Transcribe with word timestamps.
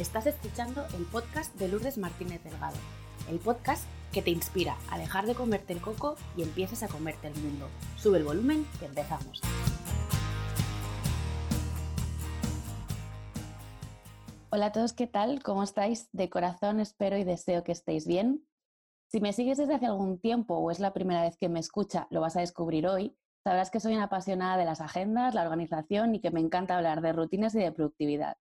Estás 0.00 0.26
escuchando 0.26 0.86
el 0.96 1.04
podcast 1.04 1.54
de 1.56 1.68
Lourdes 1.68 1.98
Martínez 1.98 2.42
Delgado, 2.42 2.78
el 3.28 3.38
podcast 3.38 3.84
que 4.14 4.22
te 4.22 4.30
inspira 4.30 4.78
a 4.90 4.96
dejar 4.96 5.26
de 5.26 5.34
comerte 5.34 5.74
el 5.74 5.82
coco 5.82 6.16
y 6.38 6.42
empieces 6.42 6.82
a 6.82 6.88
comerte 6.88 7.26
el 7.26 7.34
mundo. 7.34 7.68
Sube 7.96 8.16
el 8.16 8.24
volumen 8.24 8.66
que 8.78 8.86
empezamos. 8.86 9.42
Hola 14.48 14.66
a 14.66 14.72
todos, 14.72 14.94
¿qué 14.94 15.06
tal? 15.06 15.42
¿Cómo 15.42 15.62
estáis? 15.62 16.08
De 16.12 16.30
corazón 16.30 16.80
espero 16.80 17.18
y 17.18 17.24
deseo 17.24 17.62
que 17.62 17.72
estéis 17.72 18.06
bien. 18.06 18.48
Si 19.08 19.20
me 19.20 19.34
sigues 19.34 19.58
desde 19.58 19.74
hace 19.74 19.84
algún 19.84 20.18
tiempo 20.18 20.56
o 20.56 20.70
es 20.70 20.80
la 20.80 20.94
primera 20.94 21.20
vez 21.20 21.36
que 21.36 21.50
me 21.50 21.60
escucha, 21.60 22.06
lo 22.08 22.22
vas 22.22 22.38
a 22.38 22.40
descubrir 22.40 22.86
hoy. 22.86 23.18
Sabrás 23.44 23.70
que 23.70 23.80
soy 23.80 23.96
una 23.96 24.04
apasionada 24.04 24.56
de 24.56 24.64
las 24.64 24.80
agendas, 24.80 25.34
la 25.34 25.42
organización 25.42 26.14
y 26.14 26.20
que 26.20 26.30
me 26.30 26.40
encanta 26.40 26.78
hablar 26.78 27.02
de 27.02 27.12
rutinas 27.12 27.54
y 27.54 27.58
de 27.58 27.70
productividad. 27.70 28.38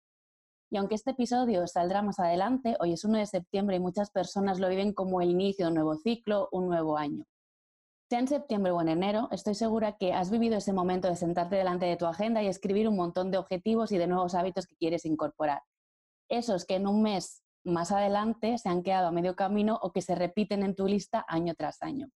Y 0.72 0.78
aunque 0.78 0.96
este 0.96 1.12
episodio 1.12 1.66
saldrá 1.66 2.04
más 2.04 2.20
adelante, 2.20 2.76
hoy 2.80 2.94
es 2.94 3.04
1 3.04 3.18
de 3.18 3.26
septiembre 3.26 3.78
y 3.78 3.80
muchas 3.80 4.12
personas 4.12 4.60
lo 4.60 4.70
viven 4.70 4.94
como 4.94 5.20
el 5.20 5.32
inicio 5.32 5.66
de 5.66 5.70
un 5.70 5.76
nuevo 5.76 5.96
ciclo, 5.96 6.48
un 6.52 6.68
nuevo 6.68 6.98
año. 6.98 7.26
Sea 8.08 8.20
en 8.20 8.28
septiembre 8.28 8.72
o 8.72 8.82
en 8.82 8.90
enero, 8.90 9.30
estoy 9.32 9.56
segura 9.56 9.98
que 9.98 10.14
has 10.14 10.30
vivido 10.30 10.58
ese 10.58 10.74
momento 10.74 11.08
de 11.08 11.16
sentarte 11.16 11.56
delante 11.56 11.88
de 11.88 11.98
tu 11.98 12.06
agenda 12.06 12.44
y 12.44 12.48
escribir 12.48 12.88
un 12.88 12.96
montón 12.96 13.32
de 13.32 13.40
objetivos 13.40 13.92
y 13.92 13.98
de 13.98 14.06
nuevos 14.06 14.36
hábitos 14.36 14.68
que 14.68 14.76
quieres 14.76 15.06
incorporar. 15.06 15.64
Esos 16.30 16.66
que 16.66 16.76
en 16.76 16.86
un 16.86 17.02
mes 17.02 17.44
más 17.64 17.92
adelante 17.92 18.60
se 18.60 18.70
han 18.70 18.84
quedado 18.84 19.08
a 19.08 19.12
medio 19.12 19.36
camino 19.36 19.80
o 19.82 19.92
que 19.92 20.02
se 20.02 20.14
repiten 20.14 20.62
en 20.62 20.76
tu 20.76 20.88
lista 20.88 21.26
año 21.28 21.56
tras 21.56 21.82
año. 21.82 22.10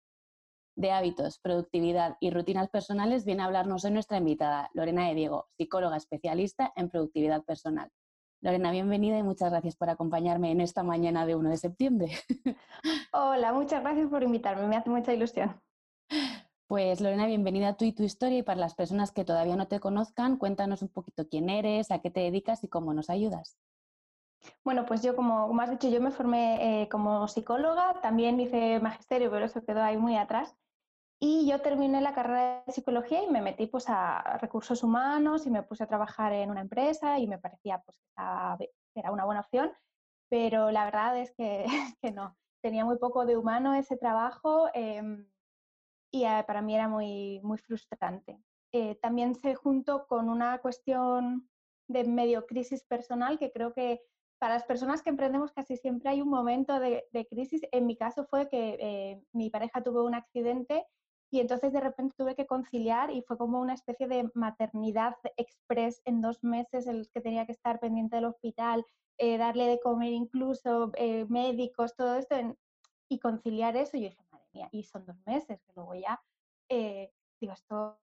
De 0.76 0.90
hábitos, 0.90 1.38
productividad 1.38 2.16
y 2.20 2.30
rutinas 2.30 2.68
personales 2.68 3.24
viene 3.24 3.42
a 3.42 3.46
hablarnos 3.46 3.84
hoy 3.84 3.92
nuestra 3.92 4.18
invitada, 4.18 4.70
Lorena 4.74 5.08
de 5.08 5.14
Diego, 5.14 5.48
psicóloga 5.56 5.96
especialista 5.96 6.72
en 6.74 6.90
productividad 6.90 7.44
personal. 7.44 7.90
Lorena, 8.42 8.70
bienvenida 8.70 9.18
y 9.18 9.22
muchas 9.22 9.50
gracias 9.50 9.76
por 9.76 9.90
acompañarme 9.90 10.50
en 10.50 10.62
esta 10.62 10.82
mañana 10.82 11.26
de 11.26 11.34
1 11.34 11.50
de 11.50 11.56
septiembre. 11.58 12.12
Hola, 13.12 13.52
muchas 13.52 13.82
gracias 13.82 14.08
por 14.08 14.22
invitarme, 14.22 14.66
me 14.66 14.76
hace 14.76 14.88
mucha 14.88 15.12
ilusión. 15.12 15.60
Pues 16.66 17.02
Lorena, 17.02 17.26
bienvenida 17.26 17.68
a 17.68 17.76
tú 17.76 17.84
y 17.84 17.92
tu 17.92 18.02
historia 18.02 18.38
y 18.38 18.42
para 18.42 18.58
las 18.58 18.74
personas 18.74 19.12
que 19.12 19.26
todavía 19.26 19.56
no 19.56 19.68
te 19.68 19.78
conozcan, 19.78 20.38
cuéntanos 20.38 20.80
un 20.80 20.88
poquito 20.88 21.28
quién 21.28 21.50
eres, 21.50 21.90
a 21.90 21.98
qué 21.98 22.10
te 22.10 22.20
dedicas 22.20 22.64
y 22.64 22.68
cómo 22.68 22.94
nos 22.94 23.10
ayudas. 23.10 23.58
Bueno, 24.64 24.86
pues 24.86 25.02
yo, 25.02 25.14
como, 25.14 25.46
como 25.46 25.60
has 25.60 25.70
dicho, 25.70 25.90
yo 25.90 26.00
me 26.00 26.10
formé 26.10 26.82
eh, 26.82 26.88
como 26.88 27.28
psicóloga, 27.28 28.00
también 28.00 28.40
hice 28.40 28.80
magisterio, 28.80 29.30
pero 29.30 29.44
eso 29.44 29.62
quedó 29.64 29.82
ahí 29.82 29.98
muy 29.98 30.16
atrás. 30.16 30.56
Y 31.22 31.46
yo 31.46 31.60
terminé 31.60 32.00
la 32.00 32.14
carrera 32.14 32.62
de 32.66 32.72
psicología 32.72 33.22
y 33.22 33.28
me 33.28 33.42
metí 33.42 33.66
pues 33.66 33.84
a 33.88 34.38
recursos 34.38 34.82
humanos 34.82 35.46
y 35.46 35.50
me 35.50 35.62
puse 35.62 35.84
a 35.84 35.86
trabajar 35.86 36.32
en 36.32 36.50
una 36.50 36.62
empresa 36.62 37.18
y 37.18 37.26
me 37.26 37.38
parecía 37.38 37.78
pues 37.82 37.98
que 38.58 39.00
era 39.00 39.12
una 39.12 39.26
buena 39.26 39.42
opción, 39.42 39.70
pero 40.30 40.70
la 40.70 40.86
verdad 40.86 41.18
es 41.18 41.32
que, 41.32 41.66
que 42.02 42.10
no. 42.10 42.36
Tenía 42.62 42.84
muy 42.86 42.98
poco 42.98 43.26
de 43.26 43.36
humano 43.36 43.74
ese 43.74 43.96
trabajo 43.98 44.68
em, 44.72 45.26
y 46.10 46.24
eh, 46.24 46.44
para 46.46 46.62
mí 46.62 46.74
era 46.74 46.88
muy, 46.88 47.40
muy 47.42 47.58
frustrante. 47.58 48.38
Eh, 48.72 48.96
también 48.96 49.34
se 49.34 49.54
juntó 49.54 50.06
con 50.06 50.30
una 50.30 50.58
cuestión 50.60 51.50
de 51.88 52.04
medio 52.04 52.46
crisis 52.46 52.84
personal 52.84 53.38
que 53.38 53.50
creo 53.50 53.74
que 53.74 54.00
para 54.38 54.54
las 54.54 54.64
personas 54.64 55.02
que 55.02 55.10
emprendemos 55.10 55.52
casi 55.52 55.76
siempre 55.76 56.08
hay 56.08 56.22
un 56.22 56.30
momento 56.30 56.80
de, 56.80 57.04
crisis. 57.28 57.60
En 57.72 57.86
mi 57.86 57.96
caso 57.96 58.24
fue 58.24 58.48
que 58.48 58.78
eh, 58.80 59.22
mi 59.32 59.50
pareja 59.50 59.82
tuvo 59.82 60.04
un 60.04 60.14
accidente 60.14 60.86
y 61.30 61.40
entonces 61.40 61.72
de 61.72 61.80
repente 61.80 62.14
tuve 62.16 62.34
que 62.34 62.46
conciliar 62.46 63.10
y 63.10 63.22
fue 63.22 63.38
como 63.38 63.60
una 63.60 63.74
especie 63.74 64.08
de 64.08 64.30
maternidad 64.34 65.16
express 65.36 66.02
en 66.04 66.20
dos 66.20 66.42
meses 66.42 66.86
en 66.88 66.98
los 66.98 67.08
que 67.10 67.20
tenía 67.20 67.46
que 67.46 67.52
estar 67.52 67.78
pendiente 67.78 68.16
del 68.16 68.24
hospital, 68.24 68.84
eh, 69.16 69.38
darle 69.38 69.66
de 69.66 69.80
comer 69.80 70.12
incluso, 70.12 70.90
eh, 70.96 71.26
médicos, 71.28 71.94
todo 71.94 72.16
esto, 72.16 72.36
y 73.08 73.18
conciliar 73.20 73.76
eso. 73.76 73.96
Y 73.96 74.02
yo 74.02 74.08
dije, 74.08 74.22
madre 74.30 74.46
mía, 74.52 74.68
y 74.72 74.82
son 74.82 75.06
dos 75.06 75.16
meses, 75.24 75.60
que 75.62 75.72
luego 75.76 75.94
ya, 75.94 76.20
eh, 76.68 77.12
digo, 77.40 77.52
esto 77.52 77.98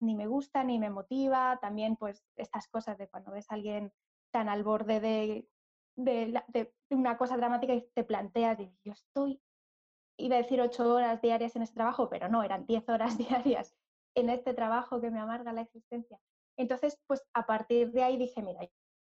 ni 0.00 0.14
me 0.14 0.26
gusta, 0.26 0.64
ni 0.64 0.78
me 0.78 0.90
motiva. 0.90 1.58
También 1.60 1.96
pues 1.96 2.26
estas 2.36 2.68
cosas 2.68 2.98
de 2.98 3.08
cuando 3.08 3.32
ves 3.32 3.50
a 3.50 3.54
alguien 3.54 3.92
tan 4.30 4.48
al 4.48 4.64
borde 4.64 5.00
de, 5.00 5.48
de, 5.96 6.42
de 6.48 6.74
una 6.90 7.16
cosa 7.16 7.36
dramática 7.36 7.74
y 7.74 7.88
te 7.94 8.04
planteas, 8.04 8.60
y 8.60 8.74
yo 8.84 8.92
estoy 8.92 9.40
iba 10.16 10.36
a 10.36 10.42
decir 10.42 10.60
ocho 10.60 10.94
horas 10.94 11.20
diarias 11.20 11.56
en 11.56 11.62
este 11.62 11.74
trabajo, 11.74 12.08
pero 12.08 12.28
no, 12.28 12.42
eran 12.42 12.66
diez 12.66 12.88
horas 12.88 13.16
diarias 13.18 13.74
en 14.14 14.28
este 14.28 14.54
trabajo 14.54 15.00
que 15.00 15.10
me 15.10 15.20
amarga 15.20 15.52
la 15.52 15.62
existencia. 15.62 16.20
Entonces, 16.56 16.98
pues 17.06 17.22
a 17.34 17.46
partir 17.46 17.92
de 17.92 18.02
ahí 18.02 18.16
dije, 18.16 18.42
mira, 18.42 18.60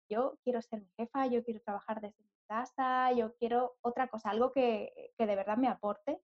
yo 0.08 0.38
quiero 0.44 0.62
ser 0.62 0.80
mi 0.80 0.90
jefa, 0.96 1.26
yo 1.26 1.42
quiero 1.42 1.60
trabajar 1.60 2.00
desde 2.00 2.22
mi 2.22 2.40
casa, 2.46 3.12
yo 3.12 3.34
quiero 3.36 3.76
otra 3.80 4.08
cosa, 4.08 4.30
algo 4.30 4.52
que, 4.52 5.12
que 5.18 5.26
de 5.26 5.36
verdad 5.36 5.56
me 5.56 5.68
aporte. 5.68 6.20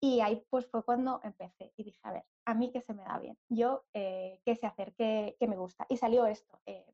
Y 0.00 0.20
ahí 0.20 0.44
pues 0.50 0.66
fue 0.66 0.84
cuando 0.84 1.20
empecé 1.22 1.72
y 1.76 1.84
dije, 1.84 2.00
a 2.02 2.12
ver, 2.12 2.24
a 2.44 2.54
mí 2.54 2.72
qué 2.72 2.80
se 2.80 2.92
me 2.92 3.04
da 3.04 3.18
bien, 3.18 3.38
yo 3.48 3.84
eh, 3.94 4.40
qué 4.44 4.56
sé 4.56 4.66
hacer, 4.66 4.94
qué, 4.94 5.36
qué, 5.38 5.46
me 5.46 5.56
gusta. 5.56 5.86
Y 5.88 5.96
salió 5.96 6.26
esto. 6.26 6.60
Eh, 6.66 6.92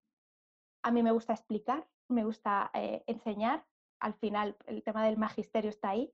a 0.82 0.90
mí 0.90 1.02
me 1.02 1.12
gusta 1.12 1.32
explicar, 1.32 1.88
me 2.08 2.24
gusta 2.24 2.70
eh, 2.74 3.04
enseñar, 3.06 3.64
al 3.98 4.14
final 4.14 4.56
el 4.66 4.82
tema 4.82 5.04
del 5.04 5.16
magisterio 5.16 5.70
está 5.70 5.90
ahí. 5.90 6.12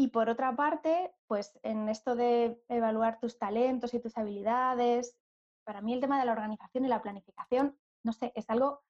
Y 0.00 0.08
por 0.08 0.30
otra 0.30 0.56
parte, 0.56 1.12
pues 1.26 1.60
en 1.62 1.90
esto 1.90 2.16
de 2.16 2.64
evaluar 2.68 3.20
tus 3.20 3.38
talentos 3.38 3.92
y 3.92 4.00
tus 4.00 4.16
habilidades, 4.16 5.14
para 5.62 5.82
mí 5.82 5.92
el 5.92 6.00
tema 6.00 6.18
de 6.18 6.24
la 6.24 6.32
organización 6.32 6.86
y 6.86 6.88
la 6.88 7.02
planificación, 7.02 7.78
no 8.02 8.14
sé, 8.14 8.32
es 8.34 8.48
algo 8.48 8.80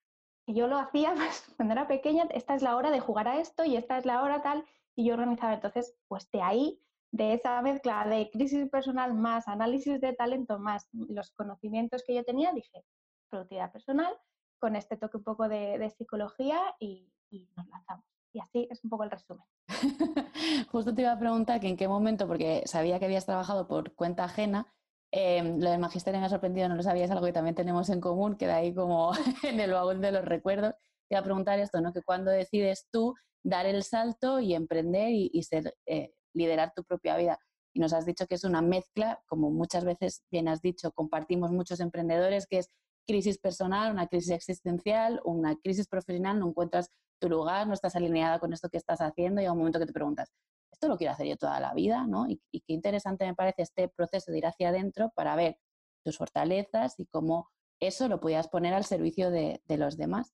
que 0.47 0.55
yo 0.55 0.69
lo 0.69 0.79
hacía 0.79 1.13
pues, 1.17 1.53
cuando 1.57 1.73
era 1.73 1.89
pequeña, 1.89 2.29
esta 2.31 2.55
es 2.55 2.63
la 2.63 2.77
hora 2.77 2.93
de 2.93 3.01
jugar 3.01 3.27
a 3.27 3.41
esto 3.41 3.65
y 3.65 3.75
esta 3.75 3.99
es 3.99 4.07
la 4.07 4.23
hora 4.23 4.41
tal, 4.41 4.65
y 4.95 5.05
yo 5.05 5.15
organizaba. 5.15 5.55
Entonces, 5.55 5.99
pues 6.07 6.31
de 6.31 6.43
ahí, 6.43 6.81
de 7.11 7.33
esa 7.33 7.61
mezcla 7.61 8.07
de 8.07 8.31
crisis 8.31 8.71
personal 8.71 9.13
más 9.13 9.49
análisis 9.49 10.01
de 10.01 10.13
talento 10.13 10.61
más 10.61 10.89
los 10.93 11.33
conocimientos 11.33 12.05
que 12.07 12.15
yo 12.15 12.25
tenía, 12.25 12.53
dije, 12.53 12.85
productividad 13.31 13.73
personal, 13.73 14.17
con 14.61 14.77
este 14.77 14.97
toque 14.97 15.17
un 15.17 15.25
poco 15.25 15.49
de, 15.49 15.91
psicología 15.91 16.61
y 16.79 17.13
nos 17.57 17.67
lanzamos. 17.67 18.20
Y 18.33 18.41
así 18.41 18.69
es 18.71 18.83
un 18.85 18.91
poco 18.91 19.05
el 19.05 19.11
resumen. 19.11 19.45
Justo 20.71 20.95
te 20.95 21.03
iba 21.03 21.13
a 21.13 21.19
preguntar 21.19 21.61
que 21.61 21.69
en 21.69 21.77
qué 21.77 21.89
momento, 21.89 22.27
porque 22.29 22.63
sabía 22.67 22.99
que 22.99 23.07
habías 23.07 23.27
trabajado 23.27 23.67
por 23.67 23.95
cuenta 23.95 24.25
ajena, 24.25 24.73
em, 25.11 25.59
lo 25.59 25.71
del 25.71 25.81
magisterio 25.81 26.21
me 26.21 26.27
ha 26.27 26.31
sorprendido, 26.31 26.69
no 26.69 26.77
lo 26.77 26.83
sabías, 26.83 27.11
algo 27.11 27.27
que 27.27 27.33
también 27.33 27.57
tenemos 27.57 27.89
en 27.91 28.01
común, 28.01 28.37
queda 28.37 28.57
ahí 28.57 28.73
como 28.75 29.13
en 29.45 29.59
el 29.61 29.73
vagón 29.73 30.01
de 30.01 30.13
los 30.13 30.25
recuerdos. 30.25 30.75
Te 31.09 31.15
iba 31.17 31.21
a 31.21 31.25
preguntar 31.25 31.59
esto, 31.59 31.81
¿no? 31.81 31.93
Que 31.93 32.03
cuando 32.03 32.31
decides 32.31 32.87
tú 32.93 33.15
dar 33.43 33.67
el 33.67 33.83
salto 33.83 34.39
y 34.39 34.55
emprender 34.55 35.11
y, 35.11 35.43
ser, 35.43 35.75
eh, 35.87 36.13
liderar 36.35 36.73
tu 36.75 36.85
propia 36.85 37.17
vida. 37.17 37.39
Y 37.73 37.81
nos 37.81 37.93
has 37.93 38.05
dicho 38.05 38.27
que 38.27 38.35
es 38.37 38.45
una 38.45 38.63
mezcla, 38.63 39.21
como 39.27 39.51
muchas 39.51 39.85
veces 39.85 40.23
bien 40.31 40.49
has 40.49 40.61
dicho, 40.61 40.93
compartimos 40.93 41.51
muchos 41.51 41.81
emprendedores, 41.81 42.47
que 42.47 42.59
es 42.59 42.71
crisis 43.11 43.39
personal, 43.39 43.91
una 43.91 44.07
crisis 44.07 44.31
existencial, 44.31 45.21
una 45.25 45.57
crisis 45.57 45.89
profesional, 45.89 46.39
no 46.39 46.49
encuentras 46.49 46.91
tu 47.21 47.29
lugar, 47.29 47.67
no 47.67 47.75
estás 47.75 47.97
alineada 47.97 48.39
con 48.39 48.53
esto 48.53 48.69
que 48.69 48.77
estás 48.77 49.01
haciendo 49.01 49.43
y 49.43 49.47
a 49.47 49.53
un 49.53 49.59
momento 49.59 49.81
que 49.81 49.87
te 49.87 49.93
preguntas, 49.93 50.31
esto 50.73 50.87
lo 50.87 50.97
quiero 50.97 51.13
hacer 51.13 51.27
yo 51.27 51.37
toda 51.37 51.59
la 51.59 51.75
vida, 51.75 52.07
¿no? 52.07 52.29
Y, 52.29 52.41
qué 52.53 52.73
interesante 52.73 53.27
me 53.27 53.35
parece 53.35 53.63
este 53.63 53.89
proceso 53.89 54.31
de 54.31 54.39
ir 54.39 54.47
hacia 54.47 54.69
adentro 54.69 55.11
para 55.17 55.35
ver 55.35 55.59
tus 56.05 56.19
fortalezas 56.19 57.01
y 57.01 57.07
cómo 57.07 57.51
eso 57.81 58.07
lo 58.07 58.21
podías 58.21 58.47
poner 58.47 58.75
al 58.75 58.85
servicio 58.85 59.33
de, 59.33 59.61
los 59.67 59.97
demás. 59.97 60.33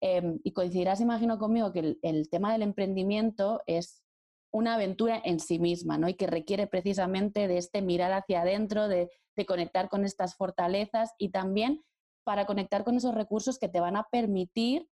Em, 0.00 0.38
y 0.44 0.52
coincidirás, 0.52 1.00
imagino 1.00 1.38
conmigo, 1.38 1.72
que 1.72 1.98
el, 2.02 2.30
tema 2.30 2.52
del 2.52 2.62
emprendimiento 2.62 3.62
es 3.66 4.04
una 4.52 4.74
aventura 4.74 5.20
en 5.24 5.40
sí 5.40 5.58
misma, 5.58 5.98
¿no? 5.98 6.08
Y 6.08 6.14
que 6.14 6.28
requiere 6.28 6.68
precisamente 6.68 7.48
de 7.48 7.58
este 7.58 7.82
mirar 7.82 8.12
hacia 8.12 8.42
adentro, 8.42 8.86
de, 8.86 9.10
de 9.36 9.46
conectar 9.46 9.88
con 9.88 10.04
estas 10.04 10.36
fortalezas 10.36 11.14
y 11.18 11.30
también 11.30 11.82
para 12.24 12.46
conectar 12.46 12.84
con 12.84 12.96
esos 12.96 13.14
recursos 13.14 13.58
que 13.58 13.68
te 13.68 13.80
van 13.80 13.96
a 13.96 14.04
permitir 14.10 14.88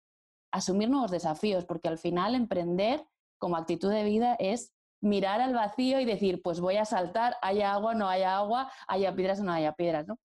asumir 0.51 0.89
nuevos 0.89 1.11
desafíos, 1.11 1.65
porque 1.65 1.87
al 1.87 1.97
final 1.97 2.35
emprender 2.35 3.05
como 3.37 3.55
actitud 3.55 3.91
de 3.91 4.03
vida 4.03 4.35
es 4.39 4.73
mirar 5.01 5.41
al 5.41 5.53
vacío 5.53 5.99
y 5.99 6.05
decir, 6.05 6.41
pues 6.41 6.59
voy 6.59 6.77
a 6.77 6.85
saltar, 6.85 7.35
haya 7.41 7.73
agua, 7.73 7.95
no 7.95 8.07
haya 8.07 8.37
agua, 8.37 8.71
haya 8.87 9.15
piedras 9.15 9.39
o 9.39 9.43
no 9.43 9.53
haya 9.53 9.73
piedras, 9.73 10.07
¿no? 10.07 10.19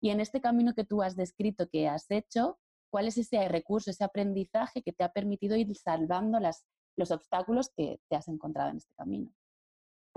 Y 0.00 0.10
en 0.10 0.20
este 0.20 0.40
camino 0.40 0.74
que 0.74 0.84
tú 0.84 1.02
has 1.02 1.16
descrito, 1.16 1.68
que 1.68 1.88
has 1.88 2.10
hecho, 2.10 2.58
¿cuál 2.90 3.08
es 3.08 3.16
ese 3.18 3.48
recurso, 3.48 3.90
ese 3.90 4.04
aprendizaje 4.04 4.82
que 4.82 4.92
te 4.92 5.02
ha 5.02 5.12
permitido 5.12 5.56
ir 5.56 5.74
salvando 5.76 6.38
las, 6.38 6.66
los 6.96 7.10
obstáculos 7.10 7.70
que 7.74 8.00
te 8.08 8.16
has 8.16 8.28
encontrado 8.28 8.70
en 8.70 8.76
este 8.76 8.92
camino? 8.96 9.32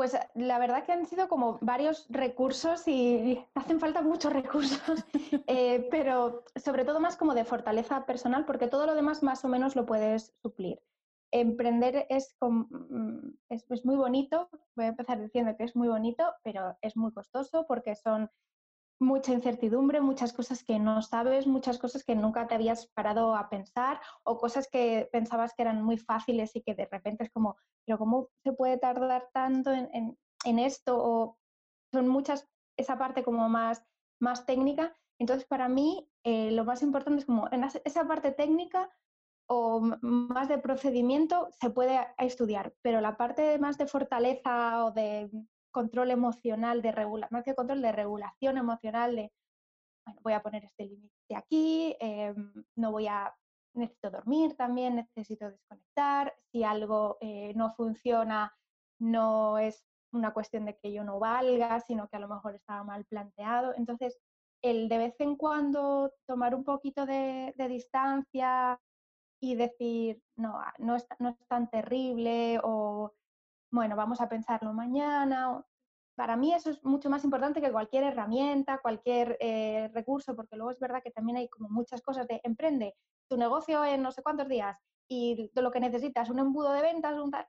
Pues 0.01 0.17
la 0.33 0.57
verdad 0.57 0.83
que 0.83 0.93
han 0.93 1.05
sido 1.05 1.29
como 1.29 1.59
varios 1.61 2.07
recursos 2.09 2.87
y 2.87 3.45
hacen 3.53 3.79
falta 3.79 4.01
muchos 4.01 4.33
recursos, 4.33 5.05
eh, 5.45 5.87
pero 5.91 6.43
sobre 6.55 6.85
todo 6.85 6.99
más 6.99 7.17
como 7.17 7.35
de 7.35 7.45
fortaleza 7.45 8.03
personal, 8.07 8.45
porque 8.45 8.67
todo 8.67 8.87
lo 8.87 8.95
demás 8.95 9.21
más 9.21 9.45
o 9.45 9.47
menos 9.47 9.75
lo 9.75 9.85
puedes 9.85 10.33
suplir. 10.41 10.81
Emprender 11.29 12.07
es, 12.09 12.35
mm, 12.41 13.29
es, 13.49 13.69
es 13.69 13.85
muy 13.85 13.95
bonito, 13.95 14.49
voy 14.75 14.85
a 14.85 14.87
empezar 14.87 15.21
diciendo 15.21 15.55
que 15.55 15.65
es 15.65 15.75
muy 15.75 15.87
bonito, 15.87 16.33
pero 16.43 16.75
es 16.81 16.97
muy 16.97 17.13
costoso 17.13 17.67
porque 17.67 17.95
son 17.95 18.31
mucha 19.01 19.33
incertidumbre, 19.33 19.99
muchas 19.99 20.31
cosas 20.31 20.63
que 20.63 20.79
no 20.79 21.01
sabes, 21.01 21.47
muchas 21.47 21.79
cosas 21.79 22.03
que 22.03 22.15
nunca 22.15 22.47
te 22.47 22.55
habías 22.55 22.87
parado 22.87 23.35
a 23.35 23.49
pensar 23.49 23.99
o 24.23 24.37
cosas 24.37 24.67
que 24.69 25.09
pensabas 25.11 25.53
que 25.53 25.63
eran 25.63 25.81
muy 25.83 25.97
fáciles 25.97 26.55
y 26.55 26.61
que 26.61 26.75
de 26.75 26.85
repente 26.85 27.23
es 27.23 27.31
como, 27.31 27.57
pero 27.85 27.97
¿cómo 27.97 28.29
se 28.43 28.53
puede 28.53 28.77
tardar 28.77 29.29
tanto 29.33 29.71
en, 29.71 30.59
esto? 30.59 30.97
O 31.03 31.37
son 31.91 32.07
muchas, 32.07 32.47
esa 32.77 32.97
parte 32.97 33.23
como 33.23 33.49
más, 33.49 33.83
más 34.19 34.45
técnica. 34.45 34.95
Entonces, 35.19 35.47
para 35.47 35.67
mí, 35.67 36.07
eh, 36.23 36.51
lo 36.51 36.63
más 36.63 36.83
importante 36.83 37.19
es 37.19 37.25
como 37.25 37.49
en 37.51 37.63
esa 37.63 38.07
parte 38.07 38.31
técnica 38.31 38.89
o 39.47 39.81
más 40.01 40.47
de 40.47 40.59
procedimiento 40.59 41.49
se 41.59 41.69
puede 41.69 41.99
estudiar, 42.19 42.73
pero 42.81 43.01
la 43.01 43.17
parte 43.17 43.57
más 43.57 43.77
de 43.77 43.87
fortaleza 43.87 44.85
o 44.85 44.91
de 44.91 45.29
control 45.71 46.11
emocional, 46.11 46.81
de 46.81 46.91
regulación, 46.91 47.37
más 47.37 47.43
que 47.43 47.55
control, 47.55 47.81
de 47.81 47.91
regulación 47.91 48.57
emocional, 48.57 49.15
de, 49.15 49.31
bueno, 50.05 50.21
voy 50.23 50.33
a 50.33 50.43
poner 50.43 50.65
este 50.65 50.85
límite 50.85 51.35
aquí, 51.35 51.95
em, 51.99 52.53
no 52.75 52.91
voy 52.91 53.07
a, 53.07 53.33
necesito 53.73 54.11
dormir 54.11 54.55
también, 54.55 54.95
necesito 54.95 55.49
desconectar, 55.49 56.33
si 56.51 56.63
algo 56.63 57.17
eh, 57.21 57.53
no 57.55 57.73
funciona, 57.75 58.53
no 58.99 59.57
es 59.57 59.85
una 60.13 60.33
cuestión 60.33 60.65
de 60.65 60.77
que 60.77 60.91
yo 60.91 61.03
no 61.03 61.19
valga, 61.19 61.79
sino 61.79 62.07
que 62.09 62.17
a 62.17 62.19
lo 62.19 62.27
mejor 62.27 62.55
estaba 62.55 62.83
mal 62.83 63.05
planteado. 63.05 63.73
Entonces, 63.75 64.19
el 64.61 64.89
de 64.89 64.97
vez 64.97 65.15
en 65.19 65.35
cuando 65.37 66.13
tomar 66.27 66.53
un 66.53 66.63
poquito 66.63 67.05
de, 67.05 67.53
de 67.55 67.67
distancia 67.67 68.79
y 69.41 69.55
decir, 69.55 70.21
no, 70.35 70.59
no 70.77 70.95
es, 70.95 71.07
no 71.19 71.29
es 71.29 71.47
tan 71.47 71.69
terrible 71.69 72.59
o 72.63 73.13
bueno, 73.71 73.95
vamos 73.95 74.21
a 74.21 74.29
pensarlo 74.29 74.73
mañana. 74.73 75.63
Para 76.15 76.35
mí 76.35 76.53
eso 76.53 76.69
es 76.69 76.83
mucho 76.83 77.09
más 77.09 77.23
importante 77.23 77.61
que 77.61 77.71
cualquier 77.71 78.03
herramienta, 78.03 78.79
cualquier 78.79 79.37
eh, 79.39 79.89
recurso, 79.93 80.35
porque 80.35 80.57
luego 80.57 80.71
es 80.71 80.79
verdad 80.79 81.01
que 81.01 81.11
también 81.11 81.37
hay 81.37 81.49
como 81.49 81.69
muchas 81.69 82.01
cosas 82.01 82.27
de 82.27 82.41
emprende 82.43 82.95
tu 83.29 83.37
negocio 83.37 83.83
en 83.85 84.01
no 84.01 84.11
sé 84.11 84.21
cuántos 84.21 84.49
días 84.49 84.77
y 85.09 85.49
lo 85.55 85.71
que 85.71 85.79
necesitas, 85.79 86.29
un 86.29 86.39
embudo 86.39 86.73
de 86.73 86.81
ventas, 86.81 87.17
un 87.17 87.31
tal, 87.31 87.47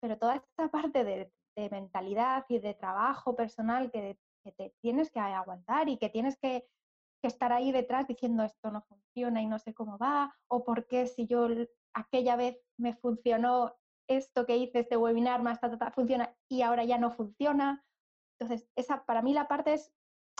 pero 0.00 0.18
toda 0.18 0.36
esta 0.36 0.68
parte 0.68 1.04
de, 1.04 1.32
mentalidad 1.70 2.46
y 2.48 2.58
de 2.58 2.72
trabajo 2.72 3.36
personal 3.36 3.90
que, 3.90 4.18
que, 4.42 4.52
te 4.52 4.74
tienes 4.80 5.10
que 5.10 5.20
aguantar 5.20 5.90
y 5.90 5.98
que 5.98 6.08
tienes 6.08 6.38
que, 6.38 6.66
que 7.20 7.28
estar 7.28 7.52
ahí 7.52 7.72
detrás 7.72 8.06
diciendo 8.06 8.42
esto 8.42 8.70
no 8.70 8.80
funciona 8.82 9.42
y 9.42 9.46
no 9.46 9.58
sé 9.58 9.74
cómo 9.74 9.98
va, 9.98 10.34
o 10.48 10.64
por 10.64 10.86
qué 10.86 11.06
si 11.06 11.26
yo 11.26 11.48
aquella 11.92 12.36
vez 12.36 12.58
me 12.78 12.94
funcionó 12.94 13.74
esto 14.08 14.46
que 14.46 14.56
hice, 14.56 14.80
este 14.80 14.96
webinar 14.96 15.42
más 15.42 15.60
funciona 15.94 16.34
y 16.48 16.62
ahora 16.62 16.84
ya 16.84 16.98
no 16.98 17.10
funciona. 17.10 17.84
Entonces, 18.38 18.68
esa 18.76 19.04
para 19.04 19.22
mí 19.22 19.32
la 19.32 19.48
parte 19.48 19.74
es 19.74 19.92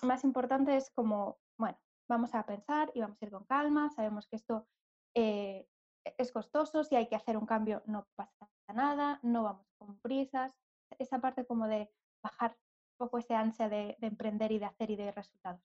más 0.03 0.25
importante 0.25 0.77
es 0.77 0.91
como, 0.91 1.39
bueno, 1.59 1.79
vamos 2.09 2.35
a 2.35 2.45
pensar 2.45 2.91
y 2.95 3.01
vamos 3.01 3.21
a 3.21 3.25
ir 3.25 3.31
con 3.31 3.45
calma, 3.45 3.91
sabemos 3.91 4.27
que 4.27 4.37
esto 4.37 4.67
eh, 5.15 5.69
es 6.05 6.33
costoso, 6.33 6.85
si 6.85 6.97
hay 6.97 7.09
que 7.09 7.17
hacer 7.17 7.37
un 7.37 7.47
cambio 7.47 7.83
no 7.87 8.09
pasa 8.17 8.49
nada, 8.73 9.21
no 9.23 9.43
vamos 9.43 9.67
con 9.79 9.99
prisas, 9.99 10.53
esa 10.99 11.21
parte 11.21 11.47
como 11.47 11.69
de 11.69 11.91
bajar 12.23 12.57
un 12.93 13.07
poco 13.07 13.19
ese 13.19 13.35
ansia 13.35 13.69
de, 13.69 13.97
emprender 14.01 14.53
y 14.53 14.59
de 14.59 14.67
hacer 14.67 14.91
y 14.91 14.97
de 14.97 15.13
resultados. 15.13 15.61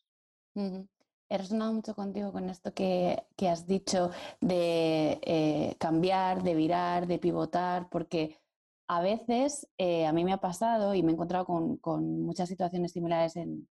He 1.29 1.37
resonado 1.37 1.73
mucho 1.73 1.93
contigo 1.93 2.31
con 2.31 2.49
esto 2.49 2.73
que, 2.73 3.21
has 3.49 3.67
dicho 3.67 4.11
de 4.39 5.19
eh, 5.23 5.75
cambiar, 5.77 6.41
de 6.41 6.55
virar, 6.55 7.05
de 7.05 7.19
pivotar, 7.19 7.89
porque 7.89 8.39
a 8.87 9.01
veces 9.01 9.67
eh, 9.77 10.05
a 10.05 10.13
mí 10.13 10.23
me 10.23 10.31
ha 10.31 10.39
pasado 10.39 10.93
y 10.95 11.03
me 11.03 11.11
he 11.11 11.13
encontrado 11.15 11.45
con, 11.45 12.21
muchas 12.21 12.47
situaciones 12.47 12.93
similares 12.93 13.35
en, 13.35 13.67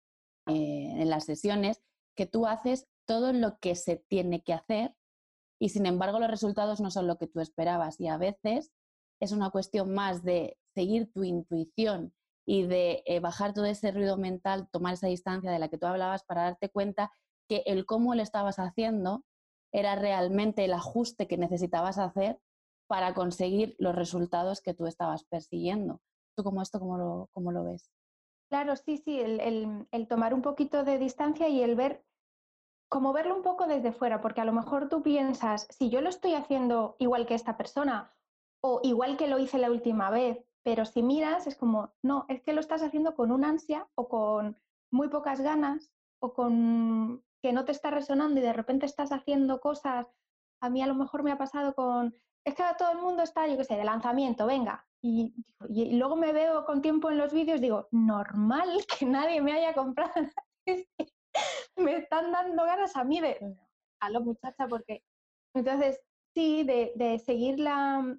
eh, 0.46 0.94
en, 0.96 1.10
las 1.10 1.24
sesiones, 1.24 1.82
que 2.16 2.24
tú 2.24 2.46
haces 2.46 2.86
todo 3.04 3.34
lo 3.34 3.58
que 3.58 3.74
se 3.74 3.96
tiene 3.96 4.42
que 4.42 4.54
hacer 4.54 4.94
y 5.58 5.68
sin 5.68 5.84
embargo 5.84 6.18
los 6.20 6.30
resultados 6.30 6.80
no 6.80 6.90
son 6.90 7.06
lo 7.06 7.18
que 7.18 7.26
tú 7.26 7.40
esperabas. 7.40 8.00
Y 8.00 8.08
a 8.08 8.16
veces 8.16 8.72
es 9.20 9.30
una 9.32 9.50
cuestión 9.50 9.92
más 9.92 10.22
de 10.22 10.56
seguir 10.74 11.12
tu 11.12 11.22
intuición 11.22 12.14
y 12.46 12.62
de 12.62 13.04
bajar 13.22 13.52
todo 13.52 13.66
ese 13.66 13.92
ruido 13.92 14.16
mental, 14.16 14.68
tomar 14.70 14.94
esa 14.94 15.08
distancia 15.08 15.50
de 15.50 15.58
la 15.58 15.68
que 15.68 15.76
tú 15.76 15.86
hablabas 15.86 16.24
para 16.24 16.44
darte 16.44 16.70
cuenta 16.70 17.12
que 17.52 17.62
el 17.66 17.84
cómo 17.84 18.14
lo 18.14 18.22
estabas 18.22 18.58
haciendo 18.58 19.24
era 19.74 19.94
realmente 19.94 20.64
el 20.64 20.72
ajuste 20.72 21.28
que 21.28 21.36
necesitabas 21.36 21.98
hacer 21.98 22.40
para 22.86 23.12
conseguir 23.12 23.76
los 23.78 23.94
resultados 23.94 24.62
que 24.62 24.72
tú 24.72 24.86
estabas 24.86 25.24
persiguiendo. 25.24 26.00
¿Tú 26.34 26.44
como 26.44 26.62
esto 26.62 26.80
cómo 26.80 26.96
lo, 26.96 27.28
cómo 27.34 27.52
lo 27.52 27.64
ves? 27.64 27.90
Claro, 28.48 28.74
sí, 28.76 28.96
sí, 28.96 29.20
el, 29.20 29.86
el, 29.90 30.08
tomar 30.08 30.32
un 30.32 30.40
poquito 30.40 30.82
de 30.82 30.98
distancia 30.98 31.48
y 31.48 31.62
el 31.62 31.76
ver, 31.76 32.02
como 32.88 33.12
verlo 33.12 33.36
un 33.36 33.42
poco 33.42 33.66
desde 33.66 33.92
fuera, 33.92 34.22
porque 34.22 34.40
a 34.40 34.46
lo 34.46 34.54
mejor 34.54 34.88
tú 34.88 35.02
piensas, 35.02 35.68
si 35.70 35.90
yo 35.90 36.00
lo 36.00 36.08
estoy 36.08 36.32
haciendo 36.32 36.96
igual 36.98 37.26
que 37.26 37.34
esta 37.34 37.58
persona 37.58 38.14
o 38.62 38.80
igual 38.82 39.18
que 39.18 39.26
lo 39.28 39.38
hice 39.38 39.58
la 39.58 39.70
última 39.70 40.08
vez, 40.08 40.42
pero 40.62 40.86
si 40.86 41.02
miras 41.02 41.46
es 41.46 41.56
como, 41.56 41.92
no, 42.02 42.24
es 42.28 42.40
que 42.42 42.54
lo 42.54 42.60
estás 42.60 42.82
haciendo 42.82 43.14
con 43.14 43.30
un 43.30 43.44
ansia 43.44 43.88
o 43.94 44.08
con 44.08 44.56
muy 44.90 45.08
pocas 45.08 45.42
ganas 45.42 45.90
o 46.18 46.34
con 46.34 47.22
que 47.42 47.52
no 47.52 47.64
te 47.64 47.72
está 47.72 47.90
resonando 47.90 48.38
y 48.38 48.42
de 48.42 48.52
repente 48.52 48.86
estás 48.86 49.10
haciendo 49.10 49.60
cosas, 49.60 50.06
a 50.62 50.70
mí 50.70 50.80
a 50.80 50.86
lo 50.86 50.94
mejor 50.94 51.24
me 51.24 51.32
ha 51.32 51.38
pasado 51.38 51.74
con, 51.74 52.14
es 52.46 52.54
que 52.54 52.62
todo 52.78 52.92
el 52.92 52.98
mundo 52.98 53.22
está, 53.22 53.46
yo 53.48 53.56
qué 53.56 53.64
sé, 53.64 53.76
de 53.76 53.84
lanzamiento, 53.84 54.46
venga. 54.46 54.86
Y, 55.04 55.34
luego 55.68 56.14
me 56.14 56.32
veo 56.32 56.64
con 56.64 56.80
tiempo 56.80 57.10
en 57.10 57.18
los 57.18 57.32
vídeos, 57.32 57.60
digo, 57.60 57.88
normal 57.90 58.68
que 58.98 59.04
nadie 59.04 59.42
me 59.42 59.52
haya 59.52 59.74
comprado. 59.74 60.12
me 61.76 61.96
están 61.96 62.30
dando 62.30 62.64
ganas 62.64 62.94
a 62.94 63.02
mí 63.02 63.20
de, 63.20 63.38
lo 64.10 64.20
muchacha, 64.20 64.68
porque 64.68 65.02
entonces 65.54 66.00
sí, 66.34 66.62
de, 66.62 67.18
seguir 67.18 67.58
la 67.58 68.16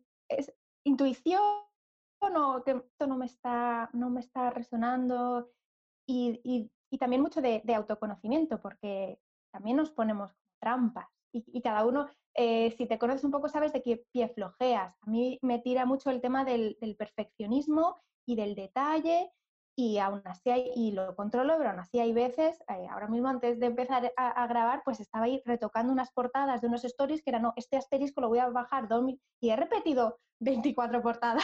intuición 0.86 1.42
o 2.20 2.64
que 2.64 2.72
esto 2.72 3.08
no 3.08 3.18
me 3.18 3.26
está, 3.26 3.90
no 3.94 4.10
me 4.10 4.20
está 4.20 4.50
resonando 4.50 5.50
y 6.08 6.70
también 6.98 7.22
mucho 7.22 7.42
de, 7.42 7.62
autoconocimiento, 7.76 8.62
porque 8.62 9.20
también 9.52 9.78
nos 9.78 9.92
ponemos 9.92 10.32
trampas 10.60 11.08
y, 11.34 11.62
cada 11.62 11.86
uno, 11.86 12.08
eh, 12.36 12.72
si 12.78 12.86
te 12.86 13.00
conoces 13.00 13.24
un 13.24 13.32
poco, 13.32 13.50
sabes 13.50 13.74
de 13.74 13.82
qué 13.82 14.06
pie 14.12 14.30
flojeas. 14.30 14.96
A 15.02 15.10
mí 15.10 15.40
me 15.42 15.60
tira 15.60 15.86
mucho 15.86 16.12
el 16.12 16.22
tema 16.22 16.46
del, 16.46 16.78
perfeccionismo 16.98 17.98
y 18.28 18.36
del 18.36 18.54
detalle 18.56 19.32
y 19.76 19.98
aún 19.98 20.22
así 20.26 20.52
hay, 20.52 20.72
y 20.76 20.92
lo 20.92 21.16
controlo, 21.16 21.58
pero 21.58 21.72
aún 21.72 21.80
así 21.80 22.00
hay 22.00 22.14
veces, 22.14 22.62
eh, 22.70 22.88
ahora 22.92 23.08
mismo 23.08 23.28
antes 23.28 23.60
de 23.60 23.66
empezar 23.66 24.14
a, 24.16 24.48
grabar, 24.48 24.84
pues 24.86 25.00
estaba 25.00 25.26
ahí 25.26 25.42
retocando 25.46 25.92
unas 25.92 26.12
portadas 26.12 26.62
de 26.62 26.68
unos 26.68 26.86
stories 26.86 27.24
que 27.24 27.32
era, 27.32 27.40
no, 27.40 27.54
este 27.56 27.78
asterisco 27.78 28.22
lo 28.22 28.30
voy 28.30 28.38
a 28.38 28.50
bajar 28.50 28.88
dos 28.88 29.04
y 29.42 29.50
he 29.50 29.56
repetido 29.56 30.20
24 30.40 31.02
portadas 31.02 31.44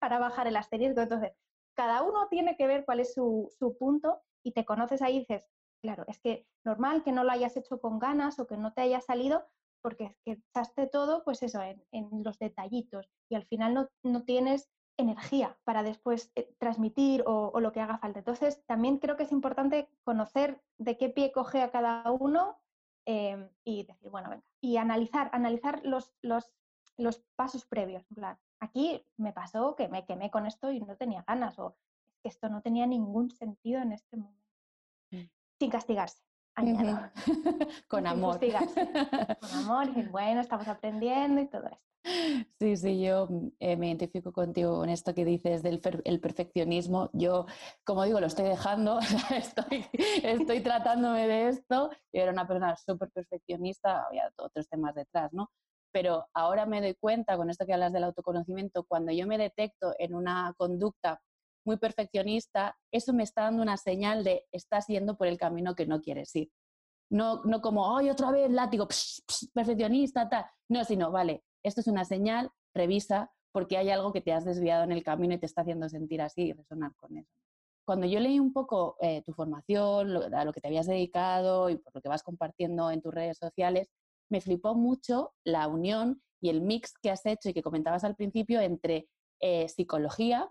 para 0.00 0.18
bajar 0.18 0.48
el 0.48 0.56
asterisco. 0.56 1.00
Entonces, 1.00 1.32
cada 1.76 2.02
uno 2.02 2.26
tiene 2.28 2.56
que 2.56 2.66
ver 2.66 2.84
cuál 2.84 2.98
es 2.98 3.14
su, 3.14 3.48
su 3.56 3.78
punto 3.78 4.20
y 4.48 4.52
te 4.52 4.64
conoces 4.64 5.02
ahí 5.02 5.16
y 5.16 5.18
dices, 5.20 5.46
claro, 5.82 6.04
es 6.08 6.18
que 6.18 6.46
normal 6.64 7.02
que 7.04 7.12
no 7.12 7.22
lo 7.22 7.30
hayas 7.30 7.56
hecho 7.56 7.80
con 7.80 7.98
ganas 7.98 8.38
o 8.38 8.46
que 8.46 8.56
no 8.56 8.72
te 8.72 8.80
haya 8.80 9.00
salido 9.00 9.46
porque 9.82 10.04
es 10.04 10.16
que 10.24 10.32
echaste 10.32 10.86
todo, 10.86 11.22
pues 11.22 11.42
eso, 11.42 11.60
en, 11.62 12.22
los 12.24 12.38
detallitos 12.38 13.08
y 13.28 13.36
al 13.36 13.44
final 13.44 13.74
no, 13.74 13.88
no 14.02 14.24
tienes 14.24 14.70
energía 14.96 15.56
para 15.64 15.82
después 15.82 16.32
eh, 16.34 16.52
transmitir 16.58 17.22
o, 17.26 17.60
lo 17.60 17.72
que 17.72 17.80
haga 17.80 17.98
falta. 17.98 18.18
Entonces, 18.18 18.64
también 18.66 18.98
creo 18.98 19.16
que 19.16 19.22
es 19.22 19.32
importante 19.32 19.88
conocer 20.02 20.60
de 20.78 20.96
qué 20.96 21.10
pie 21.10 21.30
coge 21.30 21.62
a 21.62 21.70
cada 21.70 22.10
uno 22.10 22.58
em, 23.06 23.48
y 23.64 23.84
decir, 23.84 24.10
bueno, 24.10 24.30
venga, 24.30 24.42
y 24.60 24.78
analizar, 24.78 25.30
analizar 25.32 25.84
los, 25.84 26.12
los, 26.22 26.50
los 26.96 27.22
pasos 27.36 27.66
previos. 27.66 28.04
aquí 28.60 29.06
me 29.16 29.32
pasó 29.32 29.76
que 29.76 29.88
me 29.88 30.06
quemé 30.06 30.30
con 30.30 30.46
esto 30.46 30.72
y 30.72 30.80
no 30.80 30.96
tenía 30.96 31.22
ganas, 31.28 31.56
que 32.18 32.28
esto 32.28 32.48
no 32.48 32.62
tenía 32.62 32.86
ningún 32.86 33.30
sentido 33.30 33.80
en 33.80 33.92
este 33.92 34.16
momento. 34.16 34.44
Mm. 35.10 35.28
Sin 35.58 35.70
castigarse. 35.70 36.22
Con 37.88 38.06
amor. 38.06 38.40
Con 39.40 39.50
amor, 39.52 39.88
y 39.96 40.02
bueno, 40.02 40.40
estamos 40.40 40.66
aprendiendo 40.66 41.40
y 41.40 41.46
todo 41.46 41.66
esto. 41.66 41.88
Sí, 42.58 42.76
sí, 42.76 43.02
yo 43.02 43.26
mm, 43.28 43.48
eh, 43.60 43.76
me 43.76 43.88
identifico 43.88 44.32
contigo 44.32 44.82
en 44.82 44.90
esto 44.90 45.14
que 45.14 45.24
dices 45.24 45.62
del 45.62 45.80
el 46.04 46.20
perfeccionismo. 46.20 47.10
Yo, 47.12 47.46
como 47.84 48.04
digo, 48.04 48.20
lo 48.20 48.26
estoy 48.26 48.46
dejando, 48.46 48.98
estoy, 49.36 49.86
estoy 50.22 50.60
tratándome 50.60 51.28
de 51.28 51.48
esto. 51.48 51.90
Yo 52.12 52.22
era 52.22 52.32
una 52.32 52.46
persona 52.46 52.76
súper 52.76 53.10
perfeccionista, 53.10 54.04
había 54.06 54.30
otros 54.36 54.68
temas 54.68 54.94
detrás, 54.94 55.32
¿no? 55.32 55.50
Pero 55.92 56.26
ahora 56.34 56.66
me 56.66 56.80
doy 56.80 56.94
cuenta, 56.94 57.36
con 57.36 57.50
esto 57.50 57.66
que 57.66 57.72
hablas 57.72 57.92
del 57.92 58.04
autoconocimiento, 58.04 58.84
cuando 58.84 59.12
yo 59.12 59.26
me 59.26 59.38
detecto 59.38 59.94
en 59.98 60.14
una 60.14 60.54
conducta 60.56 61.20
muy 61.68 61.76
perfeccionista, 61.76 62.76
eso 62.90 63.12
me 63.12 63.22
está 63.22 63.42
dando 63.42 63.62
una 63.62 63.76
señal 63.76 64.24
de 64.24 64.46
estás 64.52 64.86
yendo 64.86 65.18
por 65.18 65.26
el 65.26 65.36
camino 65.36 65.74
que 65.74 65.86
no 65.86 66.00
quieres 66.00 66.34
ir. 66.34 66.50
No, 67.10 67.42
no 67.44 67.60
como, 67.60 67.94
ay, 67.96 68.08
otra 68.08 68.30
vez 68.30 68.50
látigo, 68.50 68.88
perfeccionista, 69.54 70.28
tal. 70.30 70.46
No, 70.70 70.82
sino, 70.84 71.10
vale, 71.10 71.44
esto 71.62 71.82
es 71.82 71.86
una 71.86 72.06
señal, 72.06 72.50
revisa, 72.74 73.30
porque 73.52 73.76
hay 73.76 73.90
algo 73.90 74.14
que 74.14 74.22
te 74.22 74.32
has 74.32 74.46
desviado 74.46 74.84
en 74.84 74.92
el 74.92 75.02
camino 75.02 75.34
y 75.34 75.38
te 75.38 75.46
está 75.46 75.60
haciendo 75.60 75.90
sentir 75.90 76.22
así 76.22 76.42
y 76.48 76.52
resonar 76.54 76.94
con 76.96 77.16
eso. 77.18 77.30
cuando 77.84 78.06
yo 78.06 78.18
leí 78.20 78.38
un 78.38 78.52
poco 78.52 78.96
eh, 79.00 79.22
tu 79.26 79.32
formación, 79.32 80.34
a 80.34 80.44
lo 80.44 80.52
que 80.52 80.60
te 80.60 80.68
habías 80.68 80.86
dedicado 80.86 81.70
y 81.70 81.76
por 81.76 81.94
lo 81.94 82.00
que 82.00 82.08
vas 82.08 82.22
compartiendo 82.22 82.90
en 82.90 83.02
tus 83.02 83.12
redes 83.12 83.36
sociales, 83.38 83.88
me 84.30 84.40
flipó 84.40 84.74
mucho 84.74 85.32
la 85.44 85.68
unión 85.68 86.22
y 86.40 86.48
el 86.50 86.60
mix 86.62 86.94
que 87.02 87.10
has 87.10 87.24
hecho 87.26 87.48
y 87.48 87.54
que 87.54 87.62
comentabas 87.62 88.04
al 88.04 88.14
principio 88.14 88.60
entre 88.60 89.08
eh, 89.40 89.68
psicología 89.68 90.50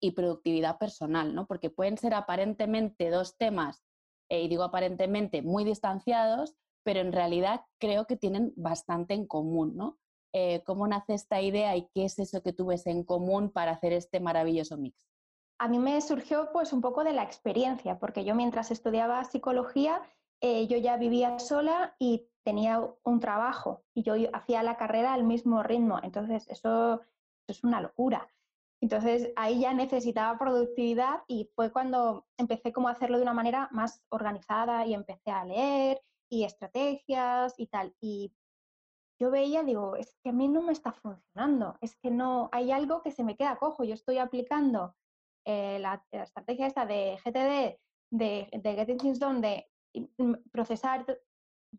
y 0.00 0.12
productividad 0.12 0.78
personal, 0.78 1.34
¿no? 1.34 1.46
Porque 1.46 1.70
pueden 1.70 1.98
ser 1.98 2.14
aparentemente 2.14 3.10
dos 3.10 3.36
temas, 3.36 3.82
eh, 4.28 4.42
y 4.42 4.48
digo 4.48 4.62
aparentemente 4.62 5.42
muy 5.42 5.64
distanciados, 5.64 6.56
pero 6.82 7.00
en 7.00 7.12
realidad 7.12 7.62
creo 7.78 8.06
que 8.06 8.16
tienen 8.16 8.52
bastante 8.56 9.14
en 9.14 9.26
común, 9.26 9.76
¿no? 9.76 9.98
Eh, 10.32 10.62
¿Cómo 10.64 10.86
nace 10.86 11.14
esta 11.14 11.40
idea 11.40 11.76
y 11.76 11.88
qué 11.94 12.04
es 12.04 12.18
eso 12.18 12.42
que 12.42 12.52
tú 12.52 12.66
ves 12.66 12.86
en 12.86 13.04
común 13.04 13.50
para 13.50 13.72
hacer 13.72 13.92
este 13.92 14.20
maravilloso 14.20 14.76
mix? 14.78 15.08
A 15.58 15.68
mí 15.68 15.78
me 15.78 16.00
surgió 16.00 16.50
pues 16.52 16.72
un 16.72 16.80
poco 16.80 17.04
de 17.04 17.12
la 17.12 17.22
experiencia, 17.22 17.98
porque 17.98 18.24
yo 18.24 18.34
mientras 18.34 18.70
estudiaba 18.70 19.22
psicología, 19.24 20.00
yo 20.40 20.78
ya 20.78 20.96
vivía 20.96 21.38
sola 21.38 21.94
y 21.98 22.30
tenía 22.44 22.82
un 23.04 23.20
trabajo 23.20 23.84
y 23.94 24.02
yo 24.02 24.14
hacía 24.32 24.62
la 24.62 24.76
carrera 24.76 25.12
al 25.12 25.24
mismo 25.24 25.62
ritmo. 25.62 26.00
Entonces, 26.02 26.46
eso, 26.48 27.02
es 27.46 27.64
una 27.64 27.80
locura. 27.80 28.28
Entonces, 28.82 29.30
ahí 29.36 29.60
ya 29.60 29.74
necesitaba 29.74 30.38
productividad 30.38 31.22
y 31.28 31.50
fue 31.54 31.70
cuando 31.70 32.26
empecé 32.38 32.72
como 32.72 32.88
a 32.88 32.92
hacerlo 32.92 33.18
de 33.18 33.22
una 33.22 33.34
manera 33.34 33.68
más 33.72 34.02
organizada 34.08 34.86
y 34.86 34.94
empecé 34.94 35.30
a 35.30 35.44
leer 35.44 36.00
y 36.30 36.44
estrategias 36.44 37.54
y 37.58 37.66
tal. 37.66 37.94
Y 38.00 38.32
yo 39.20 39.30
veía, 39.30 39.62
digo, 39.62 39.96
es 39.96 40.16
que 40.22 40.30
a 40.30 40.32
mí 40.32 40.48
no 40.48 40.62
me 40.62 40.72
está 40.72 40.92
funcionando, 40.92 41.76
es 41.82 41.96
que 41.96 42.10
no, 42.10 42.48
hay 42.52 42.72
algo 42.72 43.02
que 43.02 43.12
se 43.12 43.22
me 43.22 43.36
queda 43.36 43.56
cojo. 43.56 43.84
Yo 43.84 43.92
estoy 43.92 44.16
aplicando 44.16 44.94
eh, 45.44 45.78
la, 45.78 46.02
estrategia 46.10 46.66
esta 46.66 46.86
de 46.86 47.18
GTD, 47.22 47.78
de, 48.12 48.48
de 48.50 48.74
Getting 48.74 48.98
Things 48.98 49.18
Done, 49.18 49.40
de 49.92 50.08
mm, 50.16 50.34
procesar 50.50 51.04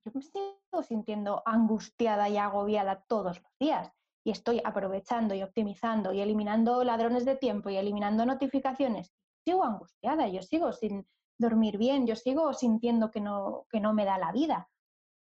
yo 0.05 0.12
me 0.13 0.22
sigo 0.22 0.84
sintiendo 0.84 1.43
angustiada 1.46 2.29
y 2.29 2.38
agobiada 2.38 3.01
todos 3.01 3.41
los 3.41 3.58
días 3.60 3.91
y 4.24 4.32
estoy 4.32 4.62
aprovechando 4.63 5.34
y 5.34 5.44
optimizando 5.44 6.13
y 6.13 6.22
eliminando 6.22 6.84
ladrones 6.84 7.25
de 7.25 7.36
tiempo 7.36 7.70
y 7.70 7.78
eliminando 7.78 8.25
notificaciones, 8.25 9.12
sigo 9.44 9.63
angustiada, 9.63 10.28
yo 10.28 10.42
sigo 10.42 10.72
sin 10.74 11.08
dormir 11.40 11.78
bien, 11.78 12.06
yo 12.06 12.16
sigo 12.16 12.54
sintiendo 12.54 13.10
que 13.10 13.20
no, 13.20 13.66
que 13.70 13.80
no 13.80 13.94
me 13.94 14.06
da 14.06 14.18
la 14.18 14.32
vida. 14.32 14.70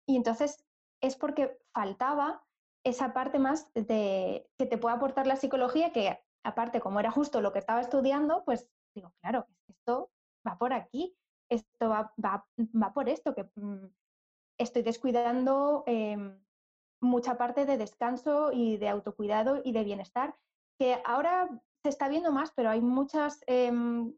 Y 0.07 0.17
entonces 0.17 0.65
es 1.01 1.17
porque 1.17 1.59
faltaba 1.73 2.45
esa 2.85 3.13
parte 3.13 3.39
más 3.39 3.73
de 3.75 4.49
que 4.59 4.67
te 4.67 4.79
pueda 4.79 4.97
aportar 4.97 5.27
la 5.27 5.37
psicología, 5.37 5.93
que 5.93 6.19
aparte 6.45 6.81
como 6.81 7.01
era 7.01 7.11
justo 7.11 7.41
lo 7.41 7.53
que 7.53 7.59
estaba 7.59 7.81
estudiando, 7.81 8.45
pues 8.45 8.69
digo, 8.95 9.13
claro, 9.21 9.47
esto 9.69 10.11
va 10.47 10.59
por 10.59 10.73
aquí, 10.73 11.17
esto 11.51 11.89
va, 11.89 12.13
va, 12.23 12.47
va 12.59 12.93
por 12.93 13.09
esto, 13.09 13.35
que 13.35 13.51
mm, 13.55 13.87
estoy 14.59 14.83
descuidando 14.83 15.85
em, 15.87 16.39
mucha 17.01 17.37
parte 17.37 17.67
de 17.67 17.79
descanso 17.79 18.53
y 18.53 18.77
de 18.77 18.89
autocuidado 18.89 19.61
y 19.65 19.73
de 19.73 19.85
bienestar, 19.85 20.37
que 20.79 21.01
ahora 21.05 21.49
se 21.83 21.89
está 21.89 22.09
viendo 22.09 22.33
más, 22.33 22.53
pero 22.55 22.71
hay 22.71 22.81
muchas 22.81 23.43
em, 23.47 24.15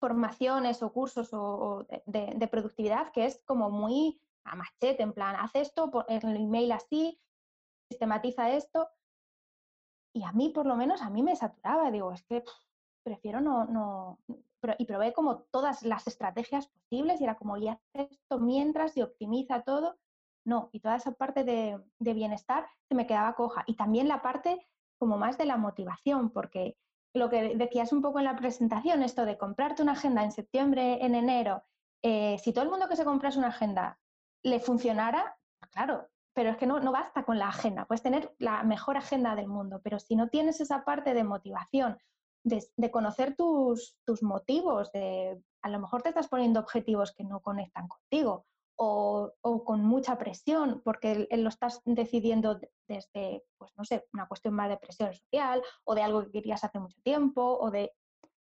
formaciones 0.00 0.82
o 0.82 0.92
cursos 0.92 1.30
o, 1.32 1.86
de, 2.06 2.48
productividad 2.48 3.10
que 3.12 3.26
es 3.26 3.42
como 3.44 3.70
muy 3.70 4.20
a 4.44 4.54
machete, 4.54 5.02
en 5.02 5.12
plan, 5.12 5.36
haz 5.36 5.54
esto, 5.54 5.90
en 6.08 6.28
el 6.28 6.36
email 6.36 6.72
así, 6.72 7.18
sistematiza 7.90 8.50
esto. 8.50 8.88
Y 10.14 10.22
a 10.22 10.32
mí, 10.32 10.50
por 10.50 10.66
lo 10.66 10.76
menos, 10.76 11.00
a 11.00 11.10
mí 11.10 11.22
me 11.22 11.34
saturaba. 11.34 11.90
Digo, 11.90 12.12
es 12.12 12.22
que 12.24 12.44
prefiero 13.02 13.40
no, 13.40 13.64
no, 13.64 14.18
y 14.78 14.84
probé 14.84 15.12
como 15.12 15.38
todas 15.50 15.82
las 15.82 16.06
estrategias 16.06 16.68
posibles 16.68 17.20
y 17.20 17.24
era 17.24 17.36
como, 17.36 17.56
y 17.56 17.68
hace 17.68 18.08
esto 18.10 18.38
mientras 18.38 18.96
y 18.96 19.02
optimiza 19.02 19.62
todo. 19.62 19.96
No, 20.44 20.68
y 20.72 20.80
toda 20.80 20.96
esa 20.96 21.12
parte 21.12 21.42
de, 21.44 21.80
bienestar 21.98 22.66
se 22.88 22.94
me 22.94 23.06
quedaba 23.06 23.34
coja. 23.34 23.64
Y 23.66 23.76
también 23.76 24.08
la 24.08 24.22
parte 24.22 24.66
como 24.98 25.16
más 25.16 25.38
de 25.38 25.46
la 25.46 25.56
motivación, 25.56 26.30
porque 26.30 26.76
lo 27.14 27.30
que 27.30 27.56
decías 27.56 27.92
un 27.92 28.02
poco 28.02 28.18
en 28.18 28.26
la 28.26 28.36
presentación, 28.36 29.02
esto 29.02 29.24
de 29.24 29.38
comprarte 29.38 29.82
una 29.82 29.92
agenda 29.92 30.22
en 30.22 30.32
septiembre, 30.32 31.04
en 31.04 31.14
enero, 31.14 31.62
eh, 32.02 32.38
si 32.38 32.52
todo 32.52 32.64
el 32.64 32.70
mundo 32.70 32.88
que 32.88 32.96
se 32.96 33.04
comprase 33.04 33.38
una 33.38 33.48
agenda 33.48 33.98
le 34.42 34.60
funcionara, 34.60 35.38
claro, 35.70 36.08
pero 36.34 36.50
es 36.50 36.56
que 36.56 36.66
no, 36.66 36.80
no 36.80 36.92
basta 36.92 37.24
con 37.24 37.38
la 37.38 37.48
agenda, 37.48 37.86
puedes 37.86 38.02
tener 38.02 38.34
la 38.38 38.62
mejor 38.64 38.96
agenda 38.96 39.34
del 39.34 39.48
mundo, 39.48 39.80
pero 39.82 39.98
si 39.98 40.16
no 40.16 40.28
tienes 40.28 40.60
esa 40.60 40.84
parte 40.84 41.14
de 41.14 41.24
motivación 41.24 41.98
de, 42.44 42.90
conocer 42.90 43.36
tus, 43.36 43.96
tus, 44.04 44.22
motivos, 44.22 44.92
de 44.92 45.42
a 45.62 45.70
lo 45.70 45.80
mejor 45.80 46.02
te 46.02 46.10
estás 46.10 46.28
poniendo 46.28 46.60
objetivos 46.60 47.12
que 47.12 47.24
no 47.24 47.40
conectan 47.40 47.88
contigo 47.88 48.44
o, 48.76 49.32
con 49.64 49.84
mucha 49.84 50.18
presión 50.18 50.82
porque 50.84 51.28
lo 51.30 51.48
estás 51.48 51.80
decidiendo 51.84 52.60
desde, 52.88 53.44
pues 53.56 53.72
no 53.76 53.84
sé, 53.84 54.06
una 54.12 54.26
cuestión 54.26 54.54
más 54.54 54.68
de 54.68 54.76
presión 54.76 55.12
social 55.12 55.62
o 55.84 55.94
de 55.94 56.02
algo 56.02 56.24
que 56.24 56.32
querías 56.32 56.64
hace 56.64 56.78
mucho 56.78 57.00
tiempo 57.02 57.58
o 57.60 57.70
de... 57.70 57.92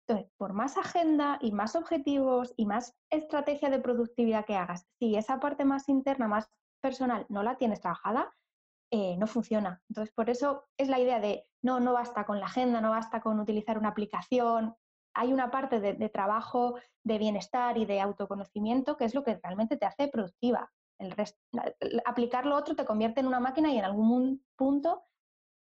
Entonces, 0.07 0.31
por 0.37 0.53
más 0.53 0.77
agenda 0.77 1.39
y 1.41 1.53
más 1.53 1.77
objetivos 1.77 2.53
y 2.59 2.67
más 2.67 2.95
estrategia 3.11 3.71
de 3.71 3.79
productividad 3.79 4.45
que 4.45 4.55
hagas, 4.55 4.87
si 4.99 5.17
esa 5.17 5.41
parte 5.41 5.65
más 5.65 5.89
interna, 5.89 6.29
más 6.29 6.51
personal, 6.83 7.25
no 7.31 7.43
la 7.43 7.57
tienes 7.57 7.81
trabajada, 7.81 8.31
eh, 8.91 9.17
no 9.17 9.27
funciona. 9.27 9.83
Entonces, 9.89 10.15
por 10.15 10.29
eso 10.29 10.65
es 10.77 10.89
la 10.89 11.01
idea 11.01 11.21
de 11.21 11.47
no, 11.63 11.81
no 11.81 11.95
basta 11.95 12.27
con 12.27 12.39
la 12.39 12.47
agenda, 12.47 12.81
no 12.81 12.91
basta 12.91 13.21
con 13.23 13.41
utilizar 13.41 13.79
una 13.79 13.89
aplicación. 13.89 14.77
Hay 15.15 15.33
una 15.33 15.51
parte 15.51 15.81
de, 15.81 16.09
trabajo, 16.09 16.77
de 17.05 17.19
bienestar 17.19 17.79
y 17.79 17.87
de 17.87 18.01
autoconocimiento 18.01 18.97
que 18.97 19.05
es 19.05 19.15
lo 19.15 19.23
que 19.23 19.39
realmente 19.43 19.77
te 19.77 19.87
hace 19.87 20.09
productiva. 20.09 20.71
El 20.99 21.11
resto, 21.13 21.39
aplicar 22.05 22.47
lo 22.47 22.57
otro 22.57 22.77
te 22.77 22.85
convierte 22.85 23.21
en 23.21 23.27
una 23.27 23.41
máquina 23.41 23.71
y 23.73 23.79
en 23.79 23.85
algún 23.85 24.45
punto 24.57 25.05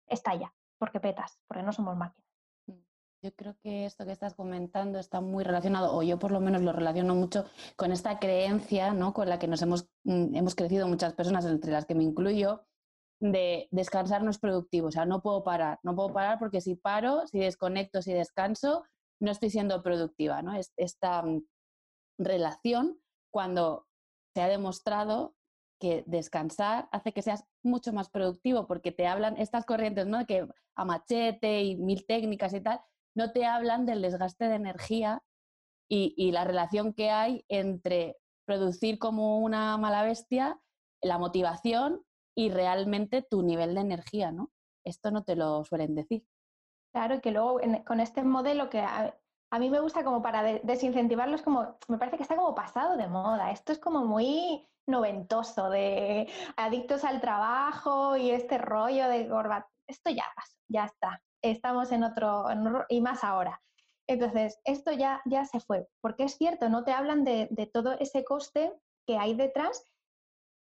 estalla, 0.08 0.54
porque 0.78 1.00
petas, 1.00 1.40
porque 1.48 1.64
no 1.64 1.74
somos 1.74 1.98
máquinas. 1.98 2.30
Mm, 2.68 2.80
yo 3.24 3.32
creo 3.36 3.56
que 3.62 3.86
esto 3.86 4.06
que 4.06 4.12
estás 4.12 4.36
comentando 4.36 5.00
está 5.00 5.20
muy 5.20 5.44
relacionado, 5.44 5.96
o 5.96 6.04
yo 6.04 6.18
por 6.18 6.32
lo 6.32 6.40
menos 6.40 6.62
lo 6.62 6.72
relaciono 6.72 7.14
mucho 7.16 7.46
con 7.76 7.92
esta 7.92 8.20
creencia, 8.20 8.94
¿no? 8.94 9.14
Con 9.14 9.28
la 9.28 9.40
que 9.40 9.48
nos 9.48 9.62
hemos, 9.62 9.90
mm, 10.04 10.36
hemos 10.36 10.56
crecido 10.56 10.88
muchas 10.88 11.14
personas, 11.14 11.46
entre 11.46 11.72
las 11.72 11.86
que 11.86 11.96
me 11.96 12.04
incluyo, 12.04 12.66
de 13.20 13.68
descansar 13.72 14.24
no 14.24 14.32
es 14.32 14.38
productivo, 14.40 14.88
o 14.88 14.92
sea, 14.92 15.06
no 15.06 15.22
puedo 15.22 15.44
parar, 15.44 15.80
no 15.84 15.96
puedo 15.96 16.14
parar 16.14 16.38
porque 16.40 16.62
si 16.62 16.76
paro, 16.76 17.26
si 17.28 17.40
desconecto, 17.40 18.02
si 18.02 18.14
descanso, 18.14 18.84
no 19.20 19.32
estoy 19.32 19.50
siendo 19.50 19.82
productiva, 19.84 20.42
¿no? 20.42 20.54
esta 20.78 21.22
mm, 21.24 21.44
relación 22.18 23.00
cuando 23.32 23.88
se 24.36 24.42
ha 24.42 24.48
demostrado 24.48 25.36
que 25.80 26.04
descansar 26.08 26.90
hace 26.92 27.14
que 27.14 27.22
seas 27.22 27.44
mucho 27.64 27.94
más 27.94 28.10
productivo 28.10 28.68
porque 28.68 28.92
te 28.92 29.08
hablan 29.08 29.38
estas 29.38 29.66
corrientes, 29.66 30.08
¿no? 30.08 30.26
Que 30.26 30.48
a 30.76 30.86
machete 30.86 31.64
y 31.64 31.76
mil 31.76 32.06
técnicas 32.08 32.54
y 32.54 32.62
tal, 32.62 32.82
no 33.16 33.32
te 33.32 33.46
hablan 33.46 33.86
del 33.86 34.02
desgaste 34.02 34.48
de 34.48 34.56
energía 34.56 35.24
y, 35.90 36.14
y 36.18 36.32
la 36.32 36.46
relación 36.46 36.94
que 36.94 37.10
hay 37.12 37.46
entre 37.48 38.18
producir 38.46 38.98
como 38.98 39.40
una 39.40 39.78
mala 39.78 40.04
bestia, 40.04 40.60
la 41.02 41.18
motivación 41.18 42.04
y 42.36 42.50
realmente 42.50 43.22
tu 43.22 43.44
nivel 43.44 43.76
de 43.76 43.82
energía, 43.82 44.32
¿no? 44.32 44.52
Esto 44.84 45.12
no 45.12 45.24
te 45.24 45.36
lo 45.36 45.64
suelen 45.66 45.96
decir. 45.96 46.26
Claro, 46.98 47.14
y 47.14 47.22
que 47.22 47.30
luego 47.30 47.62
con 47.86 48.00
este 48.00 48.24
modelo 48.24 48.72
que 48.72 48.80
a, 48.80 49.14
mí 49.60 49.70
me 49.70 49.80
gusta 49.82 50.04
como 50.04 50.24
para 50.24 50.42
desincentivarlos, 50.64 51.44
como 51.44 51.78
me 51.88 52.00
parece 52.00 52.18
que 52.18 52.24
está 52.24 52.36
como 52.36 52.56
pasado 52.56 52.98
de 52.98 53.08
moda. 53.08 53.52
Esto 53.52 53.72
es 53.72 53.78
como 53.78 54.04
muy 54.04 54.68
noventoso, 54.88 55.70
de 55.70 56.28
adictos 56.56 57.04
al 57.04 57.22
trabajo 57.22 58.18
y 58.18 58.32
este 58.32 58.58
rollo 58.58 59.08
de 59.10 59.28
gorba. 59.28 59.70
Esto 59.86 60.10
ya 60.10 60.26
pasó, 60.36 60.58
ya 60.70 60.86
está. 60.86 61.22
Estamos 61.44 61.92
en 61.92 62.02
otro, 62.02 62.48
y 62.90 63.00
más 63.00 63.24
ahora. 63.24 63.62
Entonces, 64.08 64.60
esto 64.64 64.92
ya, 64.92 65.22
ya 65.26 65.46
se 65.46 65.60
fue, 65.60 65.88
porque 66.02 66.24
es 66.24 66.36
cierto, 66.36 66.68
no 66.68 66.84
te 66.84 66.94
hablan 66.94 67.24
de 67.24 67.70
todo 67.72 67.94
ese 68.00 68.24
coste 68.24 68.74
que 69.06 69.20
hay 69.20 69.36
detrás 69.36 69.86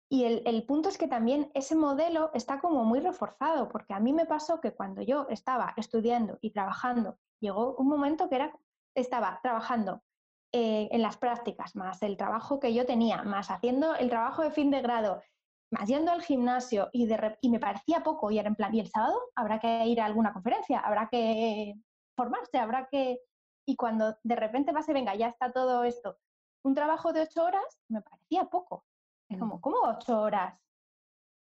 y 0.07 0.23
el, 0.23 0.63
punto 0.65 0.89
es 0.89 0.97
que 0.97 1.07
también 1.07 1.51
ese 1.55 1.75
modelo 1.75 2.29
está 2.33 2.59
como 2.59 2.83
muy 2.85 2.99
reforzado, 2.99 3.69
porque 3.69 3.93
a 3.93 3.99
mí 3.99 4.13
me 4.13 4.25
pasó 4.25 4.61
que 4.61 4.73
cuando 4.73 5.01
yo 5.01 5.25
estaba 5.29 5.73
estudiando 5.77 6.37
y 6.41 6.51
trabajando, 6.51 7.17
llegó 7.41 7.75
un 7.75 7.87
momento 7.87 8.29
que 8.29 8.35
era, 8.35 8.53
estaba 8.93 9.39
trabajando 9.41 10.03
eh, 10.51 10.89
en 10.91 11.01
las 11.01 11.17
prácticas, 11.17 11.75
más 11.75 12.03
el 12.03 12.17
trabajo 12.17 12.59
que 12.59 12.73
yo 12.73 12.85
tenía, 12.85 13.23
más 13.23 13.49
haciendo 13.49 13.95
el 13.95 14.09
trabajo 14.09 14.43
de 14.43 14.51
fin 14.51 14.69
de 14.69 14.81
grado, 14.81 15.23
más 15.71 15.89
yendo 15.89 16.11
al 16.11 16.21
gimnasio 16.21 16.89
y, 16.93 17.07
de, 17.07 17.37
y 17.41 17.49
me 17.49 17.59
parecía 17.59 18.03
poco 18.03 18.29
y 18.29 18.37
era 18.37 18.47
en 18.47 18.55
plan, 18.55 18.75
¿y 18.75 18.81
el 18.81 18.89
sábado 18.89 19.19
habrá 19.35 19.59
que 19.59 19.87
ir 19.87 19.99
a 19.99 20.05
alguna 20.05 20.33
conferencia? 20.33 20.79
¿Habrá 20.79 21.09
que 21.09 21.73
formarse? 22.15 22.57
¿Habrá 22.59 22.87
que...? 22.91 23.19
Y 23.67 23.75
cuando 23.75 24.15
de 24.21 24.35
repente 24.35 24.71
a 24.71 24.93
venga, 24.93 25.15
ya 25.15 25.29
está 25.29 25.51
todo 25.51 25.83
esto, 25.83 26.17
un 26.63 26.75
trabajo 26.75 27.11
de 27.11 27.21
ocho 27.21 27.43
horas, 27.43 27.81
me 27.89 28.01
parecía 28.01 28.45
poco. 28.45 28.85
Es 29.29 29.39
como, 29.39 29.59
¿cómo 29.61 29.77
ocho 29.83 30.21
horas? 30.21 30.59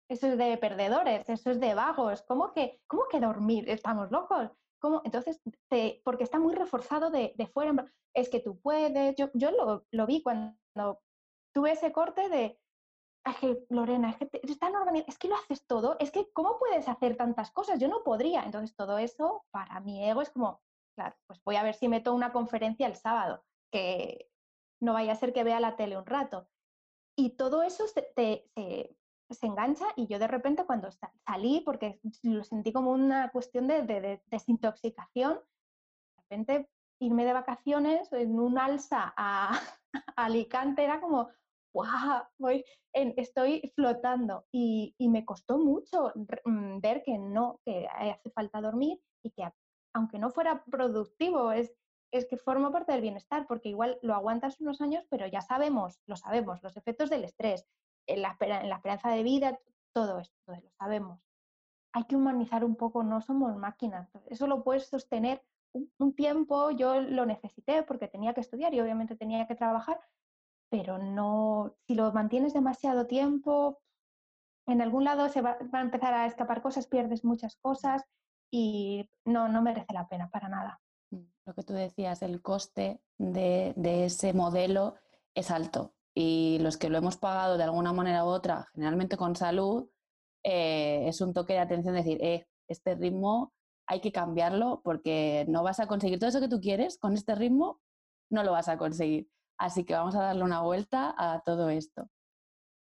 Eso 0.08 0.26
es 0.26 0.38
de 0.38 0.56
perdedores, 0.58 1.28
eso 1.28 1.50
es 1.50 1.60
de 1.60 1.74
vagos. 1.74 2.22
¿Cómo 2.22 2.52
que, 2.52 2.80
cómo 2.86 3.04
que 3.08 3.20
dormir? 3.20 3.68
¿Estamos 3.68 4.10
locos? 4.10 4.50
¿cómo? 4.80 5.02
Entonces, 5.04 5.40
porque 6.04 6.24
está 6.24 6.40
muy 6.40 6.54
reforzado 6.54 7.10
de, 7.10 7.34
fuera, 7.52 7.86
es 8.14 8.28
que 8.28 8.40
tú 8.40 8.58
puedes, 8.60 9.14
yo, 9.16 9.30
yo 9.34 9.52
lo, 9.52 9.86
lo 9.92 10.06
vi 10.06 10.22
cuando 10.22 11.02
tuve 11.54 11.72
ese 11.72 11.92
corte 11.92 12.28
de, 12.28 12.58
es 13.24 13.36
que 13.36 13.66
Lorena, 13.68 14.10
es 14.10 14.16
que 14.16 14.26
te, 14.26 14.40
tan 14.56 14.72
es 14.96 15.18
que 15.18 15.28
lo 15.28 15.36
haces 15.36 15.66
todo, 15.66 15.96
es 16.00 16.10
que 16.10 16.32
¿cómo 16.32 16.58
puedes 16.58 16.88
hacer 16.88 17.16
tantas 17.16 17.52
cosas? 17.52 17.78
Yo 17.78 17.88
no 17.88 18.02
podría. 18.02 18.42
Entonces 18.42 18.74
todo 18.74 18.98
eso 18.98 19.44
para 19.50 19.80
mi 19.80 20.02
ego 20.08 20.22
es 20.22 20.30
como, 20.30 20.62
claro, 20.96 21.14
pues 21.26 21.40
voy 21.44 21.56
a 21.56 21.62
ver 21.62 21.74
si 21.74 21.88
meto 21.88 22.14
una 22.14 22.32
conferencia 22.32 22.86
el 22.86 22.96
sábado, 22.96 23.44
que 23.70 24.30
no 24.80 24.94
vaya 24.94 25.12
a 25.12 25.16
ser 25.16 25.32
que 25.32 25.44
vea 25.44 25.60
la 25.60 25.76
tele 25.76 25.98
un 25.98 26.06
rato. 26.06 26.48
Y 27.20 27.36
todo 27.36 27.62
eso 27.62 27.86
se, 27.86 28.12
se, 28.14 29.46
engancha 29.46 29.84
y 29.94 30.06
yo 30.06 30.18
de 30.18 30.26
repente 30.26 30.64
cuando 30.64 30.88
salí, 31.26 31.60
porque 31.66 32.00
lo 32.22 32.42
sentí 32.44 32.72
como 32.72 32.92
una 32.92 33.30
cuestión 33.30 33.68
de, 33.68 33.82
de 33.82 34.22
desintoxicación, 34.24 35.34
de 35.34 36.22
repente 36.22 36.70
irme 36.98 37.26
de 37.26 37.34
vacaciones 37.34 38.10
en 38.12 38.40
un 38.40 38.58
alza 38.58 39.12
a, 39.18 39.52
Alicante 40.16 40.82
era 40.82 40.98
como, 40.98 41.28
¡guau! 41.74 42.22
Voy 42.38 42.64
estoy 42.94 43.70
flotando 43.74 44.46
y, 44.50 44.94
me 44.98 45.26
costó 45.26 45.58
mucho 45.58 46.14
mm, 46.46 46.80
ver 46.80 47.02
que 47.02 47.18
no, 47.18 47.60
que 47.66 47.86
hace 47.86 48.30
falta 48.30 48.62
dormir 48.62 48.98
y 49.22 49.30
que 49.30 49.46
aunque 49.94 50.18
no 50.18 50.30
fuera 50.30 50.64
productivo, 50.64 51.52
es, 51.52 51.70
es 52.12 52.26
que 52.26 52.36
forma 52.36 52.72
parte 52.72 52.92
del 52.92 53.00
bienestar, 53.00 53.46
porque 53.46 53.68
igual 53.68 53.98
lo 54.02 54.14
aguantas 54.14 54.60
unos 54.60 54.80
años, 54.80 55.04
pero 55.10 55.26
ya 55.26 55.40
sabemos, 55.40 56.00
lo 56.06 56.16
sabemos, 56.16 56.62
los 56.62 56.76
efectos 56.76 57.10
del 57.10 57.24
estrés, 57.24 57.66
en 58.06 58.22
la, 58.22 58.36
en 58.40 58.68
la 58.68 58.76
esperanza 58.76 59.10
de 59.10 59.22
vida, 59.22 59.58
todo 59.92 60.18
esto, 60.18 60.36
lo 60.46 60.70
sabemos. 60.78 61.20
Hay 61.92 62.04
que 62.04 62.16
humanizar 62.16 62.64
un 62.64 62.76
poco, 62.76 63.02
no 63.02 63.20
somos 63.20 63.56
máquinas. 63.56 64.10
Eso 64.26 64.46
lo 64.46 64.62
puedes 64.62 64.88
sostener 64.88 65.42
un, 65.72 66.14
tiempo, 66.14 66.70
yo 66.70 67.00
lo 67.00 67.26
necesité 67.26 67.82
porque 67.82 68.08
tenía 68.08 68.34
que 68.34 68.40
estudiar 68.40 68.74
y 68.74 68.80
obviamente 68.80 69.16
tenía 69.16 69.46
que 69.46 69.54
trabajar, 69.54 70.00
pero 70.68 70.98
no, 70.98 71.76
si 71.86 71.94
lo 71.94 72.12
mantienes 72.12 72.54
demasiado 72.54 73.06
tiempo, 73.06 73.78
en 74.66 74.82
algún 74.82 75.04
lado 75.04 75.28
se 75.28 75.42
va, 75.42 75.58
a 75.72 75.80
empezar 75.80 76.14
a 76.14 76.26
escapar 76.26 76.62
cosas, 76.62 76.86
pierdes 76.86 77.24
muchas 77.24 77.56
cosas 77.56 78.04
y 78.50 79.08
no, 79.24 79.48
no 79.48 79.62
merece 79.62 79.92
la 79.92 80.08
pena 80.08 80.28
para 80.30 80.48
nada. 80.48 80.80
Lo 81.46 81.54
que 81.54 81.62
tú 81.62 81.72
decías, 81.72 82.22
el 82.22 82.42
coste 82.42 83.00
de, 83.18 83.74
ese 84.04 84.32
modelo 84.32 84.94
es 85.34 85.50
alto 85.50 85.94
y 86.14 86.58
los 86.60 86.76
que 86.76 86.90
lo 86.90 86.98
hemos 86.98 87.16
pagado 87.16 87.56
de 87.56 87.64
alguna 87.64 87.92
manera 87.92 88.24
u 88.24 88.28
otra, 88.28 88.68
generalmente 88.72 89.16
con 89.16 89.36
salud, 89.36 89.88
eh, 90.44 91.08
es 91.08 91.20
un 91.20 91.32
toque 91.32 91.54
de 91.54 91.60
atención 91.60 91.94
decir, 91.94 92.18
eh, 92.22 92.46
este 92.68 92.94
ritmo 92.94 93.52
hay 93.86 94.00
que 94.00 94.12
cambiarlo 94.12 94.80
porque 94.84 95.44
no 95.48 95.62
vas 95.62 95.80
a 95.80 95.86
conseguir 95.86 96.18
todo 96.18 96.30
eso 96.30 96.40
que 96.40 96.48
tú 96.48 96.60
quieres 96.60 96.98
con 96.98 97.14
este 97.14 97.34
ritmo, 97.34 97.80
no 98.30 98.44
lo 98.44 98.52
vas 98.52 98.68
a 98.68 98.78
conseguir. 98.78 99.28
Así 99.58 99.84
que 99.84 99.94
vamos 99.94 100.14
a 100.14 100.22
darle 100.22 100.44
una 100.44 100.62
vuelta 100.62 101.14
a 101.18 101.42
todo 101.44 101.68
esto. 101.68 102.08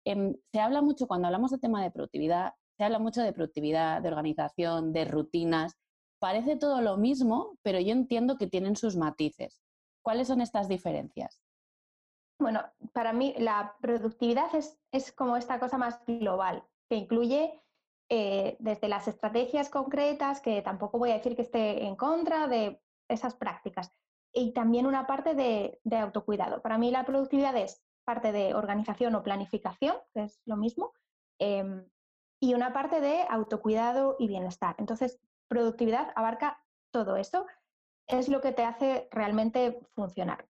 Em, 0.05 0.35
se 0.53 0.61
habla 0.61 0.83
mucho, 0.83 1.07
cuando 1.07 1.27
hablamos 1.27 1.51
de 1.51 1.59
tema 1.59 1.83
de 1.83 1.91
productividad, 1.91 2.55
se 2.77 2.85
habla 2.85 2.99
mucho 2.99 3.23
de 3.23 3.33
productividad, 3.33 4.03
de 4.03 4.09
organización, 4.09 4.93
de 4.93 5.05
rutinas. 5.05 5.77
Parece 6.19 6.57
todo 6.57 6.81
lo 6.81 6.97
mismo, 6.97 7.59
pero 7.63 7.79
yo 7.81 7.93
entiendo 7.93 8.37
que 8.37 8.47
tienen 8.47 8.77
sus 8.77 8.97
matices. 8.97 9.63
¿Cuáles 10.03 10.29
son 10.29 10.41
estas 10.41 10.69
diferencias? 10.69 11.43
Bueno, 12.39 12.63
para 12.93 13.13
mí 13.13 13.35
la 13.39 13.77
productividad 13.81 14.55
es, 14.55 14.79
es 14.93 15.13
como 15.13 15.37
esta 15.37 15.59
cosa 15.59 15.79
más 15.79 16.05
global, 16.07 16.65
que 16.89 16.97
incluye 16.97 17.63
eh, 18.09 18.57
desde 18.61 18.89
las 18.89 19.09
estrategias 19.09 19.69
concretas, 19.69 20.41
que 20.41 20.63
tampoco 20.63 20.99
voy 20.99 21.11
a 21.11 21.15
decir 21.15 21.35
que 21.35 21.43
esté 21.43 21.85
en 21.85 21.97
contra 21.97 22.47
de 22.47 22.81
esas 23.09 23.35
prácticas, 23.35 23.93
y 24.33 24.53
también 24.53 24.87
una 24.87 25.07
parte 25.07 25.35
de, 25.35 25.81
autocuidado. 25.97 26.63
Para 26.63 26.79
mí 26.79 26.91
la 26.91 27.05
productividad 27.05 27.57
es 27.57 27.83
parte 28.05 28.31
de 28.31 28.55
organización 28.55 29.15
o 29.15 29.23
planificación, 29.23 29.97
que 30.15 30.25
es 30.25 30.41
lo 30.45 30.57
mismo, 30.57 30.93
em, 31.41 31.85
y 32.39 32.55
una 32.55 32.73
parte 32.73 33.01
de 33.01 33.25
autocuidado 33.29 34.17
y 34.19 34.29
bienestar. 34.29 34.77
Entonces, 34.79 35.19
productividad 35.49 36.13
abarca 36.15 36.63
todo 36.93 37.17
eso, 37.17 37.47
es 38.07 38.29
lo 38.29 38.41
que 38.41 38.53
te 38.53 38.65
hace 38.65 39.09
realmente 39.11 39.81
funcionar. 39.95 40.47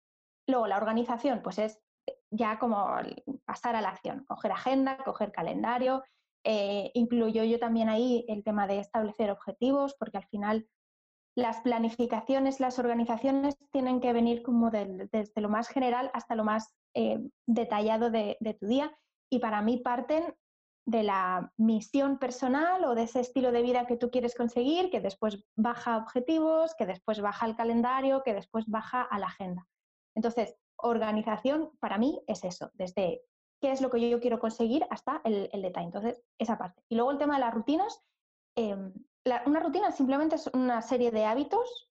Luego, 0.46 0.66
la 0.66 0.76
organización, 0.76 1.40
pues 1.42 1.58
es 1.58 1.80
ya 2.30 2.58
como 2.58 2.86
pasar 3.44 3.76
a 3.76 3.80
la 3.80 3.90
acción, 3.90 4.24
coger 4.24 4.52
agenda, 4.52 4.98
coger 4.98 5.32
calendario, 5.32 6.02
eh, 6.44 6.90
incluyo 6.94 7.44
yo 7.44 7.58
también 7.58 7.88
ahí 7.88 8.24
el 8.28 8.44
tema 8.44 8.66
de 8.66 8.78
establecer 8.78 9.30
objetivos, 9.30 9.94
porque 9.94 10.18
al 10.18 10.26
final 10.26 10.68
las 11.36 11.60
planificaciones, 11.62 12.60
las 12.60 12.78
organizaciones 12.78 13.56
tienen 13.72 14.00
que 14.00 14.12
venir 14.12 14.42
como 14.42 14.70
desde 14.70 15.40
lo 15.40 15.48
más 15.48 15.68
general 15.68 16.10
hasta 16.12 16.34
lo 16.34 16.44
más 16.44 16.74
eh, 16.94 17.18
detallado 17.46 18.10
de, 18.10 18.36
tu 18.60 18.66
día 18.66 18.96
y 19.30 19.40
para 19.40 19.62
mí 19.62 19.78
parten 19.78 20.34
de 20.86 21.02
la 21.02 21.52
misión 21.56 22.18
personal 22.18 22.84
o 22.84 22.94
de 22.94 23.04
ese 23.04 23.20
estilo 23.20 23.52
de 23.52 23.62
vida 23.62 23.86
que 23.86 23.96
tú 23.96 24.10
quieres 24.10 24.34
conseguir, 24.34 24.90
que 24.90 25.00
después 25.00 25.44
baja 25.56 25.96
objetivos, 25.96 26.74
que 26.74 26.86
después 26.86 27.20
baja 27.20 27.46
al 27.46 27.56
calendario, 27.56 28.22
que 28.22 28.34
después 28.34 28.66
baja 28.66 29.02
a 29.02 29.18
la 29.18 29.26
agenda. 29.26 29.66
Entonces, 30.14 30.56
organización 30.76 31.70
para 31.80 31.98
mí 31.98 32.22
es 32.26 32.44
eso, 32.44 32.70
desde 32.74 33.22
qué 33.60 33.72
es 33.72 33.80
lo 33.80 33.90
que 33.90 34.10
yo 34.10 34.20
quiero 34.20 34.38
conseguir 34.38 34.86
hasta 34.90 35.22
el, 35.24 35.48
detalle. 35.62 35.86
Entonces, 35.86 36.22
esa 36.38 36.58
parte. 36.58 36.82
Y 36.88 36.96
luego 36.96 37.12
el 37.12 37.18
tema 37.18 37.34
de 37.34 37.40
las 37.40 37.54
rutinas. 37.54 38.02
Em, 38.56 38.92
una 39.46 39.60
rutina 39.60 39.90
simplemente 39.90 40.36
es 40.36 40.48
una 40.48 40.82
serie 40.82 41.10
de 41.10 41.24
hábitos, 41.24 41.90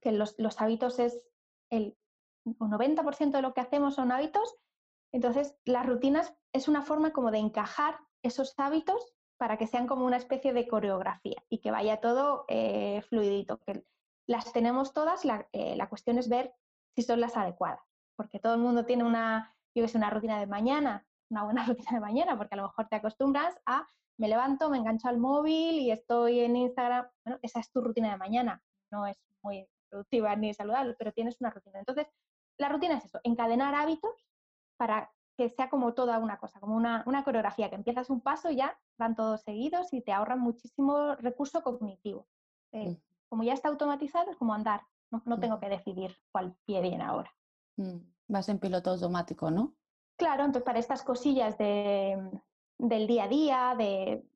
que 0.00 0.10
los, 0.10 0.34
hábitos 0.58 0.98
es 0.98 1.24
el 1.70 1.96
90% 2.44 3.30
de 3.30 3.42
lo 3.42 3.54
que 3.54 3.60
hacemos 3.60 3.94
son 3.94 4.10
hábitos. 4.10 4.56
Entonces, 5.12 5.56
las 5.64 5.86
rutinas 5.86 6.34
es 6.52 6.66
una 6.66 6.82
forma 6.82 7.12
como 7.12 7.30
de 7.30 7.38
encajar 7.38 7.98
esos 8.22 8.54
hábitos 8.56 9.14
para 9.38 9.58
que 9.58 9.66
sean 9.66 9.86
como 9.86 10.06
una 10.06 10.16
especie 10.16 10.52
de 10.52 10.66
coreografía 10.66 11.42
y 11.48 11.58
que 11.58 11.70
vaya 11.70 12.00
todo 12.00 12.44
eh, 12.48 13.02
fluidito. 13.08 13.58
Que 13.58 13.84
las 14.26 14.52
tenemos 14.52 14.92
todas, 14.92 15.24
la, 15.24 15.48
eh, 15.52 15.76
la 15.76 15.88
cuestión 15.88 16.18
es 16.18 16.28
ver 16.28 16.54
si 16.94 17.02
son 17.02 17.20
las 17.20 17.36
adecuadas, 17.36 17.80
porque 18.16 18.38
todo 18.38 18.54
el 18.54 18.60
mundo 18.60 18.86
tiene 18.86 19.04
una, 19.04 19.54
yo 19.74 19.82
que 19.82 19.88
sé, 19.88 19.98
una 19.98 20.10
rutina 20.10 20.40
de 20.40 20.46
mañana, 20.46 21.06
una 21.30 21.44
buena 21.44 21.64
rutina 21.66 21.90
de 21.92 22.00
mañana, 22.00 22.36
porque 22.36 22.54
a 22.54 22.58
lo 22.58 22.64
mejor 22.64 22.88
te 22.88 22.96
acostumbras 22.96 23.54
a 23.66 23.86
me 24.18 24.28
levanto, 24.28 24.70
me 24.70 24.78
engancho 24.78 25.08
al 25.08 25.18
móvil 25.18 25.78
y 25.78 25.90
estoy 25.90 26.40
en 26.40 26.56
Instagram. 26.56 27.06
Bueno, 27.24 27.38
esa 27.42 27.60
es 27.60 27.70
tu 27.70 27.82
rutina 27.82 28.10
de 28.10 28.16
mañana. 28.16 28.62
No 28.90 29.06
es 29.06 29.18
muy 29.42 29.68
productiva 29.90 30.34
ni 30.36 30.54
saludable, 30.54 30.94
pero 30.98 31.12
tienes 31.12 31.36
una 31.40 31.50
rutina. 31.50 31.78
Entonces, 31.78 32.06
la 32.58 32.68
rutina 32.70 32.96
es 32.96 33.04
eso, 33.04 33.20
encadenar 33.24 33.74
hábitos 33.74 34.26
para 34.78 35.12
que 35.36 35.50
sea 35.50 35.68
como 35.68 35.92
toda 35.94 36.18
una 36.18 36.38
cosa, 36.38 36.60
como 36.60 36.76
una, 36.76 37.04
coreografía, 37.24 37.68
que 37.68 37.76
empiezas 37.76 38.10
un 38.10 38.20
paso 38.20 38.50
y 38.50 38.56
ya 38.56 38.78
van 38.98 39.14
todos 39.14 39.42
seguidos 39.42 39.92
y 39.92 40.00
te 40.00 40.12
ahorran 40.12 40.40
muchísimo 40.40 41.14
recurso 41.16 41.62
cognitivo. 41.62 42.26
Eh, 42.72 42.90
mm. 42.90 42.96
Como 43.28 43.42
ya 43.42 43.52
está 43.52 43.68
automatizado, 43.68 44.30
es 44.30 44.36
como 44.36 44.54
andar, 44.54 44.82
no, 45.10 45.22
mm. 45.24 45.40
tengo 45.40 45.60
que 45.60 45.68
decidir 45.68 46.16
cuál 46.32 46.56
pie 46.64 46.80
viene 46.80 47.04
ahora. 47.04 47.30
Mm. 47.76 47.98
Vas 48.28 48.48
en 48.48 48.58
piloto 48.58 48.90
automático, 48.90 49.50
¿no? 49.50 49.74
Claro, 50.16 50.44
entonces 50.44 50.64
para 50.64 50.78
estas 50.78 51.02
cosillas 51.02 51.58
de, 51.58 52.30
del 52.78 53.06
día 53.06 53.24
a 53.24 53.28
día, 53.28 53.74
de 53.76 54.26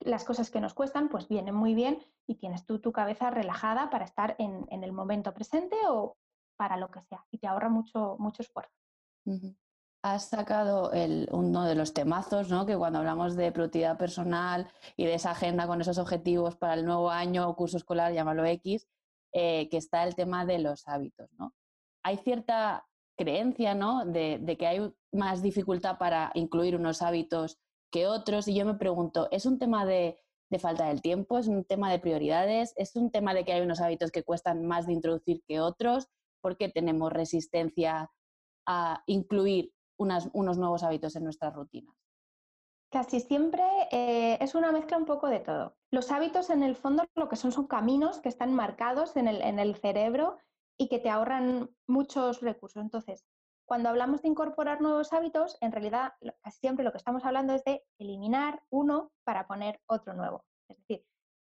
las 0.00 0.24
cosas 0.24 0.50
que 0.50 0.60
nos 0.60 0.74
cuestan, 0.74 1.08
pues 1.08 1.28
viene 1.28 1.52
muy 1.52 1.74
bien 1.74 1.98
y 2.26 2.36
tienes 2.36 2.64
tú 2.64 2.78
tu 2.78 2.92
cabeza 2.92 3.30
relajada 3.30 3.90
para 3.90 4.06
estar 4.06 4.36
en, 4.38 4.66
el 4.70 4.92
momento 4.92 5.34
presente 5.34 5.76
o 5.88 6.16
para 6.56 6.78
lo 6.78 6.90
que 6.90 7.02
sea 7.02 7.26
y 7.30 7.38
te 7.38 7.46
ahorra 7.46 7.68
mucho, 7.68 8.16
mucho 8.18 8.42
esfuerzo. 8.42 8.72
Has 10.04 10.28
sacado 10.28 10.90
uno 11.30 11.64
de 11.64 11.74
los 11.74 11.94
temazos, 11.94 12.50
¿no? 12.50 12.66
Que 12.66 12.76
cuando 12.76 12.98
hablamos 12.98 13.36
de 13.36 13.50
productividad 13.50 13.96
personal 13.96 14.70
y 14.98 15.06
de 15.06 15.14
esa 15.14 15.30
agenda 15.30 15.66
con 15.66 15.80
esos 15.80 15.96
objetivos 15.96 16.56
para 16.56 16.74
el 16.74 16.84
nuevo 16.84 17.10
año 17.10 17.48
o 17.48 17.56
curso 17.56 17.78
escolar, 17.78 18.12
llámalo 18.12 18.44
X, 18.44 18.86
eh, 19.32 19.66
que 19.70 19.78
está 19.78 20.04
el 20.04 20.14
tema 20.14 20.44
de 20.44 20.58
los 20.58 20.86
hábitos, 20.88 21.30
¿no? 21.38 21.54
Hay 22.02 22.18
cierta 22.18 22.86
creencia, 23.16 23.74
¿no? 23.74 24.04
De, 24.04 24.56
que 24.58 24.66
hay 24.66 24.92
más 25.10 25.40
dificultad 25.40 25.96
para 25.96 26.32
incluir 26.34 26.76
unos 26.76 27.00
hábitos 27.00 27.58
que 27.90 28.06
otros. 28.06 28.46
Y 28.46 28.54
yo 28.54 28.66
me 28.66 28.74
pregunto, 28.74 29.28
¿es 29.30 29.46
un 29.46 29.58
tema 29.58 29.86
de, 29.86 30.18
falta 30.58 30.88
del 30.88 31.00
tiempo? 31.00 31.38
¿Es 31.38 31.48
un 31.48 31.64
tema 31.64 31.90
de 31.90 31.98
prioridades? 31.98 32.74
¿Es 32.76 32.94
un 32.94 33.10
tema 33.10 33.32
de 33.32 33.46
que 33.46 33.54
hay 33.54 33.62
unos 33.62 33.80
hábitos 33.80 34.10
que 34.10 34.22
cuestan 34.22 34.66
más 34.66 34.86
de 34.86 34.92
introducir 34.92 35.42
que 35.48 35.60
otros? 35.60 36.08
¿Por 36.42 36.58
qué 36.58 36.68
tenemos 36.68 37.10
resistencia 37.10 38.10
a 38.66 39.02
incluir 39.06 39.73
unos 39.96 40.58
nuevos 40.58 40.82
hábitos 40.82 41.16
en 41.16 41.24
nuestras 41.24 41.54
rutinas? 41.54 41.94
Casi 42.90 43.20
siempre 43.20 43.64
eh, 43.90 44.38
es 44.40 44.54
una 44.54 44.70
mezcla 44.70 44.96
un 44.96 45.04
poco 45.04 45.28
de 45.28 45.40
todo. 45.40 45.76
Los 45.90 46.12
hábitos 46.12 46.50
en 46.50 46.62
el 46.62 46.76
fondo 46.76 47.04
lo 47.16 47.28
que 47.28 47.36
son 47.36 47.50
son 47.50 47.66
caminos 47.66 48.20
que 48.20 48.28
están 48.28 48.54
marcados 48.54 49.16
en 49.16 49.26
el, 49.26 49.42
en 49.42 49.58
el 49.58 49.74
cerebro 49.74 50.38
y 50.78 50.88
que 50.88 51.00
te 51.00 51.10
ahorran 51.10 51.70
muchos 51.88 52.40
recursos. 52.40 52.82
Entonces, 52.82 53.24
cuando 53.66 53.88
hablamos 53.88 54.22
de 54.22 54.28
incorporar 54.28 54.80
nuevos 54.80 55.12
hábitos, 55.12 55.56
en 55.60 55.72
realidad 55.72 56.12
casi 56.42 56.60
siempre 56.60 56.84
lo 56.84 56.92
que 56.92 56.98
estamos 56.98 57.24
hablando 57.24 57.54
es 57.54 57.64
de 57.64 57.82
eliminar 57.98 58.62
uno 58.70 59.10
para 59.24 59.46
poner 59.46 59.80
otro 59.86 60.14
nuevo. 60.14 60.44
Es 60.68 60.76
decir, 60.78 61.04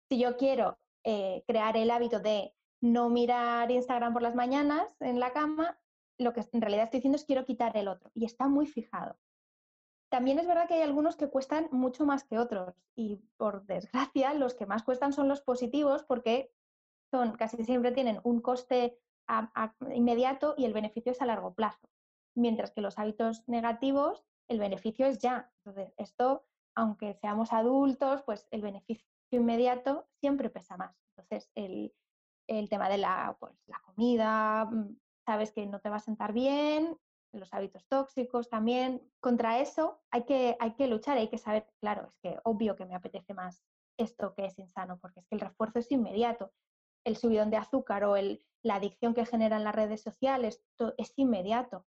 si 0.09 0.19
yo 0.19 0.37
quiero 0.37 0.79
eh, 1.05 1.45
crear 1.47 1.77
el 1.77 1.91
hábito 1.91 2.21
de 2.21 2.55
no 2.81 3.09
mirar 3.09 3.71
Instagram 3.71 4.13
por 4.13 4.23
las 4.23 4.35
mañanas 4.35 4.97
en 5.01 5.21
la 5.21 5.33
cama, 5.33 5.79
lo 6.19 6.33
que 6.33 6.43
en 6.53 6.61
realidad 6.61 6.85
estoy 6.85 6.99
diciendo 6.99 7.17
es 7.17 7.25
quiero 7.25 7.45
quitar 7.45 7.77
el 7.77 7.89
otro 7.89 8.11
y 8.15 8.25
está 8.25 8.49
muy 8.49 8.67
fijado. 8.67 9.19
También 10.11 10.39
es 10.39 10.47
verdad 10.47 10.67
que 10.67 10.75
hay 10.75 10.83
algunos 10.83 11.17
que 11.17 11.29
cuestan 11.29 11.69
mucho 11.71 12.07
más 12.07 12.25
que 12.25 12.39
otros 12.39 12.75
y 12.95 13.17
por 13.37 13.67
desgracia 13.67 14.35
los 14.35 14.55
que 14.55 14.67
más 14.67 14.83
cuestan 14.83 15.13
son 15.13 15.29
los 15.29 15.43
positivos 15.43 16.03
porque 16.03 16.51
son 17.11 17.33
casi 17.33 17.63
siempre 17.65 17.93
tienen 17.93 18.21
un 18.25 18.41
coste 18.41 18.99
inmediato 19.95 20.55
y 20.57 20.65
el 20.65 20.73
beneficio 20.73 21.13
es 21.13 21.21
a 21.21 21.27
largo 21.27 21.55
plazo, 21.55 21.91
mientras 22.35 22.71
que 22.71 22.81
los 22.81 22.99
hábitos 22.99 23.47
negativos 23.47 24.25
el 24.49 24.59
beneficio 24.59 25.07
es 25.07 25.19
ya. 25.19 25.51
Entonces, 25.59 25.95
esto, 25.99 26.45
aunque 26.75 27.15
seamos 27.15 27.53
adultos, 27.53 28.23
pues 28.23 28.49
el 28.51 28.63
beneficio 28.63 29.07
inmediato 29.31 30.09
siempre 30.21 30.51
pesa 30.51 30.77
más. 30.77 30.97
Entonces, 31.11 31.51
el, 31.55 31.95
el 32.47 32.69
tema 32.69 32.89
de 32.89 32.99
la, 32.99 33.37
pues, 33.39 33.55
la 33.67 33.79
comida, 33.81 34.65
mm, 34.65 34.97
sabes 35.29 35.53
que 35.53 35.67
no 35.67 35.79
te 35.79 35.91
va 35.91 35.97
a 35.97 36.01
sentar 36.01 36.33
bien, 36.33 36.97
los 37.33 37.53
hábitos 37.53 37.87
tóxicos 37.87 38.49
también. 38.49 39.03
Contra 39.21 39.61
eso 39.61 40.01
hay 40.11 40.25
que, 40.25 40.57
hay 40.59 40.73
que 40.73 40.87
luchar, 40.87 41.19
hay 41.19 41.29
que 41.29 41.37
saber, 41.37 41.67
claro, 41.83 42.09
es 42.09 42.19
que 42.23 42.41
obvio 42.45 42.77
que 42.77 42.87
me 42.87 42.95
apetece 42.95 43.35
más 43.35 43.63
esto 43.99 44.33
que 44.35 44.47
es 44.47 44.59
insano, 44.59 44.99
porque 44.99 45.21
es 45.21 45.27
que 45.27 45.35
el 45.35 45.43
refuerzo 45.43 45.81
es 45.81 45.93
inmediato. 45.93 46.51
El 47.05 47.19
subidón 47.19 47.51
de 47.51 47.59
azúcar 47.59 48.05
o 48.05 48.17
la 48.17 48.75
adicción 48.77 49.13
que 49.13 49.27
generan 49.27 49.65
las 49.65 49.75
redes 49.75 50.01
sociales 50.01 50.63
es 50.97 51.13
inmediato. 51.17 51.85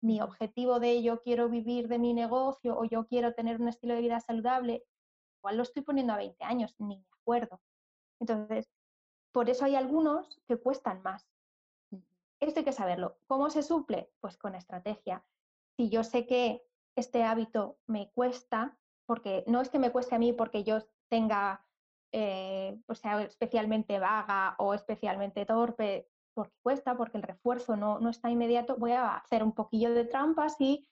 Mi 0.00 0.22
objetivo 0.22 0.80
de 0.80 1.02
yo 1.02 1.20
quiero 1.20 1.50
vivir 1.50 1.88
de 1.88 1.98
mi 1.98 2.14
negocio 2.14 2.78
o 2.78 2.86
yo 2.86 3.06
quiero 3.06 3.34
tener 3.34 3.60
un 3.60 3.68
estilo 3.68 3.96
de 3.96 4.00
vida 4.00 4.20
saludable, 4.20 4.86
igual 5.40 5.58
lo 5.58 5.62
estoy 5.62 5.82
poniendo 5.82 6.14
a 6.14 6.16
20 6.16 6.42
años, 6.42 6.74
ni 6.78 6.96
me 6.96 7.06
acuerdo. 7.20 7.60
Entonces, 8.18 8.70
por 9.30 9.50
eso 9.50 9.66
hay 9.66 9.74
algunos 9.74 10.40
que 10.48 10.56
cuestan 10.56 11.02
más. 11.02 11.28
Esto 12.40 12.60
hay 12.60 12.64
que 12.64 12.72
saberlo. 12.72 13.18
¿Cómo 13.26 13.50
se 13.50 13.62
suple? 13.62 14.12
Pues 14.20 14.36
con 14.36 14.54
estrategia. 14.54 15.24
Si 15.76 15.90
yo 15.90 16.04
sé 16.04 16.26
que 16.26 16.62
este 16.96 17.22
hábito 17.24 17.78
me 17.86 18.10
cuesta, 18.12 18.78
porque 19.06 19.44
no 19.46 19.60
es 19.60 19.70
que 19.70 19.78
me 19.78 19.90
cueste 19.90 20.14
a 20.14 20.18
mí 20.18 20.32
porque 20.32 20.64
yo 20.64 20.78
tenga, 21.08 21.64
eh, 22.12 22.80
o 22.86 22.94
sea 22.94 23.22
especialmente 23.22 23.98
vaga 23.98 24.54
o 24.58 24.74
especialmente 24.74 25.46
torpe, 25.46 26.08
porque 26.34 26.54
cuesta, 26.62 26.96
porque 26.96 27.16
el 27.16 27.22
refuerzo 27.22 27.76
no, 27.76 27.98
no 28.00 28.10
está 28.10 28.30
inmediato, 28.30 28.76
voy 28.76 28.92
a 28.92 29.16
hacer 29.16 29.42
un 29.42 29.52
poquillo 29.52 29.92
de 29.92 30.04
trampas 30.04 30.60
y 30.60 30.88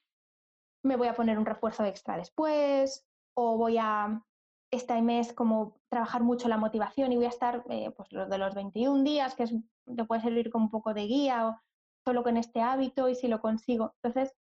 me 0.83 0.97
voy 0.97 1.09
a 1.09 1.15
poner 1.15 1.39
un 1.39 1.47
refuerzo 1.47 1.85
extra 1.85 2.17
después, 2.17 3.07
o 3.35 3.57
voy 3.57 3.77
a 3.79 4.25
este 4.71 5.01
mes 5.03 5.33
como 5.33 5.77
trabajar 5.89 6.23
mucho 6.23 6.49
la 6.49 6.59
motivación 6.59 7.13
y 7.13 7.17
voy 7.17 7.27
a 7.27 7.31
estar 7.31 7.65
eh, 7.71 7.91
pues 7.97 8.13
los 8.13 8.29
de 8.29 8.39
los 8.39 8.55
21 8.55 9.05
días, 9.05 9.35
que 9.35 9.45
es, 9.45 9.55
te 9.85 10.05
puede 10.05 10.23
servir 10.23 10.51
como 10.51 10.67
un 10.67 10.71
poco 10.71 10.95
de 10.95 11.07
guía 11.07 11.49
o 11.49 11.61
solo 12.05 12.23
con 12.23 12.37
este 12.37 12.61
hábito 12.61 13.09
y 13.09 13.15
si 13.15 13.29
lo 13.29 13.41
consigo. 13.41 13.95
Entonces, 14.03 14.35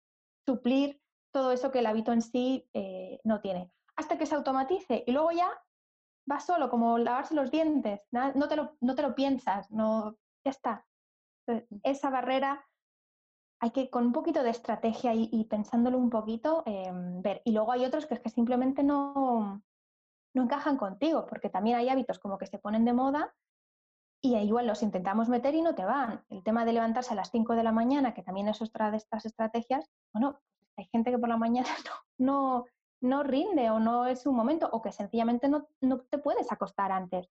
suplir 0.45 1.01
todo 1.33 1.51
eso 1.51 1.71
que 1.71 1.79
el 1.79 1.85
hábito 1.85 2.13
en 2.13 2.21
sí 2.21 2.67
eh, 2.73 3.19
no 3.23 3.41
tiene. 3.41 3.71
Hasta 3.95 4.17
que 4.17 4.25
se 4.25 4.35
automatice 4.35 5.03
y 5.05 5.11
luego 5.11 5.31
ya 5.31 5.49
va 6.29 6.39
solo, 6.39 6.69
como 6.69 6.97
lavarse 6.97 7.35
los 7.35 7.51
dientes, 7.51 8.01
no, 8.11 8.47
te 8.47 8.55
lo, 8.55 8.75
no 8.81 8.95
te 8.95 9.01
lo 9.01 9.15
piensas, 9.15 9.69
no, 9.71 10.17
ya 10.43 10.51
está. 10.51 10.85
esa 11.83 12.09
barrera 12.09 12.65
hay 13.59 13.71
que 13.71 13.89
con 13.89 14.07
un 14.07 14.11
poquito 14.11 14.43
de 14.43 14.49
estrategia 14.49 15.13
y, 15.13 15.43
pensándolo 15.45 15.97
un 15.97 16.09
poquito 16.09 16.63
em, 16.65 17.21
ver. 17.21 17.41
Y 17.45 17.51
luego 17.51 17.71
hay 17.71 17.85
otros 17.85 18.05
que 18.05 18.15
es 18.15 18.19
que 18.19 18.29
simplemente 18.29 18.83
no, 18.83 19.63
no 20.35 20.43
encajan 20.43 20.77
contigo, 20.77 21.25
porque 21.25 21.49
también 21.49 21.77
hay 21.77 21.89
hábitos 21.89 22.19
como 22.19 22.37
que 22.37 22.45
se 22.45 22.59
ponen 22.59 22.85
de 22.85 22.93
moda 22.93 23.33
y 24.21 24.35
igual 24.35 24.67
los 24.67 24.83
intentamos 24.83 25.29
meter 25.29 25.55
y 25.55 25.61
no 25.61 25.75
te 25.75 25.85
van. 25.85 26.23
El 26.29 26.43
tema 26.43 26.65
de 26.65 26.73
levantarse 26.73 27.13
a 27.13 27.15
las 27.15 27.31
5 27.31 27.55
de 27.55 27.63
la 27.63 27.71
mañana, 27.71 28.13
que 28.13 28.21
también 28.21 28.47
es 28.49 28.61
otra 28.61 28.91
de 28.91 28.97
estas 28.97 29.25
estrategias, 29.25 29.89
bueno, 30.13 30.39
hay 30.77 30.85
gente 30.85 31.11
que 31.11 31.17
por 31.17 31.29
la 31.29 31.37
mañana 31.37 31.69
no, 32.17 32.65
no, 33.01 33.23
rinde 33.23 33.69
o 33.69 33.79
no 33.79 34.05
es 34.07 34.25
un 34.25 34.35
momento 34.35 34.69
o 34.71 34.81
que 34.81 34.91
sencillamente 34.91 35.47
no, 35.47 35.67
no 35.81 36.01
te 36.01 36.17
puedes 36.17 36.51
acostar 36.51 36.91
antes. 36.91 37.29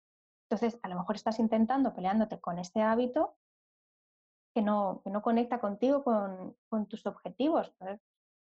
Entonces, 0.48 0.78
a 0.82 0.88
lo 0.88 0.96
mejor 0.96 1.16
estás 1.16 1.38
intentando 1.38 1.92
peleándote 1.92 2.40
con 2.40 2.58
este 2.58 2.80
hábito 2.80 3.36
que 4.54 4.62
no, 4.62 5.02
que 5.04 5.10
no 5.10 5.20
conecta 5.20 5.58
contigo, 5.60 6.02
con, 6.02 6.56
con 6.70 6.86
tus 6.86 7.04
objetivos. 7.04 7.74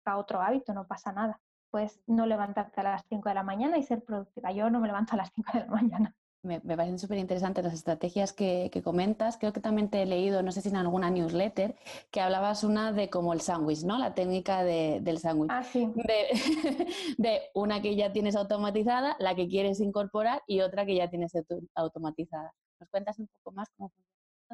a 0.03 0.17
otro 0.17 0.41
hábito, 0.41 0.73
no 0.73 0.87
pasa 0.87 1.13
nada 1.13 1.39
pues 1.71 2.01
no 2.05 2.25
levantarte 2.25 2.81
a 2.81 2.83
las 2.83 3.05
5 3.07 3.29
de 3.29 3.35
la 3.35 3.43
mañana 3.43 3.77
y 3.77 3.83
ser 3.83 4.03
productiva. 4.03 4.51
Yo 4.51 4.69
no 4.69 4.79
me 4.79 4.87
levanto 4.87 5.13
a 5.13 5.17
las 5.17 5.31
5 5.33 5.51
de 5.53 5.59
la 5.61 5.67
mañana. 5.67 6.15
Me, 6.43 6.59
parecen 6.59 6.97
súper 6.97 7.19
interesantes 7.19 7.63
las 7.63 7.73
estrategias 7.73 8.33
que, 8.33 8.71
comentas. 8.83 9.37
Creo 9.37 9.53
que 9.53 9.59
también 9.59 9.89
te 9.89 10.01
he 10.01 10.05
leído, 10.07 10.41
no 10.41 10.51
sé 10.51 10.61
si 10.61 10.69
en 10.69 10.75
alguna 10.75 11.11
newsletter, 11.11 11.75
que 12.09 12.19
hablabas 12.19 12.63
una 12.63 12.91
de 12.91 13.11
como 13.11 13.33
el 13.33 13.41
sándwich, 13.41 13.83
¿no? 13.83 13.99
La 13.99 14.15
técnica 14.15 14.63
del 14.63 15.17
sándwich. 15.19 15.51
Ah, 15.51 15.63
sí. 15.63 15.91
De, 17.17 17.41
una 17.53 17.81
que 17.81 17.95
ya 17.95 18.11
tienes 18.11 18.35
automatizada, 18.35 19.15
la 19.19 19.35
que 19.35 19.47
quieres 19.47 19.79
incorporar 19.79 20.41
y 20.47 20.61
otra 20.61 20.85
que 20.85 20.95
ya 20.95 21.09
tienes 21.09 21.33
automatizada. 21.75 22.51
¿Nos 22.79 22.89
cuentas 22.89 23.19
un 23.19 23.27
poco 23.27 23.51
más 23.55 23.69
cómo 23.77 23.89
funciona? 23.89 24.11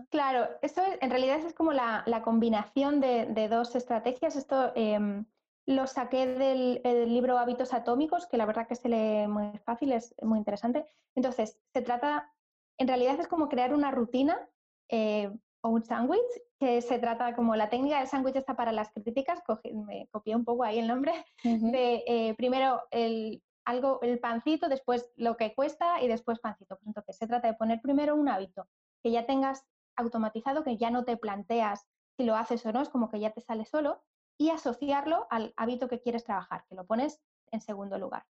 Claro, 0.10 0.48
esto 0.62 0.82
en 1.02 1.10
realidad 1.10 1.40
es 1.40 1.54
como 1.54 1.72
la, 1.72 2.04
combinación 2.24 3.00
de, 3.00 3.48
dos 3.50 3.76
estrategias. 3.76 4.36
Esto 4.36 4.74
em, 4.76 5.26
lo 5.68 5.86
saqué 5.86 6.26
del, 6.26 6.82
libro 7.14 7.38
Hábitos 7.38 7.74
Atómicos, 7.74 8.26
que 8.26 8.38
la 8.38 8.46
verdad 8.46 8.68
que 8.68 8.76
se 8.76 8.88
lee 8.88 9.28
muy 9.28 9.58
fácil, 9.60 9.92
es 9.92 10.16
muy 10.22 10.40
interesante. 10.40 10.86
Entonces, 11.14 11.60
se 11.74 11.82
trata, 11.82 12.34
en 12.78 12.88
realidad 12.88 13.20
es 13.20 13.28
como 13.28 13.50
crear 13.50 13.74
una 13.74 13.92
rutina 13.92 14.50
eh, 14.88 15.30
o 15.62 15.70
un 15.70 15.84
sándwich, 15.84 16.22
que 16.58 16.82
se 16.82 17.00
trata 17.00 17.36
como 17.36 17.56
la 17.56 17.70
técnica 17.70 18.00
del 18.00 18.08
sándwich 18.08 18.38
está 18.38 18.56
para 18.56 18.72
las 18.72 18.92
críticas, 18.92 19.44
me 19.74 20.08
copié 20.10 20.36
un 20.38 20.46
poco 20.46 20.64
ahí 20.64 20.80
el 20.80 20.88
nombre, 20.88 21.14
de 21.44 22.04
eh, 22.08 22.34
primero 22.36 22.82
el, 22.90 23.44
algo, 23.66 24.00
el 24.04 24.20
pancito, 24.20 24.70
después 24.70 25.12
lo 25.18 25.36
que 25.36 25.54
cuesta 25.54 26.02
y 26.02 26.08
después 26.08 26.40
pancito. 26.40 26.78
Pues 26.78 26.88
entonces, 26.88 27.18
se 27.18 27.28
trata 27.28 27.50
de 27.50 27.56
poner 27.56 27.82
primero 27.82 28.16
un 28.16 28.30
hábito 28.30 28.70
que 29.04 29.12
ya 29.12 29.26
tengas 29.26 29.66
automatizado, 29.98 30.64
que 30.64 30.78
ya 30.78 30.92
no 30.92 31.04
te 31.04 31.18
planteas 31.18 31.86
si 32.16 32.24
lo 32.24 32.38
haces 32.38 32.66
o 32.66 32.72
no, 32.72 32.82
es 32.82 32.90
como 32.90 33.10
que 33.10 33.20
ya 33.20 33.32
te 33.32 33.42
sale 33.42 33.66
solo 33.66 34.02
y 34.38 34.50
asociarlo 34.50 35.28
al 35.30 35.54
hábito 35.58 35.88
que 35.88 36.02
quieres 36.02 36.23
trabajar, 36.23 36.65
que 36.67 36.76
lo 36.76 36.86
pones 36.86 37.21
en 37.52 37.62
segundo 37.62 37.97
lugar. 37.97 38.26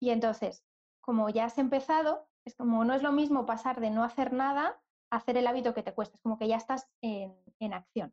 Y 0.00 0.10
entonces, 0.10 0.64
como 1.00 1.28
ya 1.30 1.46
has 1.46 1.58
empezado, 1.58 2.28
es 2.44 2.54
como 2.54 2.84
no 2.84 2.94
es 2.94 3.02
lo 3.02 3.12
mismo 3.12 3.46
pasar 3.46 3.80
de 3.80 3.90
no 3.90 4.04
hacer 4.04 4.32
nada 4.32 4.80
a 5.10 5.16
hacer 5.16 5.36
el 5.36 5.46
hábito 5.46 5.74
que 5.74 5.82
te 5.82 5.94
cuesta, 5.94 6.16
es 6.16 6.22
como 6.22 6.38
que 6.38 6.48
ya 6.48 6.56
estás 6.56 6.88
en, 7.00 7.72
acción. 7.72 8.12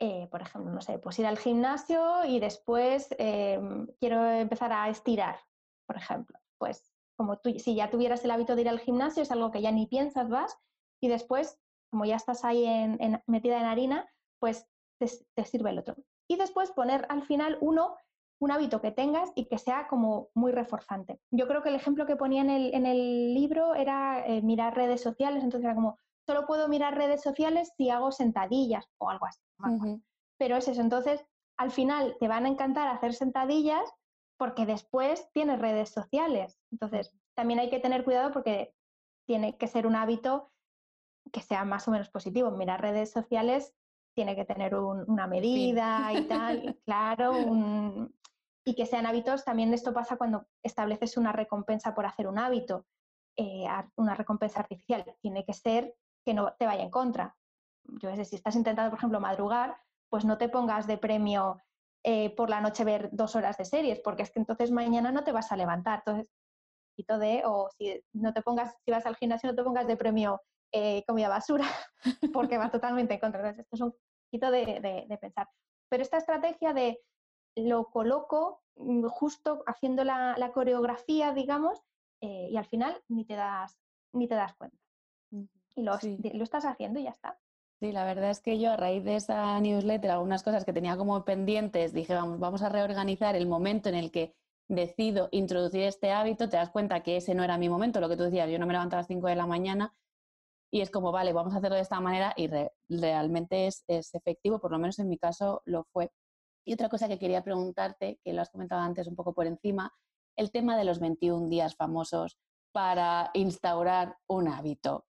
Eh, 0.00 0.28
por 0.30 0.42
ejemplo, 0.42 0.70
no 0.70 0.80
sé, 0.80 0.98
pues 0.98 1.18
ir 1.18 1.26
al 1.26 1.38
gimnasio 1.38 2.24
y 2.24 2.38
después 2.38 3.08
em, 3.18 3.88
quiero 3.98 4.24
empezar 4.24 4.72
a 4.72 4.88
estirar, 4.88 5.40
por 5.86 5.96
ejemplo. 5.96 6.38
Pues 6.58 6.92
como 7.16 7.38
tú, 7.38 7.50
si 7.58 7.74
ya 7.74 7.90
tuvieras 7.90 8.24
el 8.24 8.30
hábito 8.30 8.54
de 8.54 8.62
ir 8.62 8.68
al 8.68 8.78
gimnasio, 8.78 9.22
es 9.22 9.32
algo 9.32 9.50
que 9.50 9.60
ya 9.60 9.72
ni 9.72 9.86
piensas, 9.86 10.28
vas, 10.28 10.56
y 11.00 11.08
después, 11.08 11.58
como 11.90 12.04
ya 12.04 12.16
estás 12.16 12.44
ahí 12.44 12.64
en, 12.64 13.22
metida 13.26 13.58
en 13.58 13.66
harina, 13.66 14.08
pues 14.38 14.66
te, 14.98 15.44
sirve 15.44 15.70
el 15.70 15.78
otro 15.78 15.96
y 16.28 16.36
después 16.36 16.70
poner 16.70 17.06
al 17.08 17.22
final 17.22 17.58
uno, 17.60 17.96
un 18.40 18.52
hábito 18.52 18.80
que 18.80 18.92
tengas 18.92 19.32
y 19.34 19.46
que 19.46 19.58
sea 19.58 19.88
como 19.88 20.28
muy 20.34 20.52
reforzante. 20.52 21.20
Yo 21.30 21.48
creo 21.48 21.62
que 21.62 21.70
el 21.70 21.74
ejemplo 21.74 22.06
que 22.06 22.16
ponía 22.16 22.42
en 22.42 22.50
el, 22.50 22.74
en 22.74 22.86
el 22.86 23.34
libro 23.34 23.74
era 23.74 24.24
eh, 24.26 24.42
mirar 24.42 24.76
redes 24.76 25.02
sociales, 25.02 25.42
entonces 25.42 25.64
era 25.64 25.74
como, 25.74 25.98
solo 26.26 26.46
puedo 26.46 26.68
mirar 26.68 26.96
redes 26.96 27.22
sociales 27.22 27.72
si 27.76 27.90
hago 27.90 28.12
sentadillas 28.12 28.86
o 28.98 29.10
algo 29.10 29.26
así. 29.26 29.40
Pero 30.38 30.56
es 30.56 30.68
eso, 30.68 30.80
entonces 30.80 31.24
al 31.56 31.72
final 31.72 32.16
te 32.20 32.28
van 32.28 32.44
a 32.44 32.48
encantar 32.48 32.86
hacer 32.88 33.14
sentadillas 33.14 33.90
porque 34.36 34.66
después 34.66 35.28
tienes 35.32 35.58
redes 35.58 35.88
sociales. 35.90 36.60
Entonces 36.70 37.12
también 37.34 37.58
hay 37.58 37.70
que 37.70 37.80
tener 37.80 38.04
cuidado 38.04 38.30
porque 38.30 38.72
tiene 39.26 39.56
que 39.56 39.66
ser 39.66 39.86
un 39.86 39.96
hábito 39.96 40.52
que 41.32 41.40
sea 41.40 41.64
más 41.64 41.88
o 41.88 41.90
menos 41.90 42.08
positivo. 42.08 42.50
Mirar 42.52 42.80
redes 42.80 43.10
sociales 43.10 43.74
tiene 44.18 44.34
que 44.34 44.44
tener 44.44 44.74
una 44.74 45.28
medida 45.28 46.12
y 46.12 46.26
tal, 46.26 46.76
claro, 46.84 48.10
y 48.64 48.74
que 48.74 48.84
sean 48.84 49.06
hábitos. 49.06 49.44
También 49.44 49.72
esto 49.72 49.94
pasa 49.94 50.16
cuando 50.16 50.44
estableces 50.60 51.16
una 51.16 51.30
recompensa 51.30 51.94
por 51.94 52.04
hacer 52.04 52.26
un 52.26 52.36
hábito, 52.36 52.84
eh, 53.36 53.64
una 53.94 54.16
recompensa 54.16 54.58
artificial. 54.58 55.04
Tiene 55.22 55.44
que 55.44 55.52
ser 55.52 55.94
que 56.24 56.34
no 56.34 56.52
te 56.58 56.66
vaya 56.66 56.82
en 56.82 56.90
contra. 56.90 57.36
Yo 57.84 58.12
sé, 58.16 58.24
si 58.24 58.34
estás 58.34 58.56
intentando, 58.56 58.90
por 58.90 58.98
ejemplo, 58.98 59.20
madrugar, 59.20 59.76
pues 60.10 60.24
no 60.24 60.36
te 60.36 60.48
pongas 60.48 60.88
de 60.88 60.98
premio 60.98 61.62
eh, 62.02 62.34
por 62.34 62.50
la 62.50 62.60
noche 62.60 62.82
ver 62.82 63.10
dos 63.12 63.36
horas 63.36 63.56
de 63.56 63.66
series, 63.66 64.00
porque 64.00 64.24
es 64.24 64.32
que 64.32 64.40
entonces 64.40 64.72
mañana 64.72 65.12
no 65.12 65.22
te 65.22 65.30
vas 65.30 65.52
a 65.52 65.56
levantar. 65.56 66.02
Entonces, 66.04 66.28
de, 66.96 67.42
o 67.44 67.70
si 67.78 68.02
no 68.14 68.32
te 68.32 68.42
pongas, 68.42 68.74
si 68.84 68.90
vas 68.90 69.06
al 69.06 69.14
gimnasio, 69.14 69.48
no 69.48 69.54
te 69.54 69.62
pongas 69.62 69.86
de 69.86 69.96
premio 69.96 70.40
eh, 70.70 71.02
comida 71.06 71.28
basura, 71.28 71.66
porque 72.34 72.58
va 72.58 72.70
totalmente 72.70 73.14
en 73.14 73.20
contra. 73.20 73.40
Entonces, 73.40 73.64
esto 73.64 73.76
es 73.76 73.80
un 73.80 73.94
poquito 74.28 74.50
de, 74.50 75.18
pensar. 75.20 75.48
Pero 75.88 76.02
esta 76.02 76.18
estrategia 76.18 76.72
de 76.72 77.00
lo 77.56 77.86
coloco 77.86 78.62
mm, 78.76 79.06
justo 79.06 79.62
haciendo 79.66 80.04
la, 80.04 80.50
coreografía, 80.52 81.32
digamos, 81.32 81.82
eh, 82.20 82.48
y 82.50 82.56
al 82.56 82.66
final 82.66 82.96
ni 83.08 83.24
te 83.24 83.34
das 83.34 83.78
ni 84.12 84.26
te 84.26 84.34
das 84.34 84.54
cuenta. 84.54 84.78
Y 85.76 85.82
lo, 85.82 85.92
lo 86.32 86.44
estás 86.44 86.64
haciendo 86.64 86.98
y 86.98 87.04
ya 87.04 87.10
está. 87.10 87.38
Sí, 87.80 87.92
la 87.92 88.04
verdad 88.04 88.30
es 88.30 88.40
que 88.40 88.58
yo 88.58 88.72
a 88.72 88.76
raíz 88.76 89.04
de 89.04 89.14
esa 89.14 89.60
newsletter, 89.60 90.10
algunas 90.10 90.42
cosas 90.42 90.64
que 90.64 90.72
tenía 90.72 90.96
como 90.96 91.24
pendientes, 91.24 91.92
dije, 91.92 92.14
vamos, 92.14 92.40
vamos 92.40 92.62
a 92.62 92.68
reorganizar 92.68 93.36
el 93.36 93.46
momento 93.46 93.88
en 93.88 93.94
el 93.94 94.10
que 94.10 94.34
decido 94.66 95.28
introducir 95.30 95.82
este 95.82 96.10
hábito, 96.10 96.48
te 96.48 96.56
das 96.56 96.70
cuenta 96.70 97.02
que 97.02 97.16
ese 97.16 97.34
no 97.34 97.44
era 97.44 97.56
mi 97.56 97.68
momento, 97.68 98.00
lo 98.00 98.08
que 98.08 98.16
tú 98.16 98.24
decías, 98.24 98.50
yo 98.50 98.58
no 98.58 98.66
me 98.66 98.72
levanto 98.72 98.96
a 98.96 99.00
las 99.00 99.06
5 99.06 99.28
de 99.28 99.36
la 99.36 99.46
mañana 99.46 99.94
y 100.70 100.80
es 100.80 100.90
como, 100.90 101.12
vale, 101.12 101.32
vamos 101.32 101.54
a 101.54 101.58
hacerlo 101.58 101.76
de 101.76 101.82
esta 101.82 102.00
manera 102.00 102.34
y 102.36 102.48
realmente 102.88 103.66
es, 103.66 103.84
efectivo, 103.86 104.60
por 104.60 104.70
lo 104.70 104.78
menos 104.78 104.98
en 104.98 105.08
mi 105.08 105.18
caso 105.18 105.62
lo 105.64 105.84
fue. 105.84 106.10
Y 106.66 106.74
otra 106.74 106.88
cosa 106.88 107.08
que 107.08 107.18
quería 107.18 107.42
preguntarte, 107.42 108.20
que 108.22 108.32
lo 108.32 108.42
has 108.42 108.50
comentado 108.50 108.82
antes 108.82 109.06
un 109.06 109.16
poco 109.16 109.32
por 109.32 109.46
encima, 109.46 109.92
el 110.36 110.50
tema 110.50 110.76
de 110.76 110.84
los 110.84 111.00
21 111.00 111.48
días 111.48 111.74
famosos 111.74 112.38
para 112.72 113.30
instaurar 113.32 114.18
un 114.28 114.48
hábito. 114.48 115.06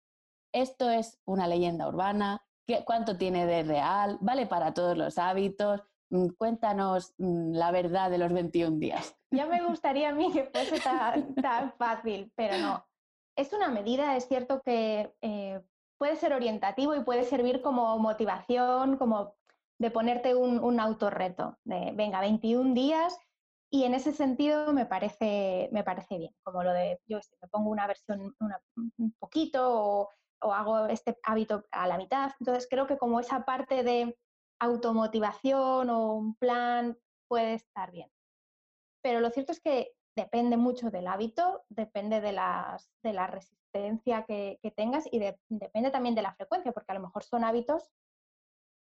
¿Esto 0.52 0.90
es 0.90 1.20
una 1.24 1.46
leyenda 1.46 1.88
urbana? 1.88 2.44
¿Cuánto 2.84 3.16
tiene 3.16 3.46
de 3.46 3.62
real? 3.62 4.18
¿Vale 4.20 4.46
para 4.46 4.74
todos 4.74 4.96
los 4.96 5.18
hábitos? 5.18 5.82
Mm, 6.10 6.28
cuéntanos 6.38 7.14
mm, 7.18 7.52
la 7.54 7.70
verdad 7.70 8.10
de 8.10 8.18
los 8.18 8.32
21 8.32 8.78
días. 8.78 9.16
Ya 9.30 9.46
me 9.46 9.62
gustaría 9.64 10.10
a 10.10 10.12
mí 10.12 10.32
que 10.32 10.44
fuese 10.44 10.80
tan, 10.80 11.72
fácil, 11.76 12.32
pero 12.36 12.58
no. 12.58 12.86
Es 13.36 13.52
una 13.52 13.68
medida, 13.68 14.16
es 14.16 14.28
cierto 14.28 14.62
que 14.62 15.12
eh, 15.22 15.60
puede 15.98 16.16
ser 16.16 16.32
orientativo 16.32 16.94
y 16.94 17.04
puede 17.04 17.24
servir 17.24 17.62
como 17.62 17.98
motivación, 17.98 18.96
como 18.96 19.34
de 19.78 19.90
ponerte 19.90 20.34
un, 20.34 20.62
un 20.62 20.78
autorreto, 20.78 21.58
de 21.64 21.92
venga, 21.94 22.20
21 22.20 22.74
días 22.74 23.18
y 23.70 23.84
en 23.84 23.94
ese 23.94 24.12
sentido 24.12 24.72
me 24.72 24.86
parece, 24.86 25.68
me 25.72 25.82
parece 25.82 26.18
bien, 26.18 26.34
como 26.44 26.62
lo 26.62 26.72
de, 26.72 27.00
yo 27.06 27.18
me 27.42 27.48
pongo 27.48 27.70
una 27.70 27.88
versión 27.88 28.34
un 28.38 29.12
poquito 29.18 29.62
o 29.66 30.10
o 30.44 30.52
hago 30.52 30.86
este 30.86 31.18
hábito 31.24 31.64
a 31.70 31.88
la 31.88 31.96
mitad. 31.96 32.32
Entonces 32.38 32.68
creo 32.70 32.86
que 32.86 32.98
como 32.98 33.18
esa 33.18 33.44
parte 33.44 33.82
de 33.82 34.16
automotivación 34.60 35.90
o 35.90 36.14
un 36.14 36.36
plan 36.36 36.96
puede 37.28 37.54
estar 37.54 37.90
bien. 37.90 38.10
Pero 39.02 39.20
lo 39.20 39.30
cierto 39.30 39.52
es 39.52 39.60
que 39.60 39.92
depende 40.16 40.56
mucho 40.56 40.90
del 40.90 41.06
hábito, 41.06 41.64
depende 41.68 42.20
de, 42.20 42.32
las, 42.32 42.90
de 43.02 43.12
la 43.12 43.26
resistencia 43.26 44.24
que, 44.24 44.58
tengas 44.76 45.06
y 45.10 45.18
depende 45.18 45.90
también 45.90 46.14
de 46.14 46.22
la 46.22 46.34
frecuencia, 46.34 46.72
porque 46.72 46.92
a 46.92 46.94
lo 46.94 47.00
mejor 47.00 47.24
son 47.24 47.44
hábitos 47.44 47.90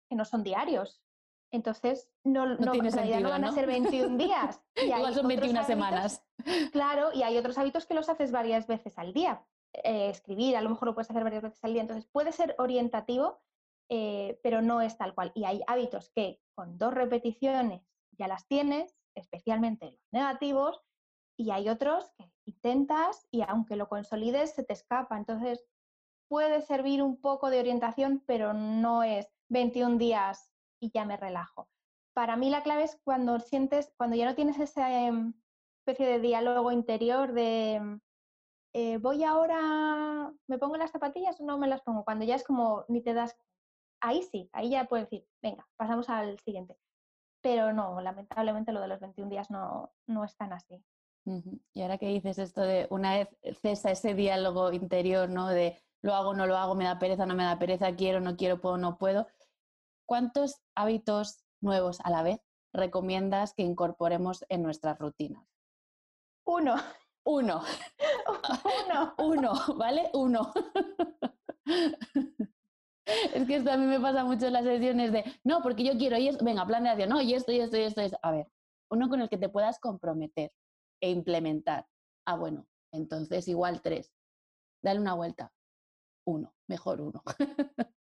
que 0.10 0.16
no 0.16 0.26
son 0.26 0.44
diarios. 0.44 1.04
Entonces, 1.52 2.12
no, 2.24 2.46
no, 2.46 2.74
no 2.74 3.30
van 3.30 3.44
a 3.44 3.52
ser 3.52 3.66
21 3.66 4.18
días. 4.18 4.62
Igual 4.76 5.14
son 5.14 5.28
21 5.28 5.64
semanas. 5.64 6.24
Claro, 6.72 7.10
y 7.14 7.24
hay 7.24 7.38
otros 7.38 7.58
hábitos 7.58 7.86
que 7.86 7.94
los 7.94 8.08
haces 8.08 8.32
varias 8.32 8.66
veces 8.66 8.98
al 8.98 9.12
día. 9.14 9.46
Eh, 9.74 10.10
escribir, 10.10 10.56
a 10.56 10.62
lo 10.62 10.70
mejor 10.70 10.88
lo 10.88 10.94
puedes 10.94 11.10
hacer 11.10 11.24
varias 11.24 11.44
veces 11.44 11.60
al 11.64 11.74
día. 11.74 11.82
Entonces, 11.82 12.08
puede 12.12 12.32
ser 12.32 12.56
orientativo, 12.58 13.42
eh, 13.90 14.40
pero 14.42 14.62
no 14.62 14.80
es 14.80 14.98
tal 14.98 15.14
cual. 15.14 15.34
Y 15.36 15.44
hay 15.44 15.62
hábitos 15.68 16.12
que 16.16 16.40
con 16.56 16.78
dos 16.78 16.94
repeticiones 16.94 17.82
ya 18.12 18.30
las 18.30 18.48
tienes, 18.48 18.98
especialmente 19.16 19.92
los 19.92 20.14
negativos, 20.14 20.82
y 21.40 21.52
hay 21.52 21.70
otros 21.70 22.12
que 22.18 22.30
intentas 22.44 23.26
y 23.32 23.42
aunque 23.48 23.78
lo 23.78 23.88
consolides 23.88 24.54
se 24.54 24.64
te 24.64 24.74
escapa. 24.74 25.18
Entonces, 25.18 25.66
puede 26.28 26.62
servir 26.62 27.02
un 27.02 27.20
poco 27.22 27.50
de 27.50 27.62
orientación, 27.62 28.22
pero 28.28 28.54
no 28.54 29.04
es 29.04 29.26
21 29.48 29.98
días 29.98 30.52
y 30.82 30.92
ya 30.92 31.06
me 31.06 31.16
relajo. 31.16 31.70
Para 32.14 32.36
mí 32.36 32.50
la 32.50 32.62
clave 32.62 32.84
es 32.84 33.00
cuando 33.06 33.40
sientes, 33.40 33.94
cuando 33.96 34.18
ya 34.18 34.26
no 34.26 34.36
tienes 34.36 34.60
esa 34.60 34.92
em, 35.06 35.34
especie 35.80 36.06
de 36.08 36.20
diálogo 36.20 36.74
interior 36.74 37.32
de 37.32 38.00
eh, 38.74 38.98
voy 38.98 39.24
ahora, 39.24 40.34
¿me 40.48 40.58
pongo 40.58 40.76
las 40.76 40.92
zapatillas 40.92 41.40
o 41.40 41.46
no 41.46 41.58
me 41.58 41.68
las 41.68 41.82
pongo? 41.82 42.04
Cuando 42.04 42.26
ya 42.26 42.36
es 42.36 42.44
como, 42.44 42.84
ni 42.90 43.02
te 43.02 43.14
das, 43.14 43.38
ahí 44.02 44.24
sí, 44.24 44.50
ahí 44.52 44.72
ya 44.72 44.86
puedes 44.86 45.10
decir, 45.10 45.26
venga, 45.42 45.66
pasamos 45.78 46.10
al 46.10 46.38
siguiente. 46.40 46.78
Pero 47.42 47.72
no, 47.72 48.02
lamentablemente 48.02 48.74
lo 48.74 48.82
de 48.82 48.90
los 48.90 49.00
21 49.00 49.30
días 49.30 49.50
no, 49.50 49.94
no 50.06 50.26
es 50.26 50.36
tan 50.36 50.52
así. 50.52 50.84
Y 51.74 51.82
ahora 51.82 51.98
que 51.98 52.08
dices 52.08 52.40
esto 52.40 52.62
de 52.62 52.88
una 52.90 53.18
vez 53.18 53.30
cesa 53.62 53.92
ese 53.92 54.14
diálogo 54.14 54.72
interior, 54.72 55.30
¿no? 55.30 55.48
De 55.48 55.82
lo 56.02 56.16
hago, 56.16 56.34
no 56.34 56.48
lo 56.48 56.58
hago, 56.58 56.76
me 56.76 56.86
da 56.86 56.98
pereza, 56.98 57.26
no 57.26 57.36
me 57.36 57.44
da 57.44 57.60
pereza, 57.60 57.96
quiero, 57.96 58.20
no 58.20 58.36
quiero, 58.36 58.62
puedo, 58.62 58.78
no 58.78 58.98
puedo. 58.98 59.28
¿Cuántos 60.06 60.62
hábitos 60.76 61.44
nuevos 61.62 62.00
a 62.04 62.10
la 62.10 62.24
vez 62.24 62.40
recomiendas 62.74 63.54
que 63.54 63.64
incorporemos 63.64 64.46
en 64.50 64.64
nuestras 64.64 64.98
rutinas? 64.98 65.46
Uno. 66.46 66.76
Uno. 67.26 67.62
Uno. 68.88 69.14
Uno, 69.18 69.54
¿vale? 69.78 70.10
Uno. 70.14 70.52
Es 73.06 73.46
que 73.46 73.56
esto 73.56 73.72
a 73.72 73.78
mí 73.78 73.86
me 73.86 74.00
pasa 74.00 74.24
mucho 74.24 74.48
en 74.48 74.54
las 74.54 74.64
sesiones 74.64 75.12
de, 75.12 75.24
no, 75.44 75.62
porque 75.62 75.84
yo 75.84 75.98
quiero, 75.98 76.18
y 76.18 76.28
es, 76.28 76.42
venga, 76.44 76.66
plan 76.66 76.84
de 76.84 76.90
acción, 76.90 77.10
no, 77.10 77.22
y 77.22 77.34
esto, 77.34 77.52
y 77.52 77.60
esto, 77.60 77.78
y 77.78 77.82
esto, 77.82 78.02
y 78.02 78.06
esto. 78.06 78.20
A 78.22 78.32
ver, 78.32 78.48
uno 78.90 79.10
con 79.10 79.22
el 79.22 79.30
que 79.30 79.38
te 79.38 79.50
puedas 79.50 79.80
comprometer 79.80 80.52
e 81.02 81.10
implementar. 81.10 81.88
Ah, 82.26 82.36
bueno, 82.36 82.68
entonces 82.92 83.48
igual 83.48 83.82
tres. 83.82 84.12
Dale 84.82 85.00
una 85.00 85.14
vuelta. 85.14 85.52
Uno, 86.26 86.54
mejor 86.68 87.02
uno. 87.02 87.24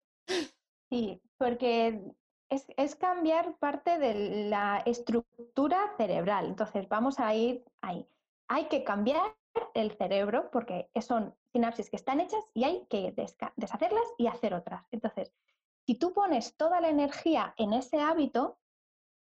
Sí, 0.91 1.19
porque 1.37 2.13
es, 2.49 2.67
es, 2.77 2.95
cambiar 2.95 3.57
parte 3.57 3.97
de 3.97 4.47
la 4.49 4.83
estructura 4.85 5.79
cerebral. 5.97 6.45
Entonces, 6.45 6.87
vamos 6.87 7.19
a 7.19 7.33
ir 7.33 7.65
ahí 7.81 8.07
hay 8.47 8.65
que 8.65 8.83
cambiar 8.83 9.35
el 9.73 9.91
cerebro 9.91 10.49
porque 10.51 10.89
son 11.01 11.33
sinapsis 11.51 11.89
que 11.89 11.95
están 11.95 12.19
hechas 12.19 12.43
y 12.53 12.63
hay 12.63 12.85
que 12.89 13.13
deshacerlas 13.55 14.05
y 14.17 14.27
hacer 14.27 14.53
otras. 14.53 14.85
Entonces, 14.91 15.33
si 15.85 15.95
tú 15.95 16.13
pones 16.13 16.55
toda 16.55 16.81
la 16.81 16.89
energía 16.89 17.53
en 17.57 17.73
ese 17.73 17.99
hábito, 17.99 18.57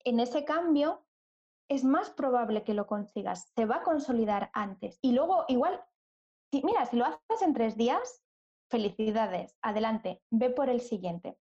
en 0.04 0.20
ese 0.20 0.44
cambio, 0.44 1.02
es 1.70 1.84
más 1.84 2.10
probable 2.10 2.64
que 2.64 2.74
lo 2.74 2.86
consigas. 2.86 3.52
Se 3.54 3.64
va 3.64 3.76
a 3.76 3.82
consolidar 3.82 4.50
antes. 4.52 4.98
Y 5.00 5.12
luego, 5.12 5.44
igual, 5.48 5.80
si, 6.50 6.62
mira, 6.64 6.84
si 6.86 6.96
lo 6.96 7.06
haces 7.06 7.42
en 7.42 7.54
tres 7.54 7.76
días, 7.76 8.22
felicidades, 8.68 9.56
adelante, 9.62 10.20
ve 10.30 10.50
por 10.50 10.68
el 10.68 10.80
siguiente. 10.80 11.38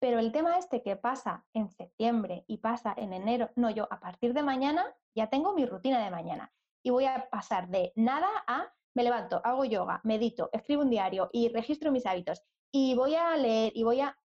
Pero 0.00 0.18
el 0.18 0.32
tema 0.32 0.58
este 0.58 0.82
que 0.82 0.96
pasa 0.96 1.46
en 1.52 1.70
septiembre 1.70 2.44
y 2.48 2.58
pasa 2.58 2.92
en 2.96 3.12
enero, 3.12 3.50
no, 3.56 3.70
yo 3.70 3.88
a 3.90 4.00
partir 4.00 4.34
de 4.34 4.42
mañana 4.42 4.84
ya 5.14 5.28
tengo 5.28 5.54
mi 5.54 5.64
rutina 5.64 6.04
de 6.04 6.10
mañana 6.10 6.52
y 6.84 6.90
voy 6.90 7.06
a 7.06 7.28
pasar 7.30 7.68
de 7.68 7.92
nada 7.96 8.28
a 8.46 8.72
me 8.94 9.04
levanto, 9.04 9.40
hago 9.44 9.64
yoga, 9.64 10.00
medito, 10.02 10.50
escribo 10.52 10.82
un 10.82 10.90
diario 10.90 11.30
y 11.32 11.50
registro 11.50 11.92
mis 11.92 12.04
hábitos 12.04 12.42
y 12.72 12.96
voy 12.96 13.14
a 13.14 13.36
leer 13.36 13.72
y 13.76 13.84
voy 13.84 14.00
a... 14.00 14.18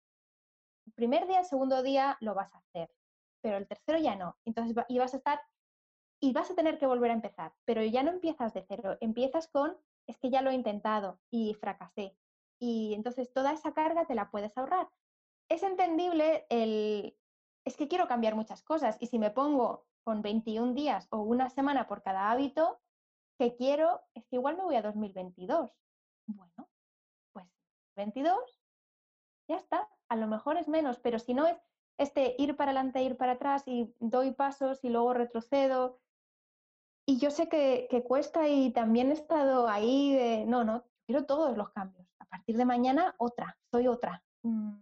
Primer 0.95 1.27
día, 1.27 1.43
segundo 1.43 1.83
día 1.83 2.17
lo 2.21 2.33
vas 2.35 2.53
a 2.53 2.59
hacer, 2.59 2.89
pero 3.41 3.57
el 3.57 3.67
tercero 3.67 3.97
ya 3.97 4.15
no. 4.15 4.37
Entonces, 4.45 4.75
y 4.87 4.99
vas 4.99 5.13
a 5.13 5.17
estar 5.17 5.41
y 6.21 6.33
vas 6.33 6.51
a 6.51 6.55
tener 6.55 6.77
que 6.77 6.85
volver 6.85 7.09
a 7.09 7.15
empezar, 7.15 7.53
pero 7.65 7.83
ya 7.83 8.03
no 8.03 8.11
empiezas 8.11 8.53
de 8.53 8.63
cero, 8.67 8.95
empiezas 9.01 9.47
con, 9.47 9.75
es 10.07 10.19
que 10.19 10.29
ya 10.29 10.43
lo 10.43 10.51
he 10.51 10.53
intentado 10.53 11.19
y 11.31 11.55
fracasé. 11.55 12.15
Y 12.59 12.93
entonces 12.93 13.33
toda 13.33 13.53
esa 13.53 13.73
carga 13.73 14.05
te 14.05 14.13
la 14.13 14.29
puedes 14.29 14.55
ahorrar. 14.55 14.87
Es 15.49 15.63
entendible 15.63 16.45
el, 16.49 17.17
es 17.65 17.75
que 17.75 17.87
quiero 17.87 18.07
cambiar 18.07 18.35
muchas 18.35 18.61
cosas 18.61 18.97
y 18.99 19.07
si 19.07 19.17
me 19.17 19.31
pongo 19.31 19.87
con 20.03 20.21
21 20.21 20.73
días 20.73 21.07
o 21.09 21.21
una 21.21 21.49
semana 21.49 21.87
por 21.87 22.03
cada 22.03 22.31
hábito, 22.31 22.79
que 23.39 23.55
quiero, 23.55 24.01
es 24.13 24.25
que 24.27 24.35
igual 24.35 24.57
me 24.57 24.63
voy 24.63 24.75
a 24.75 24.83
2022. 24.83 25.71
Bueno, 26.27 26.69
pues 27.33 27.47
22, 27.95 28.37
ya 29.47 29.55
está, 29.55 29.89
a 30.07 30.15
lo 30.15 30.27
mejor 30.27 30.57
es 30.57 30.67
menos, 30.67 30.99
pero 30.99 31.17
si 31.17 31.33
no 31.33 31.47
es 31.47 31.57
este 32.01 32.35
ir 32.37 32.55
para 32.55 32.71
adelante, 32.71 33.03
ir 33.03 33.17
para 33.17 33.33
atrás 33.33 33.63
y 33.67 33.93
doy 33.99 34.31
pasos 34.31 34.83
y 34.83 34.89
luego 34.89 35.13
retrocedo. 35.13 35.99
Y 37.07 37.17
yo 37.17 37.31
sé 37.31 37.49
que, 37.49 37.87
cuesta 38.07 38.47
y 38.47 38.71
también 38.71 39.09
he 39.09 39.13
estado 39.13 39.67
ahí 39.67 40.13
de, 40.13 40.45
no, 40.45 40.63
no, 40.63 40.83
quiero 41.05 41.25
todos 41.25 41.57
los 41.57 41.69
cambios. 41.71 42.07
A 42.19 42.25
partir 42.25 42.57
de 42.57 42.65
mañana, 42.65 43.15
otra, 43.17 43.57
soy 43.71 43.87
otra. 43.87 44.23
Mm, 44.43 44.77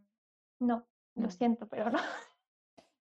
no, 0.60 0.86
lo 1.16 1.28
mm. 1.28 1.32
siento, 1.32 1.68
pero 1.68 1.90
no. 1.90 2.00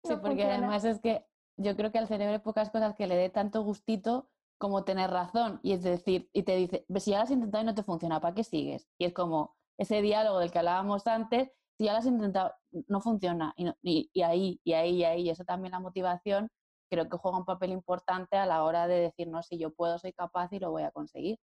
Sí, 0.05 0.15
porque 0.23 0.45
además 0.45 0.85
es 0.85 1.01
que 1.01 1.27
yo 1.57 1.77
creo 1.77 1.91
que 1.91 1.99
al 1.99 2.07
cerebro 2.07 2.33
hay 2.33 2.39
pocas 2.39 2.71
cosas 2.71 2.95
que 2.95 3.09
le 3.09 3.17
dé 3.17 3.31
tanto 3.31 3.63
gustito 3.63 4.31
como 4.59 4.85
tener 4.85 5.11
razón. 5.11 5.61
Y 5.63 5.73
es 5.73 5.83
decir, 5.83 6.31
y 6.33 6.45
te 6.45 6.57
dice, 6.57 6.87
si 6.97 7.11
ya 7.11 7.19
lo 7.19 7.25
has 7.25 7.31
intentado 7.31 7.63
y 7.63 7.67
no 7.67 7.75
te 7.75 7.83
funciona, 7.83 8.21
¿para 8.21 8.35
qué 8.35 8.45
sigues? 8.45 8.89
Y 8.97 9.05
es 9.07 9.13
como 9.13 9.57
ese 9.77 10.01
diálogo 10.01 10.39
del 10.39 10.51
que 10.51 10.61
hablábamos 10.61 11.07
antes, 11.07 11.51
si 11.79 11.85
ya 11.85 11.93
lo 11.93 11.99
has 11.99 12.07
intentado, 12.07 12.53
no 12.89 13.01
funciona. 13.01 13.55
Y, 13.57 14.11
y, 14.13 14.23
ahí, 14.23 14.61
y 14.65 14.73
ahí, 14.73 14.97
y 14.97 15.05
ahí, 15.05 15.23
y 15.23 15.31
eso 15.31 15.45
también 15.45 15.73
la 15.73 15.81
motivación 15.81 16.49
creo 16.91 17.09
que 17.09 17.17
juega 17.17 17.39
un 17.39 17.45
papel 17.45 17.71
importante 17.71 18.37
a 18.37 18.47
la 18.47 18.65
hora 18.65 18.89
de 18.89 19.01
decir, 19.01 19.29
no, 19.29 19.43
si 19.43 19.59
yo 19.59 19.73
puedo, 19.73 19.99
soy 19.99 20.13
capaz 20.13 20.53
y 20.53 20.59
lo 20.59 20.71
voy 20.71 20.83
a 20.83 20.91
conseguir. 20.91 21.39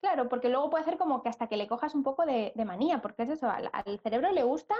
Claro, 0.00 0.28
porque 0.28 0.48
luego 0.48 0.70
puede 0.70 0.84
ser 0.84 0.96
como 0.96 1.22
que 1.22 1.28
hasta 1.28 1.48
que 1.48 1.56
le 1.56 1.66
cojas 1.66 1.94
un 1.94 2.04
poco 2.04 2.24
de, 2.24 2.52
manía, 2.64 3.02
porque 3.02 3.24
es 3.24 3.30
eso, 3.30 3.48
al, 3.50 3.98
cerebro 4.00 4.30
le 4.30 4.44
gusta 4.44 4.76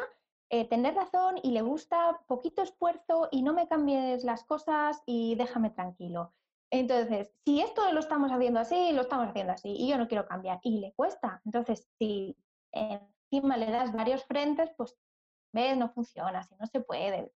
eh, 0.48 0.66
tener 0.68 0.94
razón 0.94 1.36
y 1.42 1.50
le 1.50 1.60
gusta 1.60 2.20
poquito 2.26 2.62
esfuerzo 2.62 3.28
y 3.30 3.42
no 3.42 3.52
me 3.52 3.68
cambies 3.68 4.24
las 4.24 4.44
cosas 4.44 5.02
y 5.06 5.34
déjame 5.34 5.70
tranquilo. 5.70 6.32
Entonces, 6.70 7.32
si 7.44 7.60
esto 7.60 7.92
lo 7.92 7.98
estamos 7.98 8.30
haciendo 8.30 8.60
así, 8.60 8.92
lo 8.92 9.02
estamos 9.02 9.28
haciendo 9.28 9.54
así, 9.54 9.74
y 9.76 9.88
yo 9.88 9.96
no 9.98 10.06
quiero 10.06 10.26
cambiar, 10.26 10.60
y 10.62 10.80
le 10.80 10.92
cuesta. 10.94 11.40
Entonces, 11.46 11.88
si 11.98 12.36
encima 13.30 13.56
le 13.56 13.70
das 13.70 13.92
varios 13.92 14.24
frentes, 14.24 14.70
pues 14.76 14.96
ves, 15.52 15.76
no 15.76 15.90
funciona, 15.90 16.42
si 16.42 16.54
no 16.56 16.66
se 16.66 16.80
puede. 16.80 17.32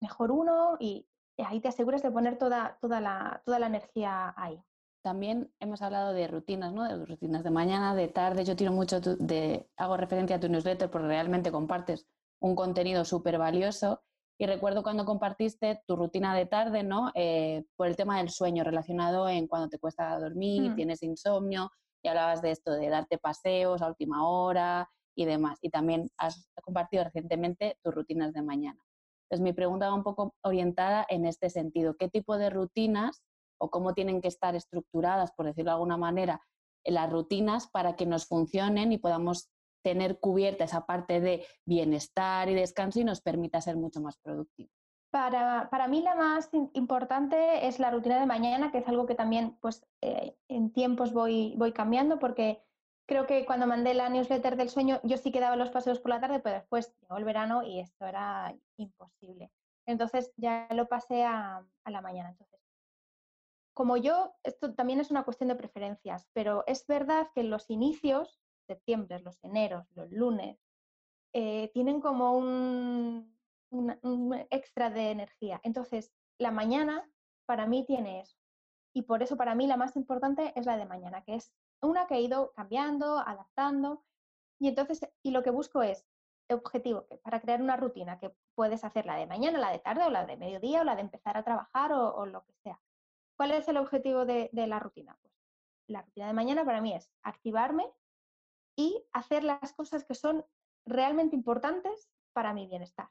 Mejor 0.00 0.30
uno 0.30 0.76
y 0.78 1.08
ahí 1.38 1.60
te 1.60 1.68
aseguras 1.68 2.02
de 2.02 2.10
poner 2.10 2.38
toda, 2.38 2.78
toda, 2.80 3.00
la, 3.00 3.42
toda 3.44 3.58
la 3.58 3.66
energía 3.66 4.34
ahí. 4.36 4.62
También 5.02 5.52
hemos 5.60 5.82
hablado 5.82 6.12
de 6.12 6.26
rutinas, 6.26 6.72
¿no? 6.72 6.84
De 6.84 7.04
rutinas 7.06 7.44
de 7.44 7.50
mañana, 7.50 7.94
de 7.94 8.08
tarde. 8.08 8.44
Yo 8.44 8.56
tiro 8.56 8.72
mucho 8.72 9.00
de, 9.00 9.68
hago 9.76 9.96
referencia 9.96 10.36
a 10.36 10.40
tu 10.40 10.48
newsletter 10.48 10.90
porque 10.90 11.06
realmente 11.06 11.52
compartes 11.52 12.06
un 12.40 12.56
contenido 12.56 13.04
súper 13.04 13.38
valioso. 13.38 14.02
Y 14.38 14.46
recuerdo 14.46 14.82
cuando 14.82 15.04
compartiste 15.04 15.82
tu 15.86 15.96
rutina 15.96 16.34
de 16.34 16.46
tarde, 16.46 16.82
¿no? 16.82 17.10
Eh, 17.14 17.64
por 17.76 17.86
el 17.86 17.96
tema 17.96 18.18
del 18.18 18.30
sueño 18.30 18.64
relacionado 18.64 19.28
en 19.28 19.46
cuando 19.46 19.68
te 19.68 19.78
cuesta 19.78 20.18
dormir, 20.18 20.72
mm. 20.72 20.74
tienes 20.74 21.02
insomnio, 21.02 21.70
y 22.02 22.08
hablabas 22.08 22.42
de 22.42 22.50
esto, 22.50 22.72
de 22.72 22.88
darte 22.88 23.18
paseos 23.18 23.82
a 23.82 23.88
última 23.88 24.28
hora 24.28 24.88
y 25.16 25.24
demás. 25.24 25.58
Y 25.62 25.70
también 25.70 26.08
has 26.18 26.48
compartido 26.62 27.04
recientemente 27.04 27.78
tus 27.82 27.94
rutinas 27.94 28.32
de 28.32 28.42
mañana. 28.42 28.80
Entonces, 29.24 29.42
mi 29.42 29.52
pregunta 29.52 29.88
va 29.88 29.94
un 29.94 30.04
poco 30.04 30.34
orientada 30.42 31.04
en 31.08 31.26
este 31.26 31.50
sentido. 31.50 31.96
¿Qué 31.96 32.08
tipo 32.08 32.38
de 32.38 32.50
rutinas 32.50 33.22
o 33.58 33.70
cómo 33.70 33.94
tienen 33.94 34.20
que 34.20 34.28
estar 34.28 34.54
estructuradas, 34.54 35.32
por 35.32 35.46
decirlo 35.46 35.70
de 35.70 35.74
alguna 35.74 35.96
manera, 35.96 36.42
las 36.84 37.10
rutinas 37.10 37.68
para 37.68 37.96
que 37.96 38.06
nos 38.06 38.26
funcionen 38.26 38.92
y 38.92 38.98
podamos 38.98 39.50
tener 39.82 40.18
cubierta 40.20 40.64
esa 40.64 40.84
parte 40.84 41.20
de 41.20 41.46
bienestar 41.64 42.48
y 42.48 42.54
descanso 42.54 43.00
y 43.00 43.04
nos 43.04 43.20
permita 43.20 43.60
ser 43.60 43.76
mucho 43.76 44.00
más 44.00 44.18
productivos. 44.18 44.75
Para, 45.16 45.88
mí 45.88 46.02
la 46.02 46.14
más 46.14 46.50
importante 46.74 47.66
es 47.66 47.78
la 47.78 47.90
rutina 47.90 48.20
de 48.20 48.26
mañana, 48.26 48.70
que 48.70 48.78
es 48.78 48.88
algo 48.88 49.06
que 49.06 49.14
también 49.14 49.56
pues, 49.62 49.86
eh, 50.02 50.36
en 50.48 50.70
tiempos 50.74 51.14
voy, 51.14 51.56
cambiando, 51.74 52.18
porque 52.18 52.62
creo 53.06 53.26
que 53.26 53.46
cuando 53.46 53.66
mandé 53.66 53.94
la 53.94 54.10
newsletter 54.10 54.56
del 54.56 54.68
sueño 54.68 55.00
yo 55.04 55.16
sí 55.16 55.32
que 55.32 55.40
daba 55.40 55.56
los 55.56 55.70
paseos 55.70 56.00
por 56.00 56.10
la 56.10 56.20
tarde, 56.20 56.40
pero 56.40 56.56
después 56.56 56.94
llegó 57.00 57.16
el 57.16 57.24
verano 57.24 57.62
y 57.62 57.80
esto 57.80 58.04
era 58.04 58.54
imposible. 58.76 59.50
Entonces 59.86 60.34
ya 60.36 60.68
lo 60.72 60.86
pasé 60.86 61.24
a, 61.24 61.64
la 61.86 62.02
mañana. 62.02 62.28
Entonces, 62.28 62.60
como 63.72 63.96
yo, 63.96 64.34
esto 64.42 64.74
también 64.74 65.00
es 65.00 65.10
una 65.10 65.24
cuestión 65.24 65.48
de 65.48 65.56
preferencias, 65.56 66.28
pero 66.34 66.62
es 66.66 66.86
verdad 66.86 67.30
que 67.34 67.42
los 67.42 67.70
inicios 67.70 68.38
septiembre, 68.66 69.20
los 69.20 69.42
eneros, 69.42 69.86
los 69.94 70.10
lunes, 70.10 70.58
eh, 71.32 71.70
tienen 71.72 72.00
como 72.00 72.36
un, 72.36 73.35
extra 74.50 74.90
de 74.90 75.10
energía. 75.10 75.60
Entonces, 75.62 76.12
la 76.38 76.50
mañana 76.50 77.08
para 77.46 77.66
mí 77.66 77.84
tiene 77.84 78.20
eso. 78.20 78.36
Y 78.94 79.02
por 79.02 79.22
eso 79.22 79.36
para 79.36 79.54
mí 79.54 79.66
la 79.66 79.76
más 79.76 79.96
importante 79.96 80.52
es 80.56 80.66
la 80.66 80.76
de 80.76 80.86
mañana, 80.86 81.22
que 81.22 81.34
es 81.34 81.52
una 81.82 82.06
que 82.06 82.14
he 82.14 82.20
ido 82.20 82.52
cambiando, 82.52 83.18
adaptando. 83.18 84.04
Y 84.58 84.68
entonces, 84.68 85.00
y 85.22 85.30
lo 85.30 85.42
que 85.42 85.50
busco 85.50 85.82
es 85.82 86.06
objetivo, 86.48 87.06
para 87.22 87.40
crear 87.40 87.60
una 87.60 87.76
rutina, 87.76 88.18
que 88.18 88.32
puedes 88.54 88.84
hacer 88.84 89.04
la 89.04 89.16
de 89.16 89.26
mañana, 89.26 89.58
la 89.58 89.70
de 89.70 89.80
tarde 89.80 90.04
o 90.04 90.10
la 90.10 90.24
de 90.24 90.36
mediodía 90.36 90.80
o 90.80 90.84
la 90.84 90.94
de 90.94 91.02
empezar 91.02 91.36
a 91.36 91.42
trabajar 91.42 91.92
o, 91.92 92.24
lo 92.26 92.44
que 92.44 92.52
sea. 92.62 92.80
¿Cuál 93.36 93.50
es 93.50 93.68
el 93.68 93.76
objetivo 93.76 94.24
de, 94.24 94.48
de, 94.52 94.66
la 94.66 94.78
rutina? 94.78 95.18
Pues 95.20 95.34
la 95.88 96.02
rutina 96.02 96.28
de 96.28 96.32
mañana 96.32 96.64
para 96.64 96.80
mí 96.80 96.94
es 96.94 97.10
activarme 97.22 97.84
y 98.76 99.04
hacer 99.12 99.44
las 99.44 99.72
cosas 99.72 100.04
que 100.04 100.14
son 100.14 100.44
realmente 100.86 101.36
importantes 101.36 102.08
para 102.32 102.54
mi 102.54 102.66
bienestar. 102.66 103.10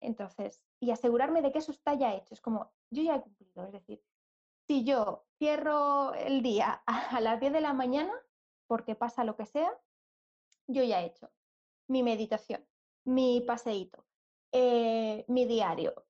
Entonces, 0.00 0.62
y 0.80 0.90
asegurarme 0.90 1.42
de 1.42 1.52
que 1.52 1.58
eso 1.58 1.72
está 1.72 1.94
ya 1.94 2.14
hecho. 2.14 2.34
Es 2.34 2.40
como, 2.40 2.72
yo 2.90 3.02
ya 3.02 3.16
he 3.16 3.22
cumplido. 3.22 3.64
Es 3.64 3.72
decir, 3.72 4.02
si 4.66 4.84
yo 4.84 5.24
cierro 5.38 6.14
el 6.14 6.42
día 6.42 6.82
a 6.86 7.20
las 7.20 7.40
10 7.40 7.52
de 7.52 7.60
la 7.60 7.72
mañana, 7.72 8.12
porque 8.66 8.94
pasa 8.94 9.24
lo 9.24 9.36
que 9.36 9.46
sea, 9.46 9.70
yo 10.66 10.84
ya 10.84 11.02
he 11.02 11.06
hecho 11.06 11.30
mi 11.88 12.04
meditación, 12.04 12.64
mi 13.04 13.40
paseíto, 13.40 14.06
eh, 14.52 15.24
mi 15.26 15.44
diario, 15.44 16.06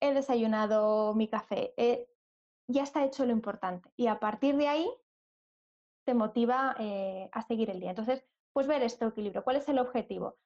he 0.00 0.12
desayunado 0.12 1.14
mi 1.14 1.28
café, 1.28 1.72
eh, 1.76 2.08
ya 2.66 2.82
está 2.82 3.04
hecho 3.04 3.24
lo 3.24 3.32
importante. 3.32 3.92
Y 3.96 4.08
a 4.08 4.18
partir 4.18 4.56
de 4.56 4.66
ahí 4.66 4.90
te 6.04 6.14
motiva 6.14 6.74
eh, 6.80 7.28
a 7.32 7.42
seguir 7.42 7.70
el 7.70 7.78
día. 7.78 7.90
Entonces, 7.90 8.24
pues 8.52 8.66
ver 8.66 8.82
este 8.82 9.04
equilibrio. 9.04 9.44
¿Cuál 9.44 9.56
es 9.56 9.68
el 9.68 9.78
objetivo? 9.78 10.36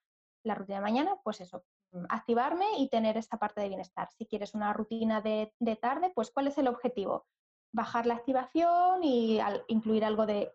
La 0.42 0.54
rutina 0.54 0.78
de 0.78 0.82
mañana, 0.82 1.16
pues 1.22 1.40
eso, 1.40 1.64
activarme 2.08 2.66
y 2.78 2.88
tener 2.88 3.16
esta 3.16 3.38
parte 3.38 3.60
de 3.60 3.68
bienestar. 3.68 4.08
Si 4.16 4.26
quieres 4.26 4.54
una 4.54 4.72
rutina 4.72 5.20
de, 5.20 5.52
tarde, 5.80 6.12
pues 6.14 6.30
¿cuál 6.30 6.48
es 6.48 6.58
el 6.58 6.68
objetivo? 6.68 7.26
Bajar 7.72 8.06
la 8.06 8.14
activación 8.14 9.02
y 9.02 9.40
incluir 9.68 10.04
algo 10.04 10.26
de, 10.26 10.52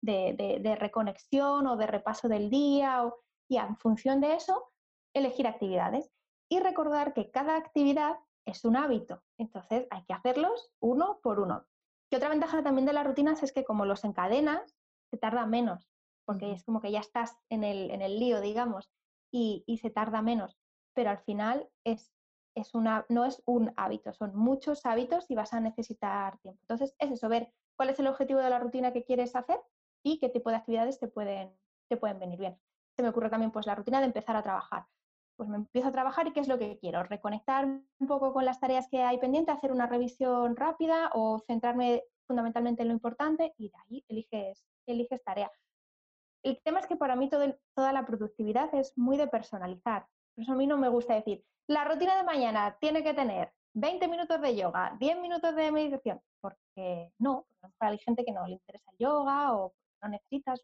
de, 0.00 0.76
reconexión 0.78 1.66
o 1.66 1.76
de 1.76 1.86
repaso 1.86 2.28
del 2.28 2.50
día 2.50 3.10
y 3.48 3.56
en 3.56 3.76
función 3.76 4.20
de 4.20 4.34
eso, 4.34 4.72
elegir 5.14 5.46
actividades. 5.46 6.10
Y 6.50 6.60
recordar 6.60 7.12
que 7.12 7.30
cada 7.30 7.56
actividad 7.56 8.16
es 8.46 8.64
un 8.64 8.76
hábito, 8.76 9.22
entonces 9.36 9.86
hay 9.90 10.02
que 10.04 10.14
hacerlos 10.14 10.70
uno 10.80 11.20
por 11.22 11.40
uno. 11.40 11.66
Y 12.10 12.16
otra 12.16 12.30
ventaja 12.30 12.62
también 12.62 12.86
de 12.86 12.94
las 12.94 13.06
rutinas 13.06 13.42
es 13.42 13.52
que 13.52 13.64
como 13.64 13.84
los 13.84 14.04
encadenas, 14.04 14.74
se 15.10 15.18
tarda 15.18 15.44
menos, 15.44 15.90
porque 16.24 16.52
es 16.52 16.64
como 16.64 16.80
que 16.80 16.90
ya 16.90 17.00
estás 17.00 17.36
en 17.50 17.64
el, 17.64 17.90
en 17.90 18.00
el 18.00 18.18
lío, 18.18 18.40
digamos, 18.40 18.90
y, 19.30 19.64
se 19.80 19.90
tarda 19.90 20.22
menos. 20.22 20.58
Pero 20.94 21.10
al 21.10 21.18
final 21.18 21.68
es, 21.84 22.12
es 22.54 22.74
una, 22.74 23.06
no 23.08 23.24
es 23.24 23.42
un 23.46 23.72
hábito, 23.76 24.12
son 24.12 24.34
muchos 24.34 24.84
hábitos 24.86 25.30
y 25.30 25.34
vas 25.34 25.52
a 25.52 25.60
necesitar 25.60 26.38
tiempo. 26.38 26.60
Entonces 26.62 26.94
es 26.98 27.10
eso, 27.12 27.28
ver 27.28 27.52
cuál 27.76 27.90
es 27.90 27.98
el 27.98 28.06
objetivo 28.06 28.40
de 28.40 28.50
la 28.50 28.58
rutina 28.58 28.92
que 28.92 29.04
quieres 29.04 29.36
hacer 29.36 29.60
y 30.02 30.18
qué 30.18 30.28
tipo 30.28 30.50
de 30.50 30.56
actividades 30.56 30.98
te 30.98 31.08
pueden, 31.08 31.52
te 31.88 31.96
pueden 31.96 32.18
venir 32.18 32.38
bien. 32.38 32.58
Se 32.96 33.02
me 33.02 33.10
ocurre 33.10 33.30
también 33.30 33.52
pues 33.52 33.66
la 33.66 33.74
rutina 33.74 34.00
de 34.00 34.06
empezar 34.06 34.36
a 34.36 34.42
trabajar. 34.42 34.86
Pues 35.36 35.48
me 35.48 35.56
empiezo 35.56 35.88
a 35.88 35.92
trabajar 35.92 36.26
y 36.26 36.32
qué 36.32 36.40
es 36.40 36.48
lo 36.48 36.58
que 36.58 36.78
quiero, 36.78 37.04
reconectar 37.04 37.64
un 37.64 38.06
poco 38.08 38.32
con 38.32 38.44
las 38.44 38.58
tareas 38.58 38.88
que 38.88 39.02
hay 39.02 39.18
pendiente, 39.18 39.52
hacer 39.52 39.70
una 39.70 39.86
revisión 39.86 40.56
rápida 40.56 41.10
o 41.14 41.38
centrarme 41.46 42.02
fundamentalmente 42.26 42.82
en 42.82 42.88
lo 42.88 42.94
importante 42.94 43.54
y 43.56 43.68
de 43.68 43.74
ahí 43.86 44.04
eliges, 44.08 44.64
eliges 44.86 45.22
tarea. 45.22 45.50
El 46.42 46.60
tema 46.62 46.80
es 46.80 46.86
que 46.86 46.96
para 46.96 47.16
mí 47.16 47.28
toda 47.28 47.92
la 47.92 48.06
productividad 48.06 48.72
es 48.74 48.96
muy 48.96 49.16
de 49.16 49.26
personalizar. 49.26 50.06
Por 50.34 50.42
eso 50.42 50.52
a 50.52 50.56
mí 50.56 50.66
no 50.66 50.76
me 50.76 50.88
gusta 50.88 51.14
decir, 51.14 51.44
la 51.68 51.84
rutina 51.84 52.16
de 52.16 52.22
mañana 52.22 52.76
tiene 52.80 53.02
que 53.02 53.14
tener 53.14 53.52
20 53.74 54.08
minutos 54.08 54.40
de 54.40 54.56
yoga, 54.56 54.96
10 54.98 55.20
minutos 55.20 55.54
de 55.54 55.70
meditación, 55.70 56.20
porque 56.40 57.12
no, 57.18 57.46
para 57.76 57.92
hay 57.92 57.98
gente 57.98 58.24
que 58.24 58.32
no 58.32 58.46
le 58.46 58.54
interesa 58.54 58.90
el 58.92 58.98
yoga 58.98 59.54
o 59.54 59.74
no 60.02 60.08
necesitas 60.08 60.60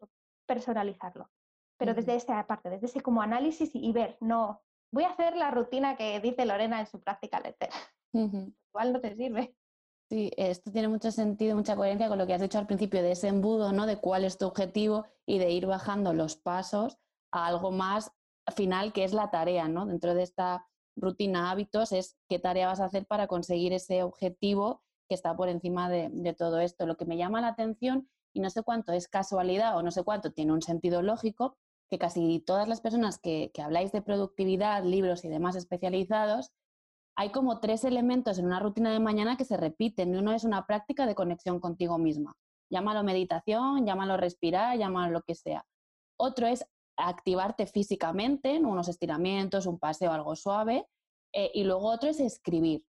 personalizarlo. 0.47 1.29
Pero 1.77 1.93
desde 1.93 2.15
esa 2.15 2.45
parte, 2.47 2.69
desde 2.69 2.87
ese 2.87 3.01
como 3.01 3.21
análisis 3.21 3.71
y, 3.73 3.91
ver, 3.91 4.17
no, 4.21 4.61
voy 4.91 5.03
a 5.03 5.09
hacer 5.09 5.35
la 5.35 5.51
rutina 5.51 5.97
que 5.97 6.19
dice 6.21 6.45
Lorena 6.45 6.79
en 6.79 6.87
su 6.87 7.01
práctica 7.01 7.39
letter. 7.39 7.69
Igual 8.13 8.93
no 8.93 9.01
te 9.01 9.15
sirve. 9.15 9.55
Sí, 10.09 10.31
esto 10.37 10.71
tiene 10.71 10.87
mucho 10.87 11.11
sentido, 11.11 11.55
mucha 11.55 11.75
coherencia 11.75 12.09
con 12.09 12.19
lo 12.19 12.27
que 12.27 12.35
has 12.35 12.41
dicho 12.41 12.59
al 12.59 12.67
principio 12.67 13.01
de 13.01 13.13
ese 13.13 13.27
embudo, 13.27 13.71
¿no? 13.71 13.87
De 13.87 13.97
cuál 13.97 14.23
es 14.23 14.37
tu 14.37 14.45
objetivo 14.45 15.05
y 15.25 15.39
de 15.39 15.49
ir 15.49 15.65
bajando 15.65 16.13
los 16.13 16.35
pasos 16.35 16.99
a 17.31 17.47
algo 17.47 17.71
más 17.71 18.11
final 18.55 18.93
que 18.93 19.03
es 19.03 19.13
la 19.13 19.31
tarea, 19.31 19.67
¿no? 19.67 19.87
Dentro 19.87 20.13
de 20.13 20.21
esta 20.21 20.67
rutina 20.95 21.49
hábitos 21.49 21.91
es 21.91 22.17
qué 22.29 22.37
tarea 22.37 22.67
vas 22.67 22.79
a 22.81 22.85
hacer 22.85 23.07
para 23.07 23.25
conseguir 23.25 23.73
ese 23.73 24.03
objetivo 24.03 24.83
que 25.09 25.15
está 25.15 25.35
por 25.35 25.49
encima 25.49 25.89
de, 25.89 26.35
todo 26.37 26.59
esto. 26.59 26.85
Lo 26.85 26.97
que 26.97 27.05
me 27.05 27.17
llama 27.17 27.41
la 27.41 27.49
atención, 27.49 28.07
y 28.31 28.41
no 28.41 28.51
sé 28.51 28.61
cuánto 28.61 28.93
es 28.93 29.07
casualidad 29.07 29.75
o 29.75 29.81
no 29.81 29.89
sé 29.89 30.03
cuánto 30.03 30.31
tiene 30.31 30.53
un 30.53 30.61
sentido 30.61 31.01
lógico, 31.01 31.57
que 31.89 31.97
casi 31.97 32.39
todas 32.39 32.67
las 32.67 32.81
personas 32.81 33.17
que, 33.17 33.51
que 33.53 33.61
habláis 33.61 33.91
de 33.91 34.01
productividad, 34.03 34.83
libros 34.83 35.25
y 35.25 35.29
demás 35.29 35.55
especializados, 35.55 36.51
hay 37.17 37.29
como 37.31 37.59
tres 37.59 37.83
elementos 37.85 38.37
en 38.37 38.45
una 38.45 38.59
rutina 38.59 38.91
de 38.91 38.99
mañana 38.99 39.37
que 39.37 39.45
se 39.45 39.57
repiten. 39.57 40.15
Uno 40.15 40.33
es 40.33 40.43
una 40.43 40.65
práctica 40.65 41.05
de 41.05 41.15
conexión 41.15 41.59
contigo 41.59 41.97
misma. 41.97 42.35
Llámalo 42.69 43.03
meditación, 43.03 43.85
llámalo 43.85 44.17
respirar, 44.17 44.77
llámalo 44.77 45.11
lo 45.11 45.21
que 45.21 45.35
sea. 45.35 45.65
Otro 46.17 46.47
es 46.47 46.65
activarte 46.97 47.67
físicamente, 47.67 48.59
unos 48.59 48.87
estiramientos, 48.87 49.65
un 49.65 49.79
paseo, 49.79 50.11
algo 50.11 50.35
suave. 50.35 50.87
Eh, 51.33 51.51
y 51.53 51.63
luego 51.63 51.89
otro 51.89 52.09
es 52.09 52.19
escribir. 52.19 52.83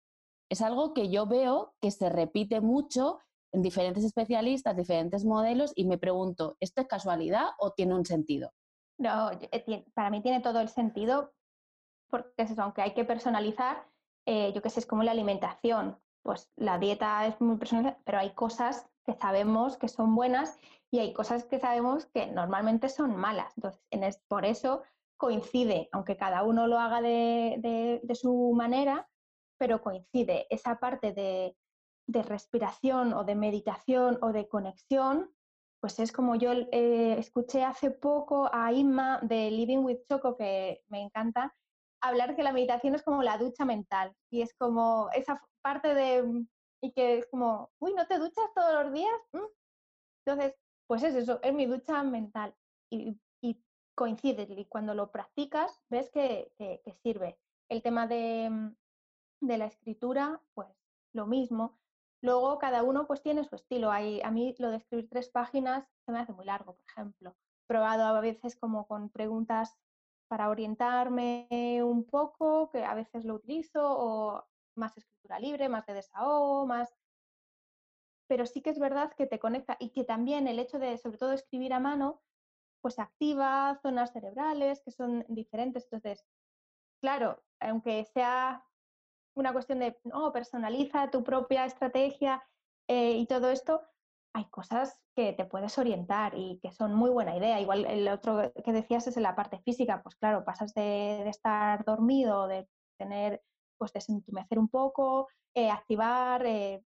Es 0.51 0.63
algo 0.63 0.95
que 0.95 1.11
yo 1.11 1.27
veo 1.27 1.75
que 1.81 1.91
se 1.91 2.09
repite 2.09 2.61
mucho 2.61 3.19
en 3.53 3.63
diferentes 3.63 4.05
especialistas, 4.05 4.77
diferentes 4.77 5.25
modelos, 5.25 5.73
y 5.75 5.85
me 5.85 5.97
pregunto, 5.97 6.57
¿esto 6.61 6.83
es 6.83 6.89
casualidad 6.89 7.51
o 7.59 7.73
tiene 7.73 7.95
un 7.95 8.05
sentido? 8.05 8.53
No, 8.99 9.31
eh, 9.31 9.85
para 9.95 10.11
mí 10.11 10.23
tiene 10.23 10.41
todo 10.41 10.61
el 10.61 10.69
sentido, 10.69 11.33
porque 12.11 12.31
es 12.37 12.51
eso, 12.51 12.63
aunque 12.63 12.83
hay 12.83 12.95
que 12.95 13.05
personalizar, 13.05 13.87
eh, 14.27 14.53
yo 14.55 14.63
qué 14.63 14.71
sé, 14.71 14.81
es 14.81 14.87
como 14.87 15.03
la 15.03 15.13
alimentación. 15.13 15.99
Pues 16.23 16.51
la 16.57 16.79
dieta 16.79 17.27
es 17.27 17.41
muy 17.41 17.57
personal, 17.57 17.99
pero 18.05 18.19
hay 18.19 18.31
cosas 18.31 18.89
que 19.05 19.15
sabemos 19.15 19.77
que 19.77 19.89
son 19.89 20.15
buenas 20.15 20.59
y 20.91 20.99
hay 20.99 21.13
cosas 21.13 21.45
que 21.45 21.59
sabemos 21.59 22.07
que 22.07 22.27
normalmente 22.27 22.89
son 22.89 23.17
malas. 23.17 23.53
Entonces, 23.57 23.83
en 23.91 24.09
por 24.29 24.45
eso 24.47 24.83
coincide, 25.17 25.89
aunque 25.93 26.17
cada 26.17 26.43
uno 26.43 26.67
lo 26.67 26.79
haga 26.79 27.01
de, 27.03 28.01
su 28.15 28.53
manera, 28.55 29.09
pero 29.59 29.83
coincide 29.83 30.47
esa 30.51 30.81
parte 30.81 31.13
de, 31.13 31.57
de 32.07 32.23
respiración 32.23 33.13
o 33.13 33.25
de 33.25 33.35
meditación 33.35 34.19
o 34.23 34.33
de 34.33 34.49
conexión, 34.49 35.31
pues 35.81 35.99
es 35.99 36.13
como 36.13 36.35
yo 36.35 36.53
eh, 36.53 37.19
escuché 37.19 37.63
hace 37.63 37.91
poco 37.91 38.49
a 38.51 38.73
Inma 38.73 39.21
de 39.21 39.51
Living 39.51 39.79
with 39.79 39.99
Choco, 40.09 40.35
que 40.35 40.83
me 40.89 41.03
encanta, 41.03 41.55
hablar 42.09 42.37
que 42.37 42.43
la 42.43 42.53
meditación 42.53 42.95
es 42.95 43.03
como 43.03 43.23
la 43.23 43.39
ducha 43.39 43.65
mental 43.65 44.15
y 44.31 44.43
es 44.43 44.55
como 44.55 45.11
esa 45.15 45.43
parte 45.63 45.95
de, 45.95 46.45
y 46.81 46.93
que 46.93 47.19
es 47.19 47.27
como, 47.27 47.71
uy, 47.79 47.95
¿no 47.95 48.07
te 48.07 48.19
duchas 48.19 48.53
todos 48.55 48.85
los 48.85 48.93
días? 48.93 49.21
¿Mm? 49.33 49.47
Entonces, 50.27 50.55
pues 50.87 51.03
es 51.03 51.15
eso, 51.15 51.41
es 51.43 51.55
mi 51.55 51.67
ducha 51.67 52.03
mental 52.03 52.55
y, 52.91 53.19
coincide 53.97 54.43
y 54.51 54.65
cuando 54.65 54.93
lo 54.93 55.13
practicas 55.13 55.81
ves 55.89 56.11
que, 56.11 56.51
sirve. 57.05 57.39
El 57.69 57.81
tema 57.81 58.09
de, 58.09 58.73
de 59.41 59.57
la 59.57 59.67
escritura, 59.67 60.41
pues 60.55 60.69
lo 61.13 61.27
mismo. 61.27 61.79
Luego 62.21 62.59
cada 62.59 62.83
uno 62.83 63.07
pues 63.07 63.23
tiene 63.23 63.45
su 63.45 63.55
estilo. 63.55 63.93
Hay, 63.93 64.21
a 64.23 64.33
mí 64.33 64.55
lo 64.59 64.71
de 64.71 64.79
escribir 64.79 65.09
tres 65.09 65.29
páginas 65.29 65.87
se 66.05 66.11
me 66.11 66.19
hace 66.19 66.33
muy 66.33 66.45
largo, 66.45 66.75
por 66.75 66.85
ejemplo. 66.89 67.37
Probado 67.69 68.03
a 68.03 68.21
veces 68.21 68.57
como 68.57 68.89
con 68.89 69.11
preguntas 69.11 69.79
para 70.29 70.49
orientarme 70.49 71.49
un 71.83 72.05
poco, 72.05 72.71
que 72.71 72.85
a 72.85 72.95
veces 72.95 73.25
lo 73.25 73.35
utilizo, 73.35 73.81
o 73.83 74.45
más 74.77 74.97
escritura 74.97 75.39
libre, 75.39 75.69
más 75.69 75.87
de 75.87 75.95
desahogo, 75.95 76.67
más... 76.67 76.95
Pero 78.27 78.47
sí 78.47 78.63
que 78.63 78.71
es 78.71 78.79
verdad 78.79 79.13
que 79.15 79.27
te 79.27 79.39
conecta 79.39 79.77
y 79.79 79.91
que 79.91 80.05
también 80.05 80.49
el 80.49 80.59
hecho 80.59 80.79
de, 80.79 80.97
sobre 80.97 81.19
todo, 81.19 81.33
escribir 81.33 81.73
a 81.75 81.81
mano, 81.81 82.23
pues 82.81 82.99
activa 82.99 83.79
zonas 83.83 84.13
cerebrales 84.13 84.83
que 84.83 84.91
son 84.91 85.25
diferentes. 85.29 85.85
Entonces, 85.85 86.27
claro, 87.01 87.43
aunque 87.61 88.05
sea 88.05 88.67
una 89.37 89.53
cuestión 89.53 89.79
de, 89.79 89.99
no, 90.05 90.33
personaliza 90.33 91.11
tu 91.11 91.23
propia 91.23 91.65
estrategia 91.65 92.43
eh, 92.89 93.13
y 93.13 93.27
todo 93.27 93.51
esto, 93.51 93.83
hay 94.35 94.45
cosas 94.47 95.01
que 95.15 95.33
te 95.33 95.45
puedes 95.45 95.79
orientar 95.79 96.35
y 96.37 96.59
que 96.61 96.73
son 96.73 96.93
muy 96.93 97.11
buena 97.11 97.37
idea. 97.37 97.61
Igual 97.61 97.87
el 97.87 98.09
otro 98.09 98.53
que 98.65 98.73
decías 98.73 99.07
es 99.07 99.17
en 99.17 99.23
la 99.23 99.37
parte 99.37 99.61
física, 99.61 100.03
pues 100.03 100.17
claro, 100.17 100.45
pasas 100.45 100.75
de, 100.75 101.29
estar 101.29 101.85
dormido, 101.85 102.49
de 102.49 102.69
tener, 102.99 103.43
pues 103.79 103.93
de 103.93 104.03
entumecer 104.09 104.59
un 104.59 104.69
poco, 104.69 105.29
eh, 105.55 105.71
activar. 105.71 106.45
Eh, 106.47 106.85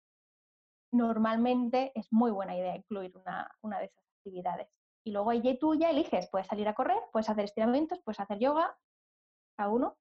normalmente 0.92 1.92
es 1.94 2.08
muy 2.10 2.32
buena 2.32 2.56
idea 2.56 2.76
incluir 2.76 3.16
una, 3.16 3.48
una, 3.62 3.78
de 3.78 3.86
esas 3.86 4.04
actividades. 4.18 4.68
Y 5.04 5.12
luego 5.12 5.30
ahí 5.30 5.56
tú 5.58 5.76
ya 5.76 5.90
eliges, 5.90 6.28
puedes 6.30 6.48
salir 6.48 6.66
a 6.66 6.74
correr, 6.74 6.98
puedes 7.12 7.28
hacer 7.28 7.44
estiramientos, 7.44 8.00
puedes 8.04 8.18
hacer 8.18 8.40
yoga, 8.40 8.76
a 9.56 9.68
uno. 9.68 9.96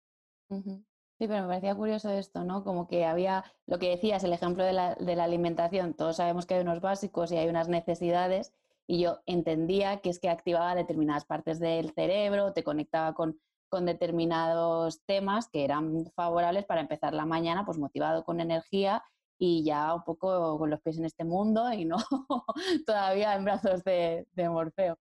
Sí, 1.17 1.27
pero 1.27 1.43
me 1.43 1.47
parecía 1.47 1.75
curioso 1.75 2.09
esto, 2.09 2.43
¿no? 2.43 2.63
Como 2.65 2.87
que 2.87 3.05
había, 3.05 3.45
lo 3.67 3.79
que 3.79 3.89
decías, 3.89 4.23
el 4.25 4.33
ejemplo 4.33 4.65
de 4.65 4.73
la, 4.73 4.95
de 4.95 5.15
la, 5.15 5.23
alimentación, 5.23 5.93
todos 5.93 6.17
sabemos 6.17 6.45
que 6.45 6.55
hay 6.55 6.61
unos 6.61 6.81
básicos 6.81 7.31
y 7.31 7.37
hay 7.37 7.47
unas 7.47 7.69
necesidades, 7.69 8.51
y 8.85 8.99
yo 8.99 9.21
entendía 9.25 10.01
que 10.01 10.09
es 10.09 10.19
que 10.19 10.29
activaba 10.29 10.75
determinadas 10.75 11.25
partes 11.25 11.59
del 11.59 11.91
cerebro, 11.91 12.51
te 12.51 12.63
conectaba 12.63 13.13
con, 13.13 13.39
con 13.69 13.85
determinados 13.85 15.01
temas 15.05 15.47
que 15.47 15.63
eran 15.63 16.05
favorables 16.15 16.65
para 16.65 16.81
empezar 16.81 17.13
la 17.13 17.25
mañana, 17.25 17.65
pues 17.65 17.77
motivado 17.77 18.25
con 18.25 18.41
energía 18.41 19.03
y 19.37 19.63
ya 19.63 19.93
un 19.93 20.03
poco 20.03 20.57
con 20.57 20.69
los 20.69 20.81
pies 20.81 20.97
en 20.97 21.05
este 21.05 21.23
mundo 21.23 21.71
y 21.73 21.85
no 21.85 21.97
todavía 22.85 23.35
en 23.35 23.45
brazos 23.45 23.83
de, 23.83 24.27
de 24.33 24.49
Morfeo. 24.49 24.97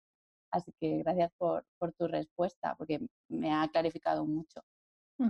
Así 0.51 0.73
que 0.79 0.99
gracias 0.99 1.33
por, 1.37 1.65
por, 1.79 1.93
tu 1.93 2.07
respuesta, 2.07 2.77
porque 2.77 3.01
me 3.29 3.53
ha 3.53 3.69
clarificado 3.69 4.25
mucho. 4.25 4.62
Mm. 5.19 5.29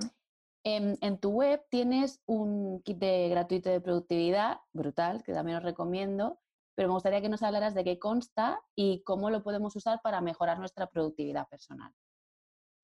En, 0.66 1.18
tu 1.18 1.30
web 1.30 1.62
tienes 1.68 2.22
un 2.24 2.80
kit 2.82 2.98
gratuito 2.98 3.68
de 3.68 3.82
productividad 3.82 4.60
brutal, 4.72 5.22
que 5.22 5.34
también 5.34 5.58
os 5.58 5.62
recomiendo, 5.62 6.40
pero 6.74 6.88
me 6.88 6.94
gustaría 6.94 7.20
que 7.20 7.28
nos 7.28 7.42
hablaras 7.42 7.74
de 7.74 7.84
qué 7.84 7.98
consta 7.98 8.62
y 8.74 9.02
cómo 9.04 9.28
lo 9.28 9.42
podemos 9.42 9.76
usar 9.76 10.00
para 10.02 10.22
mejorar 10.22 10.58
nuestra 10.58 10.86
productividad 10.86 11.46
personal. 11.48 11.92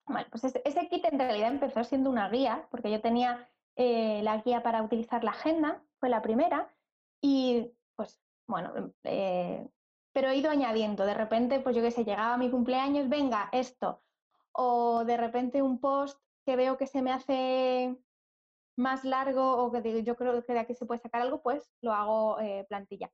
Bueno, 0.05 0.27
pues 0.29 0.43
ese, 0.43 0.89
kit 0.89 1.05
en 1.05 1.17
realidad 1.19 1.49
empezó 1.49 1.83
siendo 1.83 2.11
una 2.11 2.29
guía, 2.29 2.67
porque 2.69 2.91
yo 2.91 3.01
tenía 3.01 3.49
eh, 3.75 4.21
la 4.21 4.37
guía 4.41 4.61
para 4.61 4.83
utilizar 4.83 5.23
la 5.23 5.31
agenda, 5.31 5.83
fue 5.99 6.09
la 6.09 6.21
primera, 6.21 6.71
y 7.19 7.71
pues 7.95 8.21
bueno, 8.47 8.75
em, 8.75 8.93
eh, 9.05 9.69
pero 10.13 10.29
he 10.29 10.35
ido 10.35 10.51
añadiendo, 10.51 11.05
de 11.05 11.13
repente, 11.13 11.59
pues 11.59 11.75
yo 11.75 11.81
qué 11.81 11.89
sé, 11.89 12.03
llegaba 12.03 12.37
mi 12.37 12.51
cumpleaños, 12.51 13.09
venga, 13.09 13.49
esto, 13.51 14.03
o 14.51 15.03
de 15.05 15.17
repente 15.17 15.61
un 15.61 15.79
post 15.79 16.19
que 16.45 16.55
veo 16.55 16.77
que 16.77 16.87
se 16.87 17.01
me 17.01 17.11
hace 17.11 17.97
más 18.77 19.03
largo 19.03 19.57
o 19.57 19.71
que 19.71 20.03
yo 20.03 20.15
creo 20.15 20.43
que 20.43 20.53
de 20.53 20.59
aquí 20.59 20.73
se 20.73 20.85
puede 20.85 20.99
sacar 21.01 21.21
algo, 21.21 21.41
pues 21.41 21.69
lo 21.81 21.93
hago 21.93 22.39
eh, 22.39 22.65
plantilla. 22.67 23.11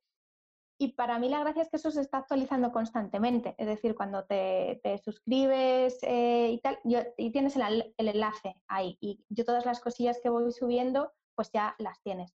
Y 0.79 0.93
para 0.93 1.17
mí 1.17 1.27
la 1.27 1.39
gracia 1.39 1.63
es 1.63 1.69
que 1.69 1.77
eso 1.77 1.89
se 1.89 2.01
está 2.01 2.19
actualizando 2.19 2.71
constantemente, 2.71 3.55
es 3.57 3.65
decir, 3.65 3.95
cuando 3.95 4.25
te, 4.25 4.79
suscribes 5.03 5.97
eh, 6.03 6.51
y 6.51 6.59
tal, 6.61 6.79
y 7.17 7.31
tienes 7.31 7.55
el, 7.55 7.93
enlace 7.97 8.55
ahí, 8.67 8.95
y 9.01 9.25
yo 9.29 9.43
todas 9.43 9.65
las 9.65 9.79
cosillas 9.79 10.19
que 10.21 10.29
voy 10.29 10.51
subiendo, 10.51 11.11
pues 11.35 11.51
ya 11.51 11.75
las 11.79 11.99
tienes. 12.03 12.35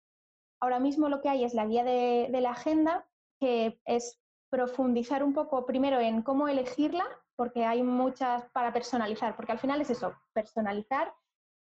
Ahora 0.62 0.80
mismo 0.80 1.10
lo 1.10 1.22
que 1.22 1.28
hay 1.28 1.44
es 1.44 1.54
la 1.54 1.66
guía 1.66 1.84
de 1.84 2.42
la 2.42 2.52
agenda, 2.52 3.06
que 3.42 3.82
es 3.86 4.22
profundizar 4.50 5.24
un 5.24 5.34
poco 5.34 5.66
primero 5.66 6.00
en 6.00 6.22
cómo 6.22 6.48
elegirla 6.48 7.06
porque 7.40 7.64
hay 7.64 7.84
muchas 7.84 8.44
para 8.52 8.74
personalizar, 8.74 9.34
porque 9.38 9.54
al 9.54 9.60
final 9.60 9.80
es 9.80 9.90
eso, 9.90 10.14
personalizar 10.34 11.16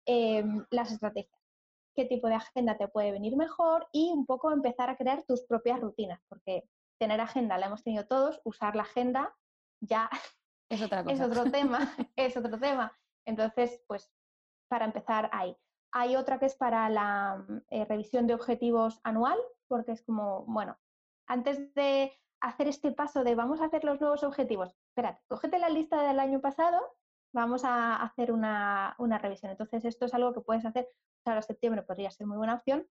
em, 0.06 0.64
las 0.70 0.90
estrategias. 0.90 1.38
¿Qué 1.94 2.06
tipo 2.06 2.28
de 2.28 2.36
agenda 2.36 2.78
te 2.78 2.88
puede 2.88 3.12
venir 3.12 3.36
mejor? 3.36 3.86
Y 3.92 4.10
un 4.10 4.24
poco 4.24 4.52
empezar 4.52 4.88
a 4.88 4.96
crear 4.96 5.24
tus 5.24 5.42
propias 5.42 5.78
rutinas, 5.78 6.18
porque 6.30 6.66
tener 6.98 7.20
agenda 7.20 7.58
la 7.58 7.66
hemos 7.66 7.84
tenido 7.84 8.06
todos, 8.06 8.40
usar 8.42 8.74
la 8.74 8.84
agenda 8.84 9.36
ya 9.82 10.08
es, 10.70 10.80
otra 10.80 11.04
cosa. 11.04 11.14
es 11.14 11.20
otro 11.20 11.50
tema, 11.50 11.78
es 12.16 12.34
otro 12.38 12.58
tema. 12.58 12.98
Entonces, 13.26 13.82
pues 13.86 14.10
para 14.70 14.86
empezar 14.86 15.28
ahí. 15.30 15.54
Hay 15.92 16.16
otra 16.16 16.38
que 16.38 16.46
es 16.46 16.54
para 16.54 16.88
la 16.88 17.44
eh, 17.68 17.84
revisión 17.84 18.26
de 18.26 18.32
objetivos 18.32 18.98
anual, 19.04 19.38
porque 19.68 19.92
es 19.92 20.00
como, 20.00 20.46
bueno, 20.46 20.78
antes 21.26 21.74
de 21.74 22.18
hacer 22.40 22.68
este 22.68 22.92
paso 22.92 23.24
de 23.24 23.34
vamos 23.34 23.60
a 23.60 23.66
hacer 23.66 23.84
los 23.84 24.00
nuevos 24.00 24.22
objetivos, 24.22 24.74
espérate, 24.88 25.22
cógete 25.28 25.58
la 25.58 25.68
lista 25.68 26.02
del 26.02 26.20
año 26.20 26.40
pasado, 26.40 26.80
vamos 27.32 27.64
a 27.64 27.96
hacer 27.96 28.32
una, 28.32 28.96
revisión. 29.20 29.50
Entonces, 29.50 29.84
esto 29.84 30.06
es 30.06 30.14
algo 30.14 30.32
que 30.32 30.40
puedes 30.40 30.64
hacer, 30.64 30.88
ahora 31.24 31.42
septiembre 31.42 31.82
podría 31.82 32.10
ser 32.10 32.26
muy 32.26 32.36
buena 32.36 32.54
opción, 32.54 32.86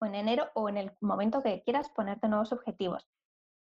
o 0.00 0.06
en 0.06 0.14
enero 0.14 0.48
o 0.54 0.68
en 0.68 0.78
el 0.78 0.92
momento 1.00 1.42
que 1.42 1.62
quieras 1.62 1.88
ponerte 1.90 2.28
nuevos 2.28 2.52
objetivos. 2.52 3.08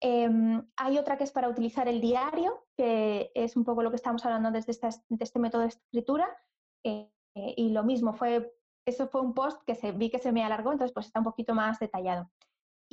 Em, 0.02 0.68
hay 0.76 0.98
otra 0.98 1.18
que 1.18 1.24
es 1.24 1.32
para 1.32 1.48
utilizar 1.48 1.88
el 1.88 2.02
diario, 2.02 2.66
que 2.76 3.32
es 3.36 3.56
un 3.56 3.64
poco 3.64 3.84
lo 3.84 3.89
que 3.89 3.96
estamos 3.96 4.26
hablando 4.26 4.52
desde 4.52 4.72
este 4.72 5.39
método 5.39 5.62
de 5.62 5.68
escritura. 5.70 6.28
Eh, 6.84 7.10
y 7.36 7.70
lo 7.70 7.84
mismo, 7.84 8.14
fue, 8.14 8.54
eso 8.86 9.08
fue 9.08 9.22
un 9.22 9.34
post 9.34 9.62
que 9.66 9.76
se, 9.76 9.91
vi 9.91 10.10
que 10.10 10.20
se 10.20 10.32
me 10.32 10.44
alargó, 10.44 10.72
entonces 10.72 10.94
pues 10.94 11.06
está 11.06 11.20
un 11.20 11.26
poquito 11.26 11.54
más 11.54 11.80
detallado. 11.80 12.30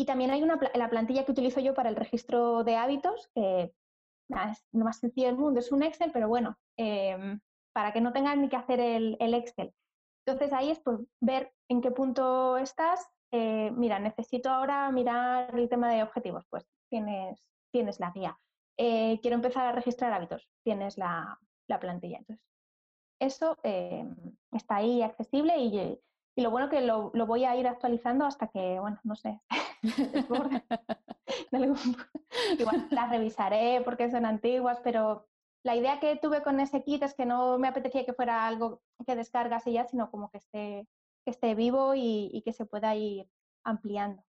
Y 0.01 0.07
también 0.07 0.31
hay 0.31 0.43
una, 0.43 0.59
la 0.77 0.89
plantilla 0.89 1.27
que 1.27 1.33
utilizo 1.33 1.61
yo 1.61 1.75
para 1.75 1.91
el 1.91 1.97
registro 1.97 2.65
de 2.65 2.75
hábitos, 2.75 3.29
que 3.35 3.65
es 4.51 4.67
lo 4.73 4.85
más 4.87 4.99
sencillo 4.99 5.27
del 5.27 5.37
mundo, 5.37 5.61
es 5.61 5.71
un 5.73 5.83
Excel, 5.83 6.11
pero 6.11 6.27
bueno, 6.27 6.57
em, 6.79 7.39
para 7.75 7.93
que 7.93 8.01
no 8.01 8.11
tengan 8.11 8.41
ni 8.41 8.49
que 8.49 8.57
hacer 8.57 8.81
el, 8.81 9.35
Excel. 9.35 9.75
Entonces 10.25 10.55
ahí 10.55 10.71
es 10.71 10.81
pues, 10.81 11.01
ver 11.21 11.53
en 11.69 11.83
qué 11.83 11.91
punto 11.91 12.57
estás. 12.57 13.11
Eh, 13.31 13.73
mira, 13.73 13.99
necesito 13.99 14.49
ahora 14.49 14.91
mirar 14.91 15.55
el 15.59 15.69
tema 15.69 15.91
de 15.91 16.03
objetivos, 16.03 16.47
pues 16.49 16.65
tienes, 16.89 17.45
tienes 17.71 18.01
la 18.01 18.11
guía. 18.11 18.39
Eh, 18.79 19.19
quiero 19.21 19.35
empezar 19.35 19.67
a 19.67 19.73
registrar 19.73 20.15
hábitos, 20.15 20.49
tienes 20.65 20.97
la, 20.97 21.39
plantilla. 21.79 22.17
Entonces, 22.21 22.43
eso 23.21 23.59
em, 23.65 24.17
está 24.51 24.77
ahí 24.77 25.03
accesible 25.03 25.59
y, 25.59 26.01
y 26.37 26.43
lo 26.43 26.51
bueno 26.51 26.69
que 26.69 26.81
lo, 26.81 27.11
lo, 27.15 27.27
voy 27.27 27.45
a 27.45 27.57
ir 27.57 27.67
actualizando 27.67 28.25
hasta 28.25 28.49
que, 28.49 28.79
bueno, 28.79 28.99
no 29.05 29.17
sé, 29.17 29.41
Igual 32.59 32.89
las 32.91 33.11
revisaré 33.11 33.83
porque 33.85 34.11
son 34.11 34.25
antiguas, 34.25 34.81
pero 34.83 35.27
la 35.63 35.77
idea 35.77 36.01
que 36.01 36.17
tuve 36.17 36.43
con 36.43 36.61
ese 36.61 36.83
kit 36.83 37.03
es 37.03 37.15
que 37.15 37.27
no 37.27 37.59
me 37.59 37.69
apetecía 37.69 38.05
que 38.05 38.13
fuera 38.13 38.47
algo 38.47 38.81
que 39.07 39.17
descargas 39.17 39.67
y 39.67 39.73
ya, 39.73 39.85
sino 39.87 40.11
como 40.11 40.31
que 40.31 40.39
esté, 40.39 40.87
que 41.25 41.31
esté 41.31 41.55
vivo 41.55 41.95
y, 41.95 42.43
que 42.45 42.53
se 42.53 42.67
pueda 42.67 42.95
ir 42.95 43.29
ampliando. 43.65 44.23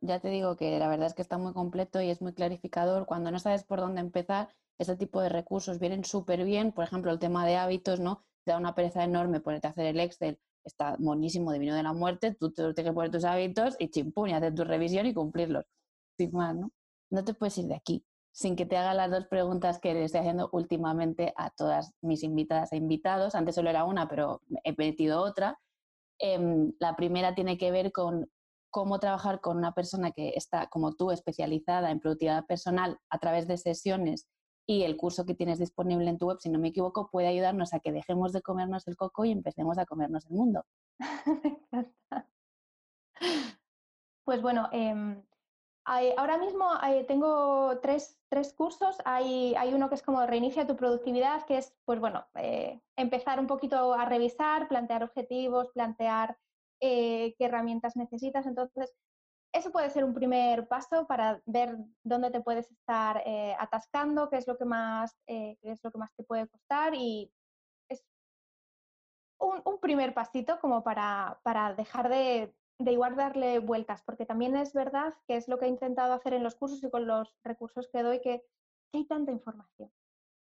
Ya 0.00 0.20
te 0.20 0.28
digo 0.28 0.56
que 0.56 0.78
la 0.78 0.88
verdad 0.88 1.08
es 1.08 1.14
que 1.14 1.22
está 1.22 1.36
muy 1.36 1.52
completo 1.52 2.00
y 2.00 2.08
es 2.08 2.22
muy 2.22 2.32
clarificador. 2.32 3.04
Cuando 3.06 3.30
no 3.30 3.38
sabes 3.38 3.64
por 3.64 3.80
dónde 3.80 4.00
empezar, 4.00 4.48
ese 4.78 4.96
tipo 4.96 5.20
de 5.20 5.28
recursos 5.28 5.78
vienen 5.78 6.04
súper 6.04 6.44
bien. 6.44 6.72
Por 6.72 6.84
ejemplo, 6.84 7.10
el 7.10 7.18
tema 7.18 7.44
de 7.44 7.56
hábitos, 7.56 8.00
¿no? 8.00 8.22
Te 8.44 8.52
da 8.52 8.58
una 8.58 8.74
pereza 8.74 9.04
enorme 9.04 9.40
ponerte 9.40 9.66
a 9.66 9.70
hacer 9.70 9.86
el 9.86 10.00
Excel 10.00 10.40
está 10.66 10.96
monísimo, 10.98 11.52
divino 11.52 11.74
de 11.74 11.82
la 11.82 11.92
muerte, 11.92 12.34
tú, 12.34 12.52
tienes 12.52 12.74
que 12.74 12.92
poner 12.92 13.10
tus 13.10 13.24
hábitos 13.24 13.76
y 13.78 13.88
chimpún, 13.88 14.30
y 14.30 14.32
hacer 14.34 14.54
tu 14.54 14.64
revisión 14.64 15.06
y 15.06 15.14
cumplirlos. 15.14 15.64
Sin 16.18 16.32
más, 16.32 16.54
¿no? 16.54 16.72
No 17.10 17.24
te 17.24 17.34
puedes 17.34 17.56
ir 17.58 17.66
de 17.66 17.76
aquí 17.76 18.04
sin 18.36 18.54
que 18.54 18.66
te 18.66 18.76
haga 18.76 18.92
las 18.92 19.10
dos 19.10 19.26
preguntas 19.28 19.78
que 19.78 19.94
le 19.94 20.04
estoy 20.04 20.20
haciendo 20.20 20.50
últimamente 20.52 21.32
a 21.38 21.48
todas 21.48 21.94
mis 22.02 22.22
invitadas 22.22 22.70
e 22.70 22.76
invitados. 22.76 23.34
Antes 23.34 23.54
solo 23.54 23.70
era 23.70 23.84
una, 23.84 24.10
pero 24.10 24.42
he 24.62 24.74
metido 24.76 25.22
otra. 25.22 25.58
Em, 26.18 26.70
la 26.78 26.96
primera 26.96 27.34
tiene 27.34 27.56
que 27.56 27.70
ver 27.70 27.92
con 27.92 28.30
cómo 28.70 29.00
trabajar 29.00 29.40
con 29.40 29.56
una 29.56 29.72
persona 29.72 30.10
que 30.10 30.34
está, 30.36 30.66
como 30.66 30.94
tú, 30.96 31.12
especializada 31.12 31.90
en 31.90 31.98
productividad 31.98 32.44
personal 32.44 32.98
a 33.08 33.18
través 33.18 33.48
de 33.48 33.56
sesiones 33.56 34.26
y 34.66 34.82
el 34.82 34.96
curso 34.96 35.24
que 35.24 35.34
tienes 35.34 35.58
disponible 35.58 36.10
en 36.10 36.18
tu 36.18 36.26
web, 36.26 36.38
si 36.40 36.48
no 36.48 36.58
me 36.58 36.68
equivoco, 36.68 37.08
puede 37.10 37.28
ayudarnos 37.28 37.72
a 37.72 37.80
que 37.80 37.92
dejemos 37.92 38.32
de 38.32 38.42
comernos 38.42 38.88
el 38.88 38.96
coco 38.96 39.24
y 39.24 39.30
empecemos 39.30 39.78
a 39.78 39.86
comernos 39.86 40.26
el 40.26 40.32
mundo. 40.32 40.64
pues 44.24 44.42
bueno, 44.42 44.68
em, 44.72 45.22
ahora 45.84 46.36
mismo 46.38 46.68
tengo 47.06 47.78
tres, 47.80 48.18
cursos. 48.56 48.96
Hay, 49.04 49.54
hay, 49.56 49.72
uno 49.72 49.88
que 49.88 49.94
es 49.94 50.02
como 50.02 50.26
reinicia 50.26 50.66
tu 50.66 50.76
productividad, 50.76 51.46
que 51.46 51.58
es, 51.58 51.72
pues 51.84 52.00
bueno, 52.00 52.26
eh, 52.34 52.80
empezar 52.96 53.38
un 53.38 53.46
poquito 53.46 53.94
a 53.94 54.04
revisar, 54.04 54.66
plantear 54.68 55.04
objetivos, 55.04 55.70
plantear 55.70 56.36
eh, 56.80 57.34
qué 57.38 57.44
herramientas 57.44 57.96
necesitas. 57.96 58.46
Entonces, 58.46 58.94
eso 59.56 59.72
puede 59.72 59.90
ser 59.90 60.04
un 60.04 60.14
primer 60.14 60.68
paso 60.68 61.06
para 61.06 61.40
ver 61.46 61.76
dónde 62.04 62.30
te 62.30 62.40
puedes 62.40 62.70
estar 62.70 63.22
eh, 63.26 63.56
atascando, 63.58 64.28
qué 64.28 64.36
es 64.36 64.46
lo 64.46 64.56
que 64.56 64.64
más, 64.64 65.16
qué 65.26 65.58
es 65.62 65.82
lo 65.82 65.90
que 65.90 65.98
más 65.98 66.14
te 66.14 66.24
puede 66.24 66.46
costar 66.46 66.94
y 66.94 67.32
es 67.88 68.04
un, 69.38 69.78
primer 69.80 70.14
pasito 70.14 70.58
como 70.60 70.82
para, 70.82 71.40
para 71.42 71.74
dejar 71.74 72.08
de, 72.08 72.54
de 72.78 72.92
igual 72.92 73.16
darle 73.16 73.58
vueltas, 73.58 74.02
porque 74.02 74.26
también 74.26 74.56
es 74.56 74.72
verdad 74.72 75.14
que 75.26 75.36
es 75.36 75.48
lo 75.48 75.58
que 75.58 75.66
he 75.66 75.68
intentado 75.68 76.12
hacer 76.12 76.34
en 76.34 76.42
los 76.42 76.54
cursos 76.54 76.82
y 76.82 76.90
con 76.90 77.06
los 77.06 77.34
recursos 77.42 77.88
que 77.88 78.02
doy, 78.02 78.20
que, 78.20 78.44
hay 78.92 79.04
tanta 79.04 79.32
información. 79.32 79.92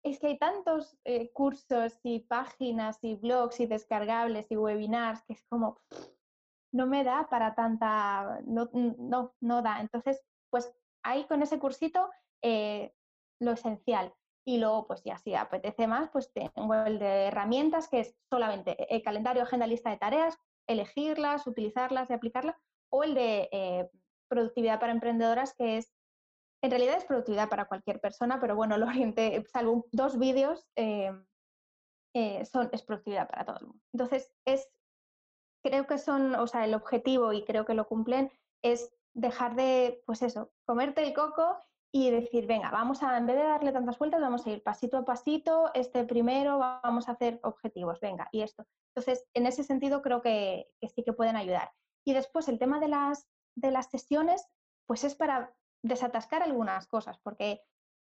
Es 0.05 0.21
que 0.21 0.29
hay 0.29 0.39
tantos 0.39 0.97
eh, 1.05 1.33
cursos 1.33 1.99
y 2.05 2.21
páginas 2.21 2.99
y 3.03 3.17
blogs 3.17 3.59
y 3.59 3.67
descargables 3.67 4.51
y 4.51 4.57
webinars 4.57 5.23
que 5.25 5.33
es 5.33 5.45
como, 5.49 5.81
no 6.73 6.87
me 6.87 7.05
da 7.05 7.29
para 7.29 7.55
tanta, 7.55 8.41
no, 8.47 8.69
no, 8.73 9.35
no 9.41 9.63
da. 9.63 9.81
Entonces, 9.81 10.23
pues 10.51 10.73
ahí 11.03 11.25
con 11.27 11.43
ese 11.43 11.59
cursito, 11.59 12.11
eh, 12.43 12.93
lo 13.41 13.53
esencial. 13.53 14.13
Y 14.47 14.59
luego, 14.59 14.87
pues 14.87 15.03
ya 15.05 15.19
si 15.19 15.35
apetece 15.35 15.87
más, 15.87 16.09
pues 16.11 16.33
tengo 16.33 16.75
el 16.75 16.99
de 16.99 17.27
herramientas, 17.27 17.89
que 17.89 18.01
es 18.01 18.17
solamente 18.31 18.95
el 18.95 19.03
calendario, 19.03 19.43
agenda, 19.43 19.67
lista 19.67 19.91
de 19.91 19.99
tareas, 19.99 20.39
elegirlas, 20.67 21.47
utilizarlas 21.47 22.09
y 22.09 22.15
aplicarlas, 22.15 22.57
o 22.91 23.05
el 23.05 23.15
de 23.15 23.49
eh, 23.53 23.91
productividad 24.29 24.81
para 24.81 24.93
emprendedoras, 24.93 25.55
que 25.55 25.79
es, 25.79 25.93
en 26.63 26.71
realidad 26.71 26.97
es 26.97 27.05
productividad 27.05 27.49
para 27.49 27.67
cualquier 27.67 28.01
persona, 28.01 28.41
pero 28.41 28.57
bueno, 28.57 28.79
lo 28.79 28.87
orienté, 28.87 29.45
salvo 29.53 29.87
dos 29.93 30.19
vídeos, 30.19 30.67
eh, 30.77 31.13
son, 32.51 32.71
es 32.73 32.83
productividad 32.83 33.29
para 33.29 33.45
todo 33.45 33.59
el 33.61 33.67
mundo. 33.67 33.83
Entonces, 33.93 34.33
es, 34.47 34.67
creo 35.63 35.87
que 35.87 35.99
son, 35.99 36.35
o 36.35 36.47
sea, 36.47 36.65
el 36.65 36.75
objetivo, 36.75 37.33
y 37.33 37.45
creo 37.45 37.65
que 37.65 37.75
lo 37.75 37.87
cumplen, 37.87 38.31
es 38.63 38.93
dejar 39.15 39.57
de, 39.57 40.03
pues 40.07 40.23
eso, 40.23 40.53
comerte 40.65 41.03
el 41.03 41.15
coco 41.15 41.59
y 41.91 42.11
decir, 42.11 42.47
venga, 42.47 42.71
vamos 42.71 43.03
a, 43.03 43.17
en 43.17 43.27
vez 43.27 43.37
de 43.37 43.45
darle 43.45 43.73
tantas 43.73 43.99
vueltas, 43.99 44.21
vamos 44.21 44.47
a 44.47 44.51
ir 44.51 44.63
pasito 44.63 44.99
a 44.99 45.05
pasito, 45.05 45.71
este 45.75 46.05
primero, 46.05 46.59
vamos 46.59 47.09
a 47.09 47.13
hacer 47.13 47.41
objetivos, 47.43 48.01
venga, 48.01 48.29
y 48.31 48.43
esto. 48.43 48.67
Entonces, 48.95 49.27
en 49.35 49.47
ese 49.47 49.65
sentido 49.65 50.03
creo 50.03 50.21
que, 50.21 50.69
sí 50.95 51.03
que 51.03 51.13
pueden 51.13 51.37
ayudar. 51.37 51.73
Y 52.05 52.13
después 52.13 52.49
el 52.49 52.59
tema 52.59 52.79
de 52.79 52.89
las, 52.89 53.27
de 53.55 53.71
las 53.71 53.91
sesiones, 53.91 54.47
pues 54.87 55.05
es 55.05 55.15
para 55.15 55.55
desatascar 55.83 56.43
algunas 56.43 56.87
cosas, 56.87 57.19
porque 57.23 57.63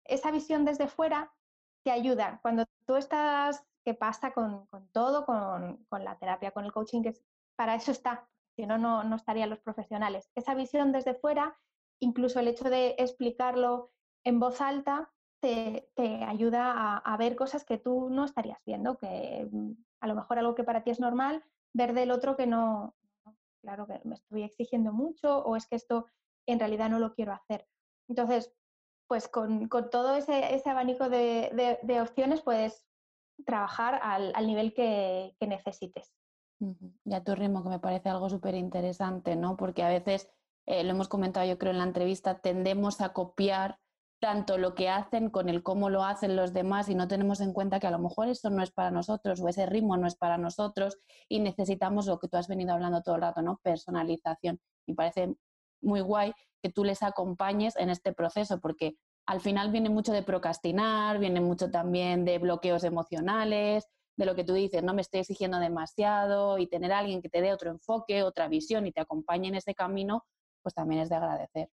esa 0.05 0.31
visión 0.31 0.65
desde 0.65 0.87
fuera 0.87 1.33
te 1.83 1.91
ayuda. 1.91 2.39
Cuando 2.41 2.65
tú 2.85 2.95
estás, 2.95 3.63
¿qué 3.85 3.93
pasa 3.93 4.31
con, 4.33 4.67
todo, 4.91 5.25
con, 5.25 5.85
con, 5.89 6.03
la 6.03 6.17
terapia, 6.17 6.51
con 6.51 6.65
el 6.65 6.71
coaching? 6.71 7.03
Que 7.03 7.13
para 7.57 7.75
eso 7.75 7.91
está, 7.91 8.29
si 8.55 8.65
no, 8.65 8.77
no 8.77 9.15
estarían 9.15 9.49
los 9.49 9.59
profesionales. 9.59 10.29
Esa 10.35 10.55
visión 10.55 10.91
desde 10.91 11.15
fuera 11.15 11.57
incluso 11.99 12.39
el 12.39 12.47
hecho 12.47 12.69
de 12.69 12.95
explicarlo 12.97 13.91
en 14.23 14.39
voz 14.39 14.61
alta 14.61 15.11
te, 15.39 15.87
ayuda 16.27 16.97
a, 16.97 17.17
ver 17.17 17.35
cosas 17.35 17.63
que 17.63 17.77
tú 17.77 18.09
no 18.09 18.25
estarías 18.25 18.59
viendo, 18.65 18.97
que 18.97 19.47
mm, 19.49 19.71
a 20.01 20.07
lo 20.07 20.15
mejor 20.15 20.39
algo 20.39 20.55
que 20.55 20.63
para 20.63 20.83
ti 20.83 20.91
es 20.91 20.99
normal, 20.99 21.43
ver 21.73 21.93
del 21.93 22.11
otro 22.11 22.35
que 22.35 22.47
no, 22.47 22.95
claro 23.61 23.87
que 23.87 24.01
me 24.03 24.15
estoy 24.15 24.43
exigiendo 24.43 24.91
mucho 24.91 25.39
o 25.39 25.55
es 25.55 25.67
que 25.67 25.75
esto 25.75 26.07
en 26.47 26.59
realidad 26.59 26.89
no 26.89 26.99
lo 26.99 27.13
quiero 27.13 27.33
hacer. 27.33 27.67
Entonces, 28.09 28.53
pues 29.07 29.27
con, 29.27 29.69
todo 29.69 30.15
ese, 30.15 30.61
abanico 30.65 31.07
de, 31.07 32.01
opciones 32.01 32.41
puedes 32.41 32.85
trabajar 33.45 33.99
al, 34.01 34.47
nivel 34.47 34.73
que, 34.73 35.35
que 35.39 35.47
necesites. 35.47 36.13
Ya 37.03 37.23
tu 37.23 37.35
ritmo, 37.35 37.63
que 37.63 37.69
me 37.69 37.79
parece 37.79 38.09
algo 38.09 38.29
súper 38.29 38.55
interesante, 38.55 39.35
¿no? 39.35 39.57
Porque 39.57 39.83
a 39.83 39.89
veces 39.89 40.27
eh, 40.65 40.83
lo 40.83 40.91
hemos 40.91 41.07
comentado 41.07 41.45
yo 41.45 41.57
creo 41.57 41.71
en 41.71 41.77
la 41.77 41.83
entrevista, 41.83 42.39
tendemos 42.39 42.99
a 43.01 43.13
copiar 43.13 43.79
tanto 44.19 44.57
lo 44.57 44.73
que 44.73 44.89
hacen 44.89 45.29
con 45.29 45.47
el 45.47 45.61
cómo 45.61 45.89
lo 45.89 46.03
hacen 46.03 46.35
los 46.35 46.53
demás 46.53 46.89
y 46.89 46.95
no 46.95 47.07
tenemos 47.07 47.39
en 47.39 47.53
cuenta 47.53 47.79
que 47.79 47.87
a 47.87 47.91
lo 47.91 47.99
mejor 47.99 48.27
eso 48.27 48.49
no 48.49 48.63
es 48.63 48.71
para 48.71 48.89
nosotros 48.89 49.39
o 49.39 49.47
ese 49.47 49.65
ritmo 49.67 49.95
no 49.95 50.07
es 50.07 50.15
para 50.15 50.37
nosotros 50.37 50.97
y 51.29 51.39
necesitamos 51.39 52.07
lo 52.07 52.17
que 52.17 52.27
tú 52.27 52.37
has 52.37 52.47
venido 52.47 52.73
hablando 52.73 53.03
todo 53.03 53.15
el 53.15 53.21
rato, 53.21 53.41
¿no? 53.41 53.59
Personalización. 53.63 54.59
Y 54.87 54.93
parece 54.93 55.35
muy 55.81 56.01
guay 56.01 56.33
que 56.63 56.71
tú 56.71 56.83
les 56.83 57.03
acompañes 57.03 57.75
en 57.75 57.89
este 57.89 58.11
proceso 58.13 58.59
porque 58.59 58.97
al 59.27 59.41
final 59.41 59.71
viene 59.71 59.89
mucho 59.89 60.13
de 60.13 60.23
procrastinar, 60.23 61.19
viene 61.19 61.41
mucho 61.41 61.69
también 61.69 62.25
de 62.25 62.39
bloqueos 62.39 62.83
emocionales, 62.83 63.87
de 64.17 64.25
lo 64.25 64.35
que 64.35 64.43
tú 64.43 64.53
dices, 64.53 64.83
no 64.83 64.93
me 64.93 65.01
estoy 65.01 65.21
exigiendo 65.21 65.59
demasiado 65.59 66.57
y 66.57 66.67
tener 66.67 66.91
a 66.91 66.99
alguien 66.99 67.21
que 67.21 67.29
te 67.29 67.41
dé 67.41 67.53
otro 67.53 67.69
enfoque, 67.69 68.23
otra 68.23 68.47
visión 68.47 68.85
y 68.87 68.91
te 68.91 68.99
acompañe 68.99 69.47
en 69.47 69.55
ese 69.55 69.75
camino, 69.75 70.25
pues 70.63 70.73
también 70.73 71.01
es 71.01 71.09
de 71.09 71.15
agradecer. 71.15 71.69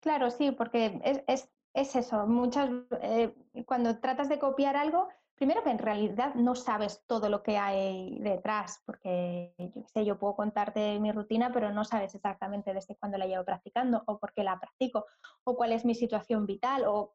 Claro, 0.00 0.30
sí, 0.30 0.50
porque 0.50 1.00
es, 1.26 1.48
eso. 1.74 2.26
Muchas, 2.26 2.70
eh, 3.02 3.32
cuando 3.64 4.00
tratas 4.00 4.28
de 4.28 4.40
copiar 4.40 4.76
algo, 4.76 5.08
primero 5.36 5.62
que 5.62 5.70
en 5.70 5.78
realidad 5.78 6.34
no 6.34 6.56
sabes 6.56 7.04
todo 7.06 7.28
lo 7.28 7.44
que 7.44 7.56
hay 7.56 8.18
detrás, 8.18 8.82
porque 8.84 9.54
yo 9.58 9.82
sé, 9.86 10.04
yo 10.04 10.18
puedo 10.18 10.34
contarte 10.34 10.98
mi 10.98 11.12
rutina, 11.12 11.52
pero 11.52 11.70
no 11.70 11.84
sabes 11.84 12.16
exactamente 12.16 12.74
desde 12.74 12.96
cuándo 12.96 13.16
la 13.16 13.26
llevo 13.26 13.44
practicando 13.44 14.02
o 14.06 14.18
por 14.18 14.32
qué 14.32 14.42
la 14.42 14.58
practico 14.58 15.06
o 15.44 15.56
cuál 15.56 15.70
es 15.70 15.84
mi 15.84 15.94
situación 15.94 16.46
vital 16.46 16.84
o 16.86 17.14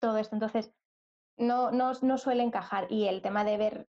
todo 0.00 0.16
esto. 0.16 0.34
Entonces, 0.34 0.72
no, 1.36 1.70
no, 1.70 1.92
no 2.02 2.18
suele 2.18 2.42
encajar. 2.42 2.86
Y 2.90 3.06
el 3.06 3.22
tema 3.22 3.44
de 3.44 3.56
ver, 3.56 3.88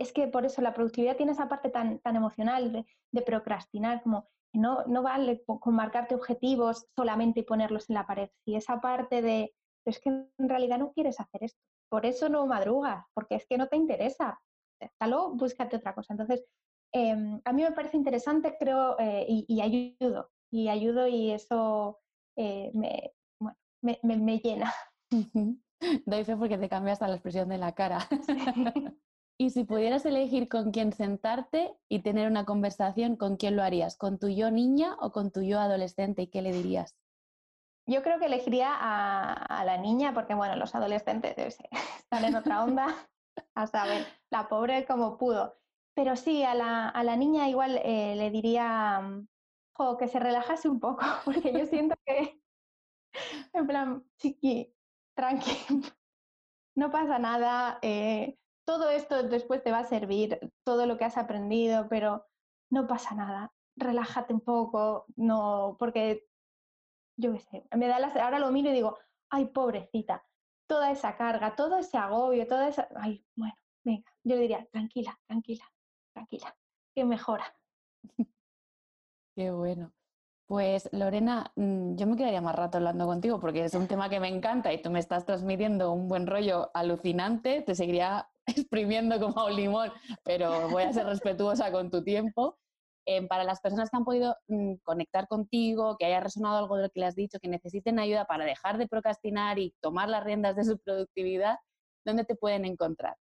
es 0.00 0.12
que 0.12 0.28
por 0.28 0.44
eso 0.44 0.62
la 0.62 0.74
productividad 0.74 1.16
tiene 1.16 1.32
esa 1.32 1.48
parte 1.48 1.70
tan, 1.70 1.98
tan 2.00 2.16
emocional 2.16 2.86
de, 3.10 3.22
procrastinar, 3.22 4.02
como 4.02 4.28
no, 4.54 4.84
no 4.86 5.02
vale 5.02 5.42
con 5.44 5.74
marcarte 5.74 6.14
objetivos 6.14 6.86
solamente 6.94 7.40
y 7.40 7.44
ponerlos 7.44 7.88
en 7.90 7.94
la 7.94 8.06
pared. 8.06 8.30
Si 8.44 8.54
esa 8.54 8.80
parte 8.80 9.22
de, 9.22 9.54
es 9.86 10.00
que 10.00 10.10
en 10.10 10.48
realidad 10.48 10.78
no 10.78 10.92
quieres 10.92 11.20
hacer 11.20 11.44
esto, 11.44 11.60
por 11.90 12.06
eso 12.06 12.28
no 12.28 12.46
madrugas, 12.46 13.04
porque 13.14 13.36
es 13.36 13.46
que 13.46 13.58
no 13.58 13.68
te 13.68 13.76
interesa, 13.76 14.40
déjalo, 14.80 15.34
búscate 15.34 15.76
otra 15.76 15.94
cosa. 15.94 16.14
Entonces, 16.14 16.44
em, 16.92 17.40
a 17.44 17.52
mí 17.52 17.62
me 17.62 17.72
parece 17.72 17.96
interesante, 17.96 18.56
creo, 18.58 18.96
eh, 18.98 19.26
y, 19.28 19.60
ayudo, 19.60 20.30
y 20.50 20.68
ayudo 20.68 21.06
y 21.06 21.32
eso 21.32 22.00
eh, 22.36 22.70
me, 22.74 23.12
me, 23.82 24.38
llena. 24.38 24.72
Doy 26.06 26.24
fe 26.24 26.36
porque 26.36 26.58
te 26.58 26.68
cambia 26.68 26.92
hasta 26.92 27.08
la 27.08 27.14
expresión 27.14 27.48
de 27.48 27.58
la 27.58 27.72
cara. 27.72 27.98
Y 29.38 29.50
si 29.50 29.64
pudieras 29.64 30.06
elegir 30.06 30.48
con 30.48 30.70
quién 30.70 30.92
sentarte 30.92 31.74
y 31.88 32.00
tener 32.00 32.28
una 32.28 32.44
conversación, 32.44 33.16
¿con 33.16 33.36
quién 33.36 33.56
lo 33.56 33.64
harías? 33.64 33.96
¿Con 33.96 34.20
tu 34.20 34.28
yo 34.28 34.52
niña 34.52 34.96
o 35.00 35.10
con 35.10 35.32
tu 35.32 35.42
yo 35.42 35.58
adolescente? 35.58 36.22
¿Y 36.22 36.26
qué 36.28 36.42
le 36.42 36.52
dirías? 36.52 36.94
Yo 37.88 38.02
creo 38.02 38.20
que 38.20 38.26
elegiría 38.26 38.70
a, 38.72 39.64
la 39.64 39.78
niña 39.78 40.14
porque, 40.14 40.34
bueno, 40.34 40.54
los 40.54 40.76
adolescentes 40.76 41.34
están 41.98 42.24
en 42.24 42.36
otra 42.36 42.62
onda, 42.62 42.94
a 43.56 43.66
saber, 43.66 44.06
la 44.30 44.48
pobre 44.48 44.84
como 44.86 45.18
pudo. 45.18 45.56
Pero 45.94 46.14
sí, 46.14 46.44
a 46.44 46.54
la, 46.54 47.16
niña 47.16 47.48
igual 47.48 47.80
eh, 47.82 48.14
le 48.14 48.30
diría 48.30 49.00
mm, 49.00 49.26
que 49.98 50.06
se 50.06 50.20
relajase 50.20 50.68
un 50.68 50.78
poco, 50.78 51.04
porque 51.24 51.52
yo 51.52 51.66
siento 51.66 51.96
que, 52.06 52.40
en 53.52 53.66
plan, 53.66 54.04
chiqui, 54.18 54.72
tranqui, 55.14 55.56
no 56.76 56.90
pasa 56.90 57.18
nada, 57.18 57.78
eh, 57.82 58.38
todo 58.66 58.90
esto 58.90 59.22
después 59.22 59.62
te 59.62 59.70
va 59.70 59.80
a 59.80 59.84
servir, 59.84 60.38
todo 60.64 60.86
lo 60.86 60.96
que 60.96 61.04
has 61.04 61.16
aprendido, 61.16 61.88
pero 61.88 62.26
no 62.70 62.86
pasa 62.86 63.14
nada. 63.14 63.52
Relájate 63.76 64.34
un 64.34 64.40
poco, 64.40 65.06
no, 65.16 65.76
porque 65.78 66.26
yo 67.18 67.32
qué 67.32 67.40
sé, 67.40 67.66
me 67.76 67.88
da 67.88 67.98
las, 67.98 68.16
ahora 68.16 68.38
lo 68.38 68.50
miro 68.50 68.70
y 68.70 68.74
digo, 68.74 68.98
ay, 69.30 69.46
pobrecita, 69.46 70.24
toda 70.66 70.90
esa 70.90 71.16
carga, 71.16 71.54
todo 71.56 71.78
ese 71.78 71.98
agobio, 71.98 72.46
toda 72.46 72.68
esa, 72.68 72.88
ay, 72.96 73.24
bueno, 73.34 73.54
venga, 73.84 74.10
yo 74.24 74.36
le 74.36 74.42
diría, 74.42 74.66
tranquila, 74.70 75.18
tranquila, 75.26 75.64
tranquila, 76.14 76.56
que 76.94 77.04
mejora. 77.04 77.56
Qué 79.34 79.50
bueno. 79.50 79.92
Pues 80.52 80.90
Lorena, 80.92 81.50
mm, 81.56 81.96
yo 81.96 82.06
me 82.06 82.14
quedaría 82.14 82.42
más 82.42 82.54
rato 82.54 82.76
hablando 82.76 83.06
contigo 83.06 83.40
porque 83.40 83.64
es 83.64 83.72
un 83.72 83.88
tema 83.88 84.10
que 84.10 84.20
me 84.20 84.28
encanta 84.28 84.70
y 84.70 84.82
tú 84.82 84.90
me 84.90 84.98
estás 84.98 85.24
transmitiendo 85.24 85.92
un 85.92 86.08
buen 86.08 86.26
rollo 86.26 86.70
alucinante. 86.74 87.62
Te 87.62 87.74
seguiría 87.74 88.28
exprimiendo 88.46 89.18
como 89.18 89.40
a 89.40 89.46
un 89.46 89.56
limón, 89.56 89.90
pero 90.22 90.68
voy 90.68 90.82
a 90.82 90.92
ser 90.92 91.06
respetuosa 91.06 91.72
con 91.72 91.90
tu 91.90 92.04
tiempo. 92.04 92.58
eh, 93.06 93.26
para 93.28 93.44
las 93.44 93.62
personas 93.62 93.88
que 93.88 93.96
han 93.96 94.04
podido 94.04 94.36
mm, 94.48 94.74
conectar 94.82 95.26
contigo, 95.26 95.96
que 95.98 96.04
haya 96.04 96.20
resonado 96.20 96.58
algo 96.58 96.76
de 96.76 96.82
lo 96.82 96.90
que 96.90 97.00
le 97.00 97.06
has 97.06 97.14
dicho, 97.14 97.38
que 97.40 97.48
necesiten 97.48 97.98
ayuda 97.98 98.26
para 98.26 98.44
dejar 98.44 98.76
de 98.76 98.86
procrastinar 98.88 99.58
y 99.58 99.74
tomar 99.80 100.10
las 100.10 100.22
riendas 100.22 100.54
de 100.54 100.64
su 100.64 100.78
productividad, 100.78 101.56
¿dónde 102.04 102.26
te 102.26 102.36
pueden 102.36 102.66
encontrar? 102.66 103.16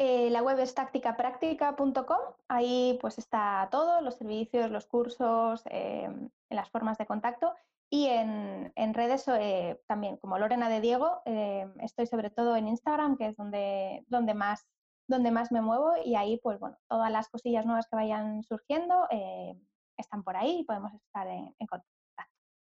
Eh, 0.00 0.30
la 0.30 0.42
web 0.42 0.60
es 0.60 0.74
tácticapráctica.com, 0.74 2.18
ahí 2.46 2.96
pues 3.00 3.18
está 3.18 3.68
todo, 3.72 4.00
los 4.00 4.14
servicios, 4.14 4.70
los 4.70 4.86
cursos, 4.86 5.62
em, 5.66 6.30
las 6.50 6.70
formas 6.70 6.98
de 6.98 7.06
contacto. 7.06 7.52
Y 7.90 8.06
en, 8.06 8.94
redes 8.94 9.26
eh, 9.28 9.80
también, 9.86 10.16
como 10.18 10.38
Lorena 10.38 10.68
de 10.68 10.80
Diego, 10.80 11.22
em, 11.24 11.72
estoy 11.80 12.06
sobre 12.06 12.30
todo 12.30 12.54
en 12.56 12.68
Instagram, 12.68 13.16
que 13.16 13.26
es 13.26 13.36
donde, 13.36 14.04
donde, 14.08 14.34
más, 14.34 14.66
donde 15.08 15.32
más 15.32 15.50
me 15.50 15.62
muevo. 15.62 15.94
Y 16.04 16.14
ahí 16.14 16.38
pues 16.38 16.60
bueno, 16.60 16.76
todas 16.88 17.10
las 17.10 17.28
cosillas 17.28 17.66
nuevas 17.66 17.88
que 17.88 17.96
vayan 17.96 18.44
surgiendo 18.44 19.06
em, 19.10 19.60
están 19.96 20.22
por 20.22 20.36
ahí 20.36 20.60
y 20.60 20.64
podemos 20.64 20.94
estar 20.94 21.26
en 21.28 21.66
contacto. 21.66 21.97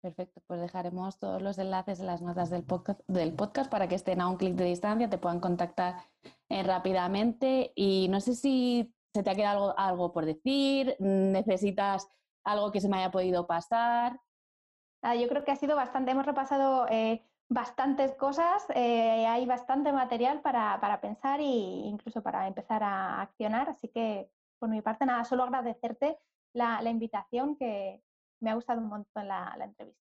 Perfecto, 0.03 0.41
pues 0.47 0.59
dejaremos 0.59 1.17
todos 1.17 1.41
los 1.41 1.57
enlaces 1.57 2.01
en 2.01 2.07
las 2.07 2.21
notas 2.21 2.49
del 2.49 2.65
podcast, 2.65 2.99
del 3.07 3.33
podcast 3.33 3.71
para 3.71 3.87
que 3.87 3.95
estén 3.95 4.19
a 4.19 4.27
un 4.27 4.35
clic 4.35 4.53
de 4.55 4.65
distancia, 4.65 5.09
te 5.09 5.17
puedan 5.17 5.39
contactar 5.39 5.95
eh, 6.49 6.61
rápidamente 6.61 7.71
y 7.73 8.09
no 8.09 8.19
sé 8.19 8.35
si 8.35 8.93
se 9.13 9.23
te 9.23 9.29
ha 9.29 9.35
quedado 9.35 9.69
algo, 9.69 9.79
algo, 9.79 10.11
por 10.11 10.25
decir, 10.25 10.97
necesitas 10.99 12.09
algo 12.43 12.73
que 12.73 12.81
se 12.81 12.89
me 12.89 12.97
haya 12.97 13.11
podido 13.11 13.47
pasar. 13.47 14.19
Ah, 15.01 15.15
yo 15.15 15.29
creo 15.29 15.45
que 15.45 15.51
ha 15.51 15.55
sido 15.55 15.77
bastante, 15.77 16.11
hemos 16.11 16.25
repasado 16.25 16.85
eh, 16.89 17.25
bastantes 17.47 18.13
cosas, 18.15 18.65
eh, 18.75 19.25
hay 19.25 19.45
bastante 19.45 19.93
material 19.93 20.41
para, 20.41 20.81
para 20.81 20.99
pensar 20.99 21.39
e 21.39 21.45
incluso 21.45 22.21
para 22.21 22.45
empezar 22.45 22.83
a 22.83 23.21
accionar, 23.21 23.69
así 23.69 23.87
que 23.87 24.29
por 24.59 24.67
mi 24.67 24.81
parte 24.81 25.05
nada, 25.05 25.23
solo 25.23 25.43
agradecerte 25.43 26.19
la, 26.51 26.81
la 26.81 26.89
invitación 26.89 27.55
que, 27.55 28.03
me 28.43 28.51
ha 28.51 28.55
gustado 28.55 28.81
un 28.81 28.89
montón 28.89 29.27
la, 29.27 29.55
entrevista. 29.59 30.01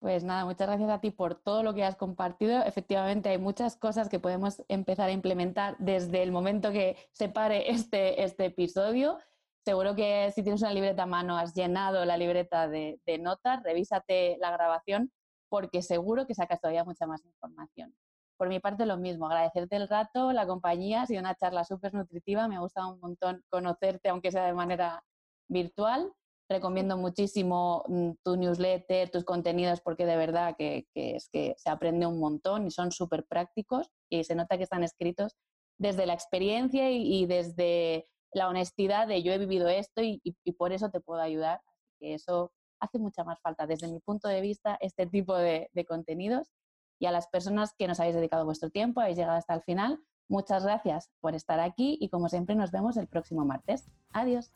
Pues 0.00 0.24
nada, 0.24 0.44
muchas 0.44 0.66
gracias 0.66 0.90
a 0.90 1.00
ti 1.00 1.10
por 1.10 1.36
todo 1.36 1.62
lo 1.62 1.72
que 1.72 1.84
has 1.84 1.96
compartido. 1.96 2.62
Efectivamente, 2.64 3.30
hay 3.30 3.38
muchas 3.38 3.76
cosas 3.76 4.08
que 4.08 4.18
podemos 4.18 4.62
empezar 4.68 5.08
a 5.08 5.12
implementar 5.12 5.76
desde 5.78 6.22
el 6.22 6.32
momento 6.32 6.72
que 6.72 6.96
se 7.12 7.28
pare 7.28 7.70
este, 7.70 8.22
este 8.22 8.46
episodio. 8.46 9.18
Seguro 9.64 9.94
que 9.94 10.30
si 10.34 10.42
tienes 10.42 10.60
una 10.60 10.74
libreta 10.74 11.04
a 11.04 11.06
mano, 11.06 11.38
has 11.38 11.54
llenado 11.54 12.04
la 12.04 12.18
libreta 12.18 12.68
de, 12.68 13.00
de 13.06 13.18
notas, 13.18 13.62
revísate 13.62 14.36
la 14.40 14.50
grabación 14.50 15.10
porque 15.48 15.80
seguro 15.80 16.26
que 16.26 16.34
sacas 16.34 16.60
todavía 16.60 16.84
mucha 16.84 17.06
más 17.06 17.24
información. 17.24 17.94
Por 18.36 18.48
mi 18.48 18.58
parte, 18.58 18.84
lo 18.84 18.98
mismo, 18.98 19.26
agradecerte 19.26 19.76
el 19.76 19.88
rato, 19.88 20.32
la 20.32 20.46
compañía, 20.46 21.02
ha 21.02 21.06
sido 21.06 21.20
una 21.20 21.36
charla 21.36 21.64
súper 21.64 21.94
nutritiva, 21.94 22.48
me 22.48 22.56
ha 22.56 22.60
gustado 22.60 22.92
un 22.92 23.00
montón 23.00 23.42
conocerte, 23.48 24.08
aunque 24.08 24.32
sea 24.32 24.44
de 24.44 24.52
manera 24.52 25.02
virtual 25.48 26.12
recomiendo 26.48 26.96
muchísimo 26.96 27.84
mm, 27.88 28.10
tu 28.22 28.36
newsletter, 28.36 29.10
tus 29.10 29.24
contenidos, 29.24 29.80
porque 29.80 30.06
de 30.06 30.16
verdad 30.16 30.56
que, 30.56 30.86
es 30.94 31.28
que 31.30 31.54
se 31.56 31.70
aprende 31.70 32.06
un 32.06 32.18
montón 32.18 32.66
y 32.66 32.70
son 32.70 32.92
súper 32.92 33.24
prácticos 33.26 33.90
y 34.10 34.24
se 34.24 34.34
nota 34.34 34.56
que 34.56 34.64
están 34.64 34.84
escritos 34.84 35.36
desde 35.78 36.06
la 36.06 36.14
experiencia 36.14 36.90
y, 36.90 37.26
desde 37.26 38.06
la 38.32 38.48
honestidad 38.48 39.08
de 39.08 39.22
yo 39.22 39.32
he 39.32 39.38
vivido 39.38 39.68
esto 39.68 40.02
y, 40.02 40.20
por 40.58 40.72
eso 40.72 40.90
te 40.90 41.00
puedo 41.00 41.20
ayudar. 41.20 41.60
que 41.98 42.14
eso 42.14 42.52
hace 42.80 42.98
mucha 42.98 43.24
más 43.24 43.40
falta 43.40 43.66
desde 43.66 43.88
mi 43.88 44.00
punto 44.00 44.28
de 44.28 44.40
vista 44.40 44.76
este 44.80 45.06
tipo 45.06 45.34
de, 45.36 45.70
de 45.72 45.84
contenidos 45.84 46.52
y 46.98 47.06
a 47.06 47.12
las 47.12 47.28
personas 47.28 47.72
que 47.76 47.88
nos 47.88 47.98
habéis 47.98 48.14
dedicado 48.14 48.44
vuestro 48.44 48.70
tiempo, 48.70 49.00
habéis 49.00 49.16
llegado 49.16 49.38
hasta 49.38 49.54
el 49.54 49.62
final. 49.62 49.98
Muchas 50.28 50.64
gracias 50.64 51.10
por 51.20 51.34
estar 51.34 51.60
aquí 51.60 51.98
y 52.00 52.08
como 52.08 52.28
siempre 52.28 52.54
nos 52.54 52.70
vemos 52.70 52.96
el 52.96 53.08
próximo 53.08 53.44
martes. 53.44 53.88
Adiós. 54.12 54.52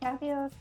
Adiós. 0.00 0.52